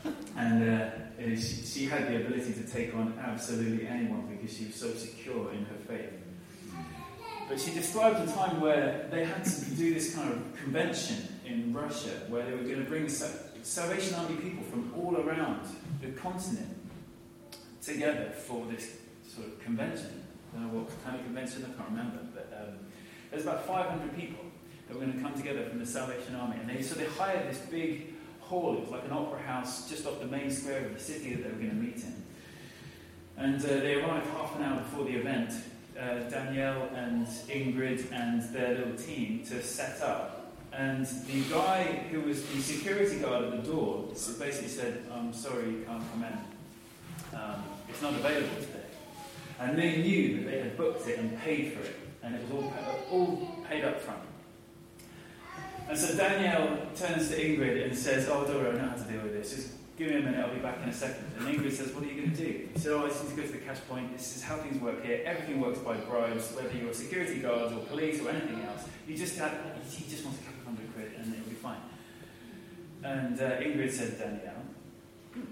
And 0.37 0.69
uh, 0.69 0.85
uh, 1.21 1.37
she, 1.37 1.37
she 1.37 1.85
had 1.85 2.09
the 2.09 2.25
ability 2.25 2.55
to 2.55 2.63
take 2.65 2.95
on 2.95 3.15
absolutely 3.23 3.87
anyone 3.87 4.27
because 4.27 4.57
she 4.57 4.65
was 4.65 4.75
so 4.75 4.95
secure 4.95 5.53
in 5.53 5.67
her 5.67 5.77
faith. 5.87 6.22
But 7.49 7.61
she 7.61 7.73
described 7.73 8.29
a 8.29 8.33
time 8.33 8.61
where 8.61 9.09
they 9.11 9.25
had 9.25 9.45
to 9.45 9.65
do 9.75 9.93
this 9.93 10.15
kind 10.15 10.33
of 10.33 10.57
convention 10.57 11.29
in 11.45 11.73
Russia 11.73 12.11
where 12.29 12.45
they 12.45 12.53
were 12.53 12.63
going 12.63 12.83
to 12.83 12.89
bring 12.89 13.09
Salvation 13.09 14.15
Army 14.15 14.37
people 14.37 14.63
from 14.65 14.93
all 14.97 15.17
around 15.17 15.61
the 16.01 16.09
continent 16.09 16.77
together 17.83 18.31
for 18.31 18.67
this 18.67 18.97
sort 19.29 19.49
of 19.49 19.61
convention. 19.61 20.25
I 20.53 20.59
don't 20.59 20.73
know 20.73 20.81
what 20.81 21.05
kind 21.05 21.19
of 21.19 21.25
convention, 21.25 21.65
I 21.65 21.77
can't 21.77 21.91
remember, 21.91 22.19
but 22.35 22.53
um, 22.61 22.75
there's 23.31 23.43
about 23.45 23.67
500 23.67 24.17
people 24.17 24.45
that 24.87 24.95
were 24.95 25.05
going 25.05 25.17
to 25.17 25.23
come 25.23 25.35
together 25.35 25.65
from 25.69 25.79
the 25.79 25.87
Salvation 25.87 26.35
Army. 26.35 26.57
And 26.61 26.69
they, 26.69 26.83
so 26.83 26.95
they 26.95 27.07
hired 27.07 27.49
this 27.49 27.59
big 27.59 28.13
hall, 28.41 28.75
it 28.75 28.81
was 28.81 28.91
like 28.91 29.05
an 29.05 29.13
opera 29.13 29.41
house 29.41 29.89
just 29.89 30.07
off 30.07 30.21
the 30.21 30.27
main 30.27 30.51
square 30.51 30.85
of 30.85 30.95
the 30.95 31.01
city 31.01 31.35
that 31.35 31.45
they 31.45 31.49
were 31.49 31.57
going 31.57 31.71
to 31.71 31.77
meet 31.77 31.97
in. 31.97 32.23
And 33.37 33.65
uh, 33.65 33.69
they 33.69 33.95
arrived 33.95 34.27
half 34.29 34.57
an 34.57 34.63
hour 34.63 34.81
before 34.81 35.05
the 35.05 35.15
event, 35.15 35.53
uh, 35.99 36.21
Danielle 36.31 36.89
and 36.95 37.27
Ingrid 37.27 38.11
and 38.13 38.43
their 38.55 38.77
little 38.77 38.95
team 38.95 39.45
to 39.49 39.63
set 39.63 40.01
up. 40.03 40.53
And 40.73 41.07
the 41.07 41.43
guy 41.51 41.83
who 42.11 42.23
was 42.23 42.47
the 42.47 42.61
security 42.61 43.19
guard 43.19 43.45
at 43.45 43.51
the 43.51 43.71
door 43.71 44.09
basically 44.39 44.69
said, 44.69 45.05
I'm 45.13 45.33
sorry, 45.33 45.69
you 45.71 45.85
can't 45.87 46.03
come 46.13 46.25
in. 46.25 47.39
Um, 47.39 47.65
it's 47.89 48.01
not 48.01 48.15
available 48.15 48.57
today. 48.57 48.87
And 49.61 49.79
they 49.79 49.99
knew 49.99 50.37
that 50.39 50.51
they 50.51 50.59
had 50.61 50.77
booked 50.77 51.07
it 51.09 51.19
and 51.19 51.39
paid 51.41 51.73
for 51.73 51.83
it, 51.83 51.97
and 52.23 52.35
it 52.35 52.41
was 52.43 52.51
all, 52.51 52.73
all 53.11 53.65
paid 53.69 53.85
up 53.85 54.01
front. 54.01 54.23
And 55.89 55.99
so 55.99 56.17
Danielle 56.17 56.79
turns 56.97 57.29
to 57.29 57.37
Ingrid 57.37 57.85
and 57.85 57.97
says, 57.97 58.29
Oh, 58.29 58.47
Dora, 58.47 58.71
I 58.71 58.73
know 58.79 58.89
how 58.89 58.97
to 58.97 59.13
deal 59.13 59.23
with 59.23 59.35
this. 59.35 59.75
Give 60.03 60.13
me 60.13 60.19
a 60.19 60.25
minute, 60.25 60.45
I'll 60.45 60.55
be 60.55 60.61
back 60.61 60.83
in 60.83 60.89
a 60.89 60.93
second. 60.93 61.25
And 61.39 61.49
Ingrid 61.49 61.73
says, 61.73 61.93
What 61.93 62.05
are 62.05 62.07
you 62.07 62.21
going 62.21 62.35
to 62.35 62.37
do? 62.37 62.69
He 62.75 62.79
said, 62.79 62.93
Oh, 62.93 63.05
I 63.05 63.09
just 63.09 63.25
need 63.25 63.31
to 63.31 63.37
go 63.37 63.47
to 63.47 63.53
the 63.53 63.59
cash 63.59 63.79
point. 63.89 64.17
This 64.17 64.37
is 64.37 64.43
how 64.43 64.57
things 64.57 64.81
work 64.81 65.05
here. 65.05 65.23
Everything 65.25 65.61
works 65.61 65.79
by 65.79 65.97
bribes, 65.97 66.53
whether 66.53 66.77
you're 66.77 66.93
security 66.93 67.41
guards 67.41 67.73
or 67.73 67.79
police 67.87 68.21
or 68.21 68.31
anything 68.31 68.61
else. 68.63 68.85
You 69.07 69.17
just 69.17 69.39
have, 69.39 69.53
he 69.89 70.09
just 70.09 70.25
wants 70.25 70.41
a 70.41 70.45
couple 70.45 70.61
of 70.61 70.67
hundred 70.67 70.95
quid 70.95 71.13
and 71.19 71.33
it'll 71.35 71.49
be 71.49 71.55
fine. 71.55 71.81
And 73.05 73.41
uh, 73.41 73.61
Ingrid 73.61 73.93
said, 73.93 74.19
Danielle, 74.19 74.63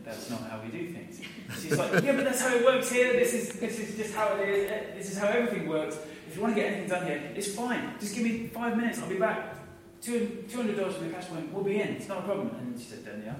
that's 0.04 0.30
not 0.30 0.42
how 0.42 0.60
we 0.60 0.70
do 0.70 0.92
things. 0.92 1.20
She's 1.60 1.76
like, 1.76 2.02
yeah, 2.04 2.14
but 2.16 2.24
that's 2.24 2.40
how 2.40 2.54
it 2.54 2.64
works 2.64 2.90
here. 2.90 3.12
This 3.12 3.34
is, 3.34 3.52
this 3.60 3.78
is 3.78 3.96
just 3.96 4.14
how 4.14 4.36
it 4.36 4.48
is. 4.48 4.70
This 4.96 5.12
is 5.12 5.18
how 5.18 5.28
everything 5.28 5.68
works. 5.68 5.96
If 6.28 6.36
you 6.36 6.42
want 6.42 6.54
to 6.54 6.60
get 6.60 6.72
anything 6.72 6.88
done 6.88 7.06
here, 7.06 7.32
it's 7.34 7.54
fine. 7.54 7.94
Just 7.98 8.14
give 8.14 8.24
me 8.24 8.46
five 8.48 8.76
minutes. 8.76 9.00
I'll 9.00 9.08
be 9.08 9.18
back. 9.18 9.56
Two 10.00 10.44
hundred 10.54 10.76
dollars 10.76 10.94
from 10.94 11.08
the 11.08 11.12
cash 11.12 11.26
point. 11.26 11.52
We'll 11.52 11.64
be 11.64 11.80
in. 11.80 11.88
It's 11.88 12.08
not 12.08 12.18
a 12.18 12.22
problem. 12.22 12.54
And 12.56 12.78
she 12.78 12.86
said, 12.86 13.04
Danielle, 13.04 13.36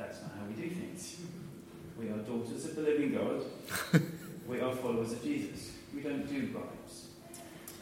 that's 0.00 0.22
not 0.22 0.32
how 0.38 0.46
we 0.46 0.54
do 0.54 0.70
things. 0.70 1.16
We 1.98 2.08
are 2.08 2.16
daughters 2.18 2.64
of 2.64 2.76
the 2.76 2.82
living 2.82 3.12
God. 3.12 3.42
we 4.48 4.60
are 4.60 4.74
followers 4.74 5.12
of 5.12 5.22
Jesus. 5.22 5.72
We 5.94 6.00
don't 6.00 6.26
do 6.26 6.48
bribes. 6.48 7.08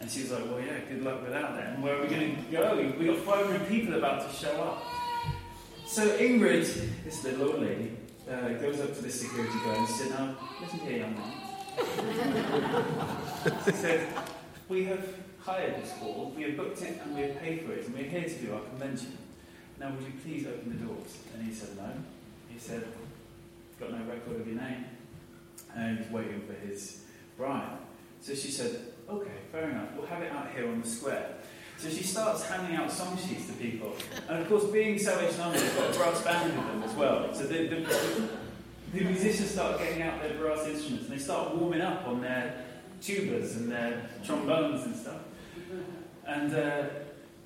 And 0.01 0.11
she 0.11 0.23
was 0.23 0.33
like, 0.33 0.45
well, 0.47 0.61
yeah, 0.61 0.81
good 0.89 1.05
luck 1.05 1.23
with 1.23 1.31
that 1.31 1.57
then. 1.57 1.81
Where 1.81 1.97
are 1.97 2.03
we 2.03 2.09
going 2.09 2.45
to 2.45 2.53
go? 2.53 2.95
We've 2.99 3.09
got 3.09 3.19
500 3.19 3.69
people 3.69 3.95
about 3.95 4.29
to 4.29 4.37
show 4.37 4.53
up. 4.61 4.83
So 5.87 6.09
Ingrid, 6.19 7.05
this 7.05 7.25
little 7.25 7.53
old 7.53 7.61
lady, 7.61 7.97
uh, 8.29 8.49
goes 8.61 8.81
up 8.81 8.95
to 8.95 9.03
the 9.03 9.11
security 9.11 9.59
guard 9.65 9.79
and 9.79 9.89
says, 9.89 10.11
now, 10.11 10.37
listen 10.61 10.81
here, 10.81 10.99
young 10.99 11.15
man. 11.15 11.33
she 13.65 13.73
said, 13.73 14.09
we 14.69 14.85
have 14.85 15.15
hired 15.39 15.83
this 15.83 15.93
hall, 15.93 16.33
we 16.37 16.43
have 16.43 16.57
booked 16.57 16.83
it 16.83 17.01
and 17.03 17.15
we 17.15 17.23
have 17.23 17.39
paid 17.41 17.63
for 17.63 17.73
it, 17.73 17.87
and 17.87 17.95
we're 17.95 18.05
here 18.05 18.25
to 18.25 18.35
do 18.35 18.53
our 18.53 18.61
convention. 18.61 19.17
Now, 19.81 19.91
would 19.91 20.03
you 20.03 20.13
please 20.23 20.47
open 20.47 20.79
the 20.79 20.85
doors? 20.85 21.19
And 21.35 21.47
he 21.47 21.55
said, 21.55 21.77
no. 21.77 21.91
He 22.49 22.59
said, 22.59 22.85
got 23.79 23.93
no 23.93 24.05
record 24.05 24.41
of 24.41 24.47
your 24.47 24.61
name. 24.61 24.85
And 25.77 25.99
he's 25.99 26.11
waiting 26.11 26.43
for 26.47 26.55
his 26.67 27.05
bride. 27.37 27.79
So 28.21 28.35
she 28.35 28.51
said, 28.51 28.81
okay, 29.09 29.31
fair 29.53 29.71
enough, 29.71 29.91
we'll 29.97 30.07
have 30.07 30.23
it 30.23 30.33
out 30.33 30.51
here 30.51 30.69
on 30.69 30.83
the 30.83 30.89
square. 30.89 31.35
So 31.79 31.89
she 31.89 32.03
starts 32.03 32.45
handing 32.49 32.77
out 32.77 32.91
song 32.91 33.17
sheets 33.17 33.47
to 33.47 33.53
people. 33.53 33.95
And 34.29 34.43
of 34.43 34.49
course, 34.49 34.65
being 34.65 34.99
so 34.99 35.13
Army, 35.13 35.59
they've 35.59 35.77
got 35.77 35.95
a 35.95 35.99
brass 35.99 36.23
band 36.23 36.57
with 36.57 36.67
them 36.67 36.83
as 36.83 36.93
well. 36.95 37.33
So 37.33 37.45
the, 37.45 37.69
the, 37.69 37.87
the 38.93 39.05
musicians 39.05 39.53
start 39.53 39.79
getting 39.79 40.03
out 40.03 40.21
their 40.21 40.35
brass 40.35 40.67
instruments 40.67 41.05
and 41.05 41.13
they 41.17 41.23
start 41.23 41.55
warming 41.55 41.81
up 41.81 42.09
on 42.09 42.21
their 42.21 42.65
tubas 43.01 43.57
and 43.57 43.71
their 43.71 44.11
trombones 44.25 44.87
and 44.87 44.97
stuff. 44.97 45.21
And 46.27 46.53
uh, 46.53 46.83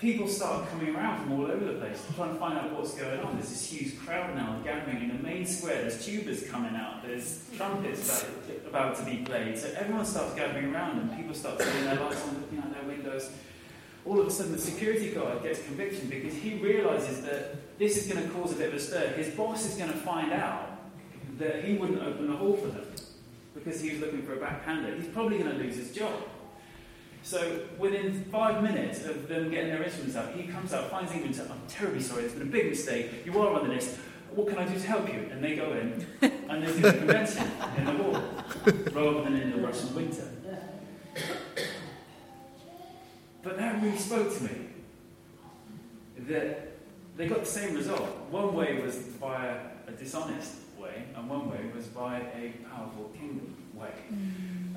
people 0.03 0.29
start 0.29 0.69
coming 0.69 0.95
around 0.95 1.23
from 1.23 1.33
all 1.33 1.47
over 1.47 1.65
the 1.65 1.79
place 1.79 2.05
trying 2.17 2.35
to 2.35 2.39
find 2.39 2.59
out 2.59 2.73
what's 2.73 2.95
going 2.95 3.21
on. 3.21 3.37
There's 3.37 3.49
this 3.49 3.71
huge 3.71 3.99
crowd 4.01 4.35
now 4.35 4.61
gathering 4.65 5.01
in 5.01 5.17
the 5.17 5.23
main 5.23 5.47
square. 5.47 5.81
There's 5.81 6.07
tubas 6.07 6.51
coming 6.51 6.75
out. 6.75 7.03
There's 7.03 7.49
trumpets 7.57 8.23
about, 8.67 8.67
about 8.67 8.97
to 8.97 9.05
be 9.05 9.19
played. 9.19 9.57
So 9.57 9.73
everyone 9.77 10.05
starts 10.05 10.35
gathering 10.35 10.75
around 10.75 10.99
and 10.99 11.17
people 11.17 11.35
start 11.35 11.61
turning 11.61 11.85
their 11.85 11.95
lights 11.95 12.23
on, 12.29 12.35
looking 12.35 12.59
out 12.59 12.75
their 12.75 12.85
windows 12.85 13.31
all 14.05 14.21
of 14.21 14.27
a 14.27 14.31
sudden 14.31 14.53
the 14.53 14.59
security 14.59 15.11
guard 15.11 15.43
gets 15.43 15.63
conviction 15.65 16.09
because 16.09 16.35
he 16.35 16.55
realizes 16.55 17.23
that 17.23 17.79
this 17.79 17.97
is 17.97 18.13
going 18.13 18.27
to 18.27 18.35
cause 18.35 18.53
a 18.53 18.57
bit 18.57 18.69
of 18.69 18.75
a 18.75 18.81
stir. 18.81 19.09
His 19.09 19.29
boss 19.35 19.65
is 19.65 19.77
going 19.77 19.93
to 19.93 19.99
find 19.99 20.33
out 20.33 20.71
that 21.39 21.65
he 21.65 21.75
wouldn't 21.75 22.03
open 22.03 22.29
the 22.29 22.37
hall 22.37 22.57
for 22.57 22.67
them 22.67 22.87
because 23.55 23.81
he 23.81 23.91
was 23.91 24.01
looking 24.01 24.23
for 24.23 24.35
a 24.35 24.39
backhander. 24.39 24.95
He's 24.95 25.07
probably 25.09 25.39
going 25.39 25.51
to 25.51 25.57
lose 25.57 25.77
his 25.77 25.93
job. 25.95 26.13
So 27.23 27.61
within 27.79 28.25
five 28.25 28.63
minutes 28.63 29.05
of 29.05 29.29
them 29.29 29.51
getting 29.51 29.71
their 29.71 29.83
instruments 29.83 30.17
out, 30.17 30.35
he 30.35 30.45
comes 30.45 30.73
out, 30.73 30.91
finds 30.91 31.13
Ingrid, 31.13 31.27
and 31.27 31.37
says, 31.37 31.51
I'm 31.51 31.63
terribly 31.69 32.01
sorry, 32.01 32.25
it's 32.25 32.35
been 32.35 32.43
a 32.43 32.51
big 32.51 32.71
mistake. 32.71 33.25
You 33.25 33.41
are 33.41 33.55
on 33.55 33.69
the 33.69 33.75
list. 33.75 33.97
What 34.35 34.49
can 34.49 34.59
I 34.59 34.65
do 34.67 34.79
to 34.79 34.87
help 34.87 35.13
you? 35.13 35.29
And 35.31 35.43
they 35.45 35.55
go 35.55 35.73
in 35.73 36.07
and 36.23 36.63
they 36.63 36.67
do 36.67 36.81
the 36.81 36.93
convention 36.93 37.47
in 37.77 37.85
the 37.85 37.93
hall 37.93 38.23
rather 38.93 39.23
than 39.25 39.37
in 39.37 39.51
the 39.51 39.59
Russian 39.59 39.95
winter. 39.95 40.29
But 43.43 43.59
that 43.59 43.83
really 43.83 43.99
spoke 43.99 44.37
to 44.37 44.45
me. 44.45 44.51
That 46.29 46.73
they 47.17 47.29
got 47.29 47.41
the 47.41 47.47
same 47.47 47.75
result. 47.75 48.09
One 48.31 48.55
way 48.55 48.81
was 48.81 48.97
by 48.97 49.57
a 49.87 49.93
dishonest 49.93 50.55
way, 50.79 51.05
and 51.15 51.29
one 51.29 51.51
way 51.51 51.59
was 51.75 51.87
by 51.87 52.19
a 52.19 52.55
powerful 52.71 53.11
kingdom 53.19 53.55
way. 53.75 53.91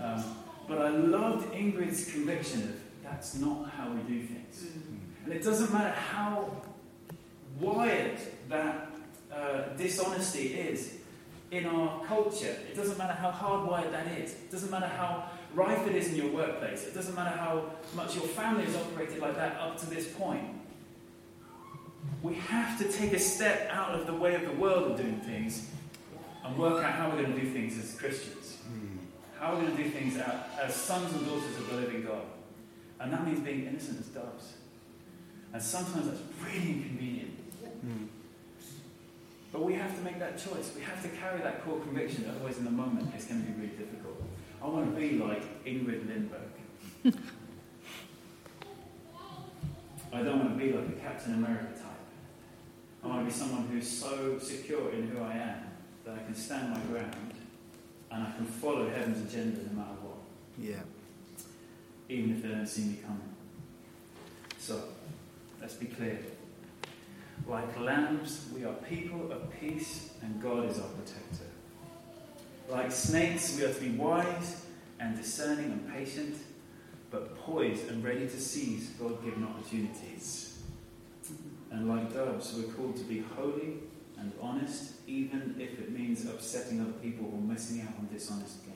Um, 0.01 0.23
but 0.67 0.79
I 0.79 0.89
loved 0.89 1.51
Ingrid's 1.53 2.11
conviction 2.11 2.63
of 2.63 2.79
that's 3.03 3.35
not 3.35 3.69
how 3.69 3.89
we 3.91 4.01
do 4.01 4.23
things. 4.23 4.65
And 5.23 5.33
it 5.33 5.43
doesn't 5.43 5.71
matter 5.71 5.91
how 5.91 6.51
wired 7.59 8.17
that 8.49 8.89
uh, 9.33 9.61
dishonesty 9.77 10.47
is 10.47 10.95
in 11.51 11.65
our 11.65 12.03
culture, 12.05 12.57
it 12.69 12.75
doesn't 12.75 12.97
matter 12.97 13.13
how 13.13 13.31
hardwired 13.31 13.91
that 13.91 14.07
is, 14.19 14.33
it 14.33 14.51
doesn't 14.51 14.71
matter 14.71 14.87
how 14.87 15.29
rife 15.53 15.87
it 15.87 15.95
is 15.95 16.09
in 16.09 16.15
your 16.15 16.31
workplace, 16.31 16.83
it 16.85 16.93
doesn't 16.93 17.15
matter 17.15 17.35
how 17.37 17.71
much 17.95 18.15
your 18.15 18.25
family 18.25 18.65
has 18.65 18.75
operated 18.75 19.19
like 19.19 19.35
that 19.35 19.57
up 19.57 19.77
to 19.79 19.85
this 19.85 20.07
point. 20.13 20.43
We 22.21 22.35
have 22.35 22.77
to 22.79 22.91
take 22.91 23.13
a 23.13 23.19
step 23.19 23.69
out 23.71 23.93
of 23.93 24.07
the 24.07 24.13
way 24.13 24.35
of 24.35 24.41
the 24.41 24.53
world 24.53 24.91
of 24.91 24.97
doing 24.97 25.19
things 25.21 25.69
and 26.43 26.57
work 26.57 26.83
out 26.83 26.93
how 26.93 27.09
we're 27.09 27.21
going 27.21 27.33
to 27.33 27.41
do 27.41 27.49
things 27.51 27.77
as 27.77 27.97
Christians. 27.97 28.44
How 29.39 29.51
are 29.51 29.55
we're 29.55 29.63
going 29.63 29.77
to 29.77 29.83
do 29.83 29.89
things 29.89 30.17
as 30.17 30.75
sons 30.75 31.13
and 31.13 31.25
daughters 31.25 31.57
of 31.57 31.69
the 31.69 31.75
living 31.75 32.03
God. 32.03 32.23
And 32.99 33.11
that 33.11 33.25
means 33.25 33.39
being 33.39 33.65
innocent 33.67 33.99
as 33.99 34.07
doves. 34.07 34.53
And 35.53 35.61
sometimes 35.61 36.07
that's 36.07 36.21
really 36.43 36.71
inconvenient. 36.71 37.53
Mm. 37.85 38.07
But 39.51 39.63
we 39.63 39.73
have 39.73 39.95
to 39.95 40.01
make 40.01 40.19
that 40.19 40.37
choice. 40.37 40.71
We 40.75 40.81
have 40.81 41.01
to 41.03 41.09
carry 41.09 41.41
that 41.41 41.63
core 41.63 41.79
conviction, 41.79 42.25
otherwise, 42.29 42.57
in 42.57 42.65
the 42.65 42.71
moment, 42.71 43.11
it's 43.15 43.25
going 43.25 43.41
to 43.41 43.47
be 43.47 43.53
really 43.53 43.75
difficult. 43.75 44.21
I 44.61 44.67
want 44.67 44.93
to 44.93 44.99
be 44.99 45.17
like 45.17 45.63
Ingrid 45.65 46.07
Lindberg. 46.07 47.15
I 50.13 50.23
don't 50.23 50.39
want 50.39 50.57
to 50.57 50.65
be 50.65 50.71
like 50.71 50.87
a 50.87 50.93
Captain 50.93 51.33
America 51.35 51.73
type. 51.73 51.91
I 53.03 53.07
want 53.07 53.19
to 53.19 53.25
be 53.25 53.31
someone 53.31 53.67
who's 53.67 53.87
so 53.87 54.39
secure 54.39 54.91
in 54.91 55.07
who 55.07 55.21
I 55.21 55.33
am 55.33 55.59
that 56.05 56.15
I 56.15 56.23
can 56.23 56.35
stand 56.35 56.71
my 56.71 56.79
ground 56.79 57.24
and 58.11 58.27
I 58.27 58.31
can 58.31 58.45
follow 58.45 58.89
heaven's 58.89 59.31
agenda 59.31 59.61
no 59.71 59.81
matter 59.81 59.95
what. 60.01 60.17
Yeah. 60.59 60.81
Even 62.09 62.35
if 62.35 62.43
they 62.43 62.49
don't 62.49 62.67
see 62.67 62.83
me 62.83 62.99
coming. 63.05 63.35
So, 64.57 64.81
let's 65.61 65.73
be 65.73 65.87
clear. 65.87 66.19
Like 67.47 67.79
lambs, 67.79 68.47
we 68.55 68.63
are 68.63 68.73
people 68.73 69.31
of 69.31 69.51
peace, 69.59 70.11
and 70.21 70.41
God 70.41 70.69
is 70.69 70.79
our 70.79 70.87
protector. 70.87 71.45
Like 72.69 72.91
snakes, 72.91 73.55
we 73.57 73.65
are 73.65 73.73
to 73.73 73.81
be 73.81 73.89
wise 73.91 74.65
and 74.99 75.15
discerning 75.15 75.65
and 75.65 75.93
patient, 75.93 76.37
but 77.11 77.37
poised 77.39 77.89
and 77.89 78.03
ready 78.03 78.27
to 78.27 78.41
seize 78.41 78.89
God 78.99 79.23
given 79.23 79.43
opportunities. 79.43 80.63
And 81.71 81.89
like 81.89 82.13
doves, 82.13 82.53
we're 82.55 82.71
called 82.73 82.95
to 82.97 83.03
be 83.03 83.23
holy 83.35 83.75
and 84.19 84.31
honest, 84.41 84.93
even 85.07 85.55
if 85.59 85.79
it 85.79 85.91
means 85.91 86.25
upsetting 86.25 86.81
other 86.81 86.91
people 86.93 87.29
or 87.33 87.39
missing 87.39 87.81
out 87.81 87.93
on 87.99 88.07
dishonest 88.11 88.65
gain. 88.65 88.73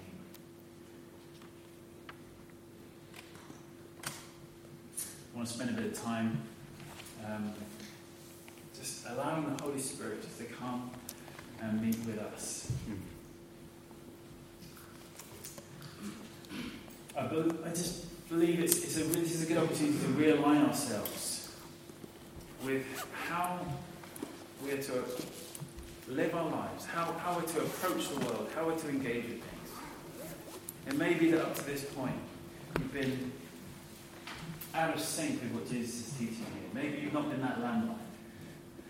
I 5.34 5.38
want 5.38 5.48
to 5.48 5.54
spend 5.54 5.70
a 5.70 5.74
bit 5.74 5.86
of 5.92 6.02
time 6.02 6.42
um, 7.26 7.54
just 8.78 9.06
allowing 9.08 9.56
the 9.56 9.64
Holy 9.64 9.80
Spirit 9.80 10.22
to 10.38 10.44
come 10.46 10.92
and 11.62 11.82
meet 11.82 11.98
with 12.06 12.20
us. 12.20 12.72
I, 17.18 17.28
bel 17.28 17.52
I 17.66 17.70
just 17.70 18.30
believe 18.30 18.60
it's, 18.60 18.84
it's 18.84 18.98
a, 18.98 19.04
this 19.04 19.36
is 19.36 19.44
a 19.44 19.48
good 19.48 19.58
opportunity 19.58 19.98
to 20.00 20.06
realign 20.08 20.68
ourselves 20.68 21.50
with 22.64 22.86
how 23.28 23.60
we're 24.64 24.82
to 24.82 25.04
live 26.08 26.36
our 26.36 26.50
lives, 26.50 26.86
how, 26.86 27.14
how 27.14 27.36
we're 27.36 27.48
to 27.48 27.62
approach 27.62 28.10
the 28.10 28.20
world, 28.26 28.50
how 28.56 28.66
we're 28.66 28.78
to 28.78 28.90
engage 28.90 29.26
with 29.26 29.44
things. 29.44 29.70
It 30.88 30.98
may 30.98 31.14
be 31.14 31.32
that 31.32 31.42
up 31.42 31.56
to 31.56 31.66
this 31.66 31.86
point 31.86 32.16
you've 32.80 32.94
been 32.94 33.32
out 34.74 34.94
of 34.94 35.00
sync 35.00 35.42
with 35.42 35.52
what 35.52 35.70
Jesus 35.70 36.08
is 36.08 36.14
teaching 36.14 36.46
you. 36.56 36.70
Maybe 36.74 37.02
you've 37.02 37.14
not 37.14 37.30
been 37.30 37.42
that 37.42 37.60
landline. 37.60 37.96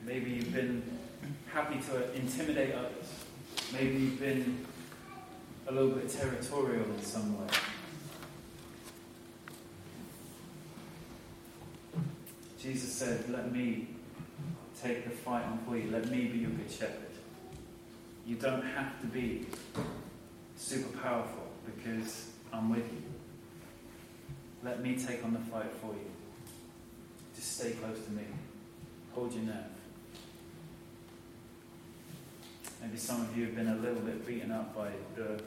Maybe 0.05 0.31
you've 0.31 0.53
been 0.53 0.83
happy 1.51 1.79
to 1.91 2.13
intimidate 2.13 2.73
others. 2.75 3.25
Maybe 3.73 3.97
you've 3.97 4.19
been 4.19 4.65
a 5.67 5.71
little 5.71 5.91
bit 5.91 6.09
territorial 6.09 6.83
in 6.83 7.01
some 7.01 7.39
way. 7.39 7.47
Jesus 12.59 12.91
said, 12.91 13.29
Let 13.29 13.51
me 13.51 13.87
take 14.81 15.03
the 15.03 15.09
fight 15.09 15.43
on 15.43 15.59
for 15.67 15.77
you. 15.77 15.91
Let 15.91 16.09
me 16.09 16.25
be 16.25 16.39
your 16.39 16.51
good 16.51 16.71
shepherd. 16.71 17.09
You 18.25 18.35
don't 18.35 18.63
have 18.63 18.99
to 19.01 19.07
be 19.07 19.47
super 20.55 20.97
powerful 20.99 21.47
because 21.65 22.27
I'm 22.53 22.69
with 22.69 22.91
you. 22.91 23.03
Let 24.63 24.81
me 24.81 24.95
take 24.97 25.23
on 25.23 25.33
the 25.33 25.39
fight 25.39 25.71
for 25.81 25.93
you. 25.93 26.11
Just 27.35 27.57
stay 27.57 27.71
close 27.71 28.03
to 28.05 28.11
me. 28.11 28.23
Hold 29.13 29.33
your 29.33 29.43
nerve. 29.43 29.55
Maybe 32.81 32.97
some 32.97 33.21
of 33.21 33.37
you 33.37 33.45
have 33.45 33.55
been 33.55 33.67
a 33.67 33.75
little 33.77 34.01
bit 34.01 34.25
beaten 34.25 34.51
up 34.51 34.75
by 34.75 34.89
the 35.15 35.41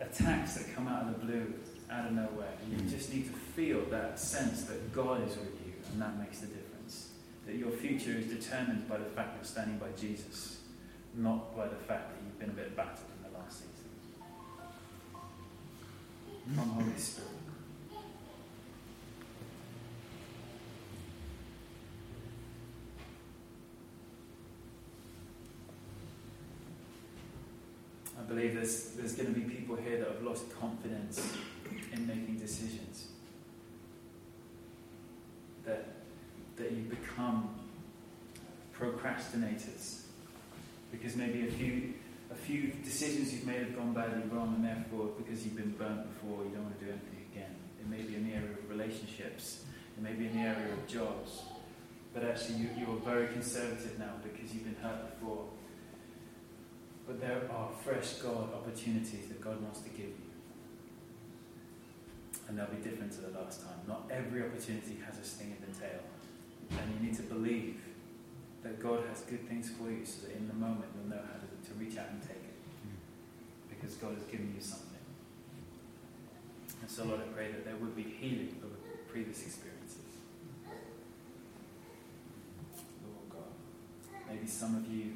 attacks 0.00 0.54
that 0.54 0.74
come 0.74 0.88
out 0.88 1.06
of 1.06 1.20
the 1.20 1.26
blue, 1.26 1.54
out 1.90 2.06
of 2.06 2.12
nowhere. 2.12 2.52
You 2.70 2.78
just 2.88 3.12
need 3.12 3.26
to 3.26 3.38
feel 3.54 3.84
that 3.90 4.18
sense 4.18 4.64
that 4.64 4.92
God 4.92 5.26
is 5.26 5.36
with 5.36 5.54
you, 5.66 5.72
and 5.92 6.02
that 6.02 6.18
makes 6.18 6.40
the 6.40 6.46
difference. 6.46 6.59
That 7.50 7.58
your 7.58 7.72
future 7.72 8.12
is 8.12 8.26
determined 8.26 8.88
by 8.88 8.98
the 8.98 9.06
fact 9.06 9.40
of 9.40 9.44
standing 9.44 9.76
by 9.78 9.88
Jesus, 10.00 10.58
not 11.16 11.56
by 11.56 11.66
the 11.66 11.74
fact 11.74 12.10
that 12.10 12.18
you've 12.24 12.38
been 12.38 12.50
a 12.50 12.52
bit 12.52 12.76
battered 12.76 13.06
in 13.16 13.32
the 13.32 13.36
last 13.36 13.58
season. 13.58 13.90
Come, 16.54 16.68
Holy 16.68 16.96
Spirit. 16.96 17.28
I 28.16 28.22
believe 28.28 28.54
there's, 28.54 28.90
there's 28.90 29.14
going 29.16 29.34
to 29.34 29.40
be 29.40 29.52
people 29.52 29.74
here 29.74 29.98
that 29.98 30.06
have 30.06 30.22
lost 30.22 30.56
confidence 30.56 31.36
in 31.92 32.06
making 32.06 32.38
decisions. 32.38 33.08
That, 35.64 35.99
that 36.60 36.72
you 36.72 36.82
become 36.84 37.48
procrastinators. 38.78 40.02
Because 40.92 41.16
maybe 41.16 41.46
a 41.46 41.50
few, 41.50 41.94
a 42.30 42.34
few 42.34 42.72
decisions 42.84 43.32
you've 43.32 43.46
made 43.46 43.60
have 43.60 43.76
gone 43.76 43.92
badly 43.92 44.22
wrong, 44.30 44.54
and 44.56 44.64
therefore, 44.64 45.10
because 45.18 45.44
you've 45.44 45.56
been 45.56 45.70
burnt 45.72 46.06
before, 46.14 46.44
you 46.44 46.50
don't 46.50 46.64
want 46.64 46.78
to 46.78 46.84
do 46.84 46.90
anything 46.90 47.26
again. 47.32 47.54
It 47.80 47.88
may 47.88 48.02
be 48.02 48.16
in 48.16 48.28
the 48.28 48.34
area 48.34 48.50
of 48.50 48.68
relationships, 48.68 49.64
it 49.96 50.02
may 50.02 50.12
be 50.12 50.26
in 50.26 50.36
the 50.36 50.42
area 50.42 50.72
of 50.72 50.86
jobs. 50.86 51.42
But 52.12 52.24
actually, 52.24 52.56
you, 52.56 52.70
you're 52.76 52.96
very 52.96 53.28
conservative 53.28 53.98
now 53.98 54.14
because 54.22 54.52
you've 54.52 54.64
been 54.64 54.82
hurt 54.82 55.18
before. 55.18 55.44
But 57.06 57.20
there 57.20 57.42
are 57.52 57.70
fresh 57.84 58.14
God 58.14 58.52
opportunities 58.52 59.28
that 59.28 59.40
God 59.40 59.62
wants 59.62 59.80
to 59.80 59.88
give 59.90 60.06
you. 60.06 60.30
And 62.48 62.58
they'll 62.58 62.66
be 62.66 62.82
different 62.82 63.12
to 63.12 63.20
the 63.20 63.38
last 63.38 63.62
time. 63.62 63.78
Not 63.86 64.10
every 64.10 64.42
opportunity 64.42 64.98
has 65.06 65.18
a 65.18 65.24
sting 65.24 65.54
in 65.56 65.72
the 65.72 65.78
tail. 65.78 66.00
And 66.70 66.94
you 66.94 67.06
need 67.06 67.16
to 67.16 67.22
believe 67.22 67.80
that 68.62 68.80
God 68.80 69.04
has 69.08 69.22
good 69.22 69.48
things 69.48 69.70
for 69.70 69.90
you 69.90 70.04
so 70.04 70.26
that 70.26 70.36
in 70.36 70.46
the 70.46 70.54
moment 70.54 70.86
you'll 70.94 71.10
know 71.10 71.22
how 71.22 71.38
to, 71.38 71.68
to 71.68 71.74
reach 71.78 71.98
out 71.98 72.10
and 72.10 72.20
take 72.22 72.36
it. 72.36 72.56
Because 73.68 73.96
God 73.96 74.14
has 74.14 74.24
given 74.24 74.52
you 74.54 74.62
something. 74.62 74.86
And 76.80 76.90
so, 76.90 77.04
Lord, 77.04 77.20
I 77.20 77.32
pray 77.34 77.50
that 77.52 77.64
there 77.64 77.76
would 77.76 77.96
be 77.96 78.02
healing 78.02 78.56
of 78.62 78.70
previous 79.08 79.42
experiences. 79.42 79.98
Lord 83.02 83.28
God. 83.30 84.28
Maybe 84.28 84.46
some 84.46 84.76
of 84.76 84.90
you 84.90 85.12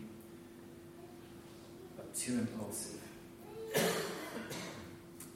are 1.98 2.14
too 2.14 2.38
impulsive. 2.38 3.00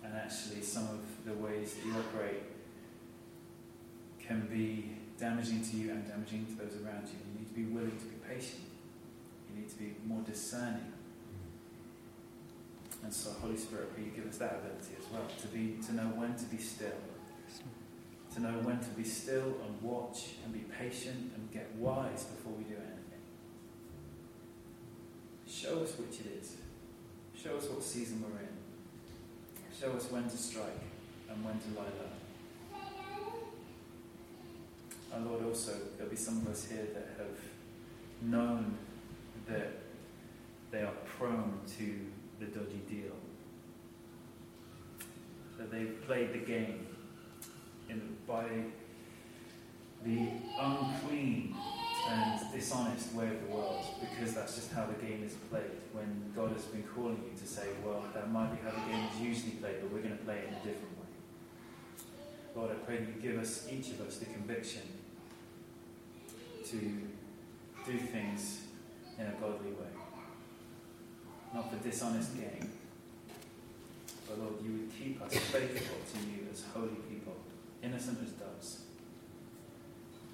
and 0.05 0.15
actually, 0.15 0.63
some 0.63 0.85
of 0.85 1.01
the 1.25 1.35
ways 1.35 1.75
that 1.75 1.87
you 1.87 1.95
operate 1.95 2.43
can 4.21 4.47
be 4.51 4.97
damaging 5.19 5.63
to 5.63 5.77
you 5.77 5.91
and 5.91 6.07
damaging 6.07 6.47
to 6.47 6.53
those 6.53 6.81
around 6.83 7.09
you. 7.09 7.19
You 7.33 7.41
need 7.41 7.49
to 7.49 7.55
be 7.55 7.65
willing 7.65 7.99
to 7.99 8.05
be 8.05 8.17
patient. 8.29 8.63
You 9.51 9.61
need 9.61 9.69
to 9.71 9.77
be 9.77 9.95
more 10.07 10.23
discerning. 10.23 10.93
And 13.03 13.13
so, 13.13 13.31
Holy 13.41 13.57
Spirit, 13.57 13.91
will 13.97 14.05
you 14.05 14.11
give 14.11 14.27
us 14.27 14.39
that 14.39 14.61
ability 14.63 14.95
as 14.99 15.13
well 15.13 15.27
to 15.41 15.47
be 15.49 15.79
to 15.87 15.95
know 15.95 16.09
when 16.15 16.35
to 16.35 16.45
be 16.45 16.59
still, 16.59 16.99
to 18.35 18.41
know 18.41 18.59
when 18.63 18.79
to 18.81 18.89
be 18.91 19.05
still 19.05 19.55
and 19.65 19.83
watch 19.83 20.35
and 20.45 20.53
be 20.53 20.61
patient 20.79 21.33
and 21.35 21.51
get 21.53 21.75
wise 21.77 22.25
before 22.25 22.53
we 22.53 22.65
do 22.65 22.75
anything. 22.75 22.99
Show 25.47 25.83
us 25.83 25.97
which 25.99 26.21
it 26.21 26.39
is. 26.41 26.57
Show 27.41 27.57
us 27.57 27.69
what 27.69 27.83
season 27.83 28.23
we're 28.23 28.41
in. 28.41 28.49
Show 29.79 29.93
us 29.93 30.11
when 30.11 30.25
to 30.25 30.37
strike 30.37 30.83
and 31.31 31.45
when 31.45 31.55
to 31.55 31.69
lie 31.79 31.85
low. 31.85 32.18
And 35.15 35.27
Lord, 35.27 35.45
also, 35.45 35.73
there'll 35.97 36.11
be 36.11 36.17
some 36.17 36.39
of 36.39 36.49
us 36.49 36.67
here 36.67 36.87
that 36.95 37.09
have 37.19 37.37
known 38.23 38.77
that 39.49 39.73
they 40.71 40.83
are 40.83 40.93
prone 41.19 41.61
to 41.79 42.01
the 42.39 42.47
dodgy 42.47 42.83
deal. 42.89 43.13
That 45.59 45.71
they've 45.71 46.01
played 46.07 46.33
the 46.33 46.39
game 46.39 46.87
in, 47.89 48.17
by 48.27 48.45
the 50.05 50.29
unclean 50.61 51.55
and 52.11 52.41
dishonest 52.53 53.13
way 53.15 53.27
of 53.27 53.49
the 53.49 53.55
world 53.55 53.85
because 54.01 54.35
that's 54.35 54.55
just 54.55 54.73
how 54.73 54.87
the 54.87 55.07
game 55.07 55.23
is 55.25 55.35
played. 55.51 55.63
When 55.93 56.33
God 56.35 56.53
has 56.53 56.63
been 56.65 56.85
calling 56.95 57.23
you 57.31 57.39
to 57.39 57.47
say, 57.47 57.69
well, 57.85 58.05
that 58.15 58.31
might 58.31 58.51
be 58.53 58.59
how 58.63 58.71
the 58.71 58.93
game 58.93 59.05
is 59.13 59.21
usually 59.21 59.53
played, 59.53 59.77
but 59.81 59.93
we're 59.93 60.03
going 60.03 60.17
to 60.17 60.25
play 60.25 60.39
it 60.39 60.49
in 60.49 60.55
a 60.55 60.57
different 60.59 60.98
way. 60.98 60.98
Lord, 62.59 62.73
I 62.73 62.75
pray 62.75 62.99
you 62.99 63.23
give 63.23 63.39
us, 63.39 63.69
each 63.71 63.91
of 63.91 64.01
us, 64.01 64.17
the 64.17 64.25
conviction 64.25 64.83
to 66.67 66.77
do 66.77 67.99
things 67.99 68.63
in 69.17 69.27
a 69.27 69.31
godly 69.41 69.71
way. 69.71 69.95
Not 71.55 71.71
for 71.71 71.77
dishonest 71.89 72.35
gain, 72.35 72.69
but 74.29 74.41
Lord, 74.41 74.55
you 74.65 74.73
would 74.73 74.91
keep 74.99 75.23
us 75.23 75.35
faithful 75.35 75.99
to 76.13 76.27
you 76.27 76.49
as 76.53 76.65
holy 76.75 76.97
people, 77.09 77.37
innocent 77.81 78.19
as 78.25 78.33
doves. 78.33 78.81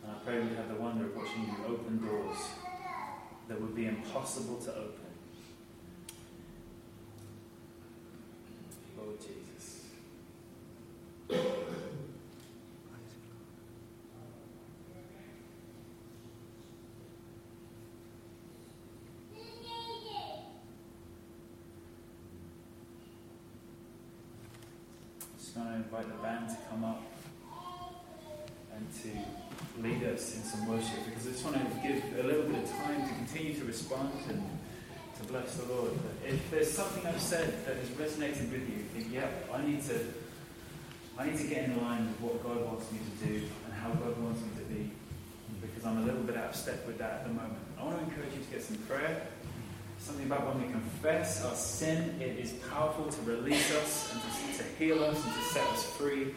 And 0.02 0.12
I 0.12 0.14
pray 0.24 0.40
we'd 0.40 0.56
have 0.56 0.68
the 0.68 0.76
wonder 0.76 1.04
of 1.04 1.14
watching 1.14 1.42
you 1.42 1.74
open 1.74 2.06
doors 2.06 2.38
that 3.48 3.60
would 3.60 3.76
be 3.76 3.84
impossible 3.84 4.56
to 4.60 4.70
open. 4.70 5.12
Lord 8.96 9.20
Jesus. 9.20 9.34
Just 25.54 25.66
going 25.66 25.76
to 25.76 25.86
invite 25.86 26.08
the 26.08 26.20
band 26.20 26.48
to 26.48 26.56
come 26.68 26.82
up 26.82 27.02
and 28.74 28.84
to 29.02 29.82
lead 29.86 30.02
us 30.02 30.34
in 30.34 30.42
some 30.42 30.66
worship 30.66 30.98
because 31.06 31.28
I 31.28 31.30
just 31.30 31.44
want 31.44 31.56
to 31.58 31.78
give 31.78 32.02
a 32.18 32.26
little 32.26 32.42
bit 32.50 32.64
of 32.64 32.70
time 32.70 33.06
to 33.06 33.14
continue 33.14 33.54
to 33.54 33.64
respond 33.64 34.10
and 34.30 34.42
to 35.16 35.22
bless 35.30 35.54
the 35.54 35.72
Lord. 35.72 35.92
But 35.94 36.28
if 36.28 36.50
there's 36.50 36.72
something 36.72 37.06
I've 37.06 37.20
said 37.20 37.64
that 37.66 37.76
has 37.76 37.88
resonated 37.90 38.50
with 38.50 38.66
you, 38.68 38.82
think, 38.98 39.14
yeah, 39.14 39.28
I 39.54 39.64
need 39.64 39.84
to 39.84 40.00
I 41.16 41.26
need 41.26 41.38
to 41.38 41.46
get 41.46 41.70
in 41.70 41.80
line 41.80 42.08
with 42.08 42.20
what 42.20 42.42
God 42.42 42.66
wants 42.66 42.90
me 42.90 42.98
to 42.98 43.24
do 43.24 43.46
and 43.64 43.74
how 43.74 43.90
God 43.90 44.18
wants 44.18 44.40
me 44.40 44.48
to 44.58 44.64
be 44.74 44.90
because 45.60 45.84
I'm 45.84 45.98
a 45.98 46.04
little 46.04 46.22
bit 46.22 46.36
out 46.36 46.50
of 46.50 46.56
step 46.56 46.84
with 46.84 46.98
that 46.98 47.12
at 47.12 47.22
the 47.28 47.32
moment. 47.32 47.62
I 47.78 47.84
want 47.84 47.98
to 47.98 48.04
encourage 48.04 48.34
you 48.34 48.42
to 48.42 48.50
get 48.50 48.62
some 48.62 48.78
prayer. 48.88 49.28
Something 50.04 50.26
about 50.26 50.46
when 50.46 50.66
we 50.66 50.70
confess 50.70 51.42
our 51.46 51.54
sin, 51.54 52.20
it 52.20 52.38
is 52.38 52.52
powerful 52.68 53.06
to 53.06 53.20
release 53.22 53.74
us 53.76 54.12
and 54.12 54.20
to, 54.20 54.62
to 54.62 54.68
heal 54.78 55.02
us 55.02 55.16
and 55.24 55.32
to 55.32 55.40
set 55.44 55.66
us 55.68 55.84
free. 55.96 56.34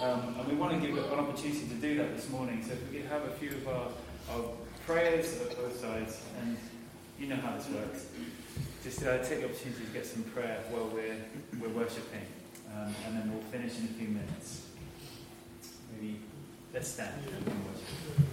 Um, 0.00 0.36
and 0.38 0.46
we 0.46 0.54
want 0.54 0.80
to 0.80 0.86
give 0.86 0.96
an 0.96 1.18
opportunity 1.18 1.66
to 1.66 1.74
do 1.74 1.98
that 1.98 2.14
this 2.14 2.30
morning. 2.30 2.62
So 2.64 2.74
if 2.74 2.88
we 2.88 2.98
could 2.98 3.10
have 3.10 3.24
a 3.24 3.32
few 3.32 3.50
of 3.50 3.66
our, 3.66 3.88
our 4.30 4.44
prayers 4.86 5.40
at 5.40 5.56
both 5.56 5.80
sides. 5.80 6.22
And 6.40 6.56
you 7.18 7.26
know 7.26 7.36
how 7.36 7.56
this 7.56 7.68
works. 7.68 8.06
Just 8.84 9.02
uh, 9.04 9.18
take 9.18 9.40
the 9.40 9.46
opportunity 9.46 9.84
to 9.84 9.92
get 9.92 10.06
some 10.06 10.22
prayer 10.22 10.62
while 10.70 10.86
we're, 10.86 11.16
we're 11.60 11.68
worshipping, 11.68 12.26
um, 12.72 12.94
and 13.06 13.16
then 13.16 13.32
we'll 13.32 13.42
finish 13.50 13.76
in 13.78 13.86
a 13.86 13.88
few 13.88 14.08
minutes. 14.08 14.66
Maybe 15.92 16.20
let's 16.72 16.88
stand 16.88 17.12
and 17.26 17.46
worship. 17.46 18.29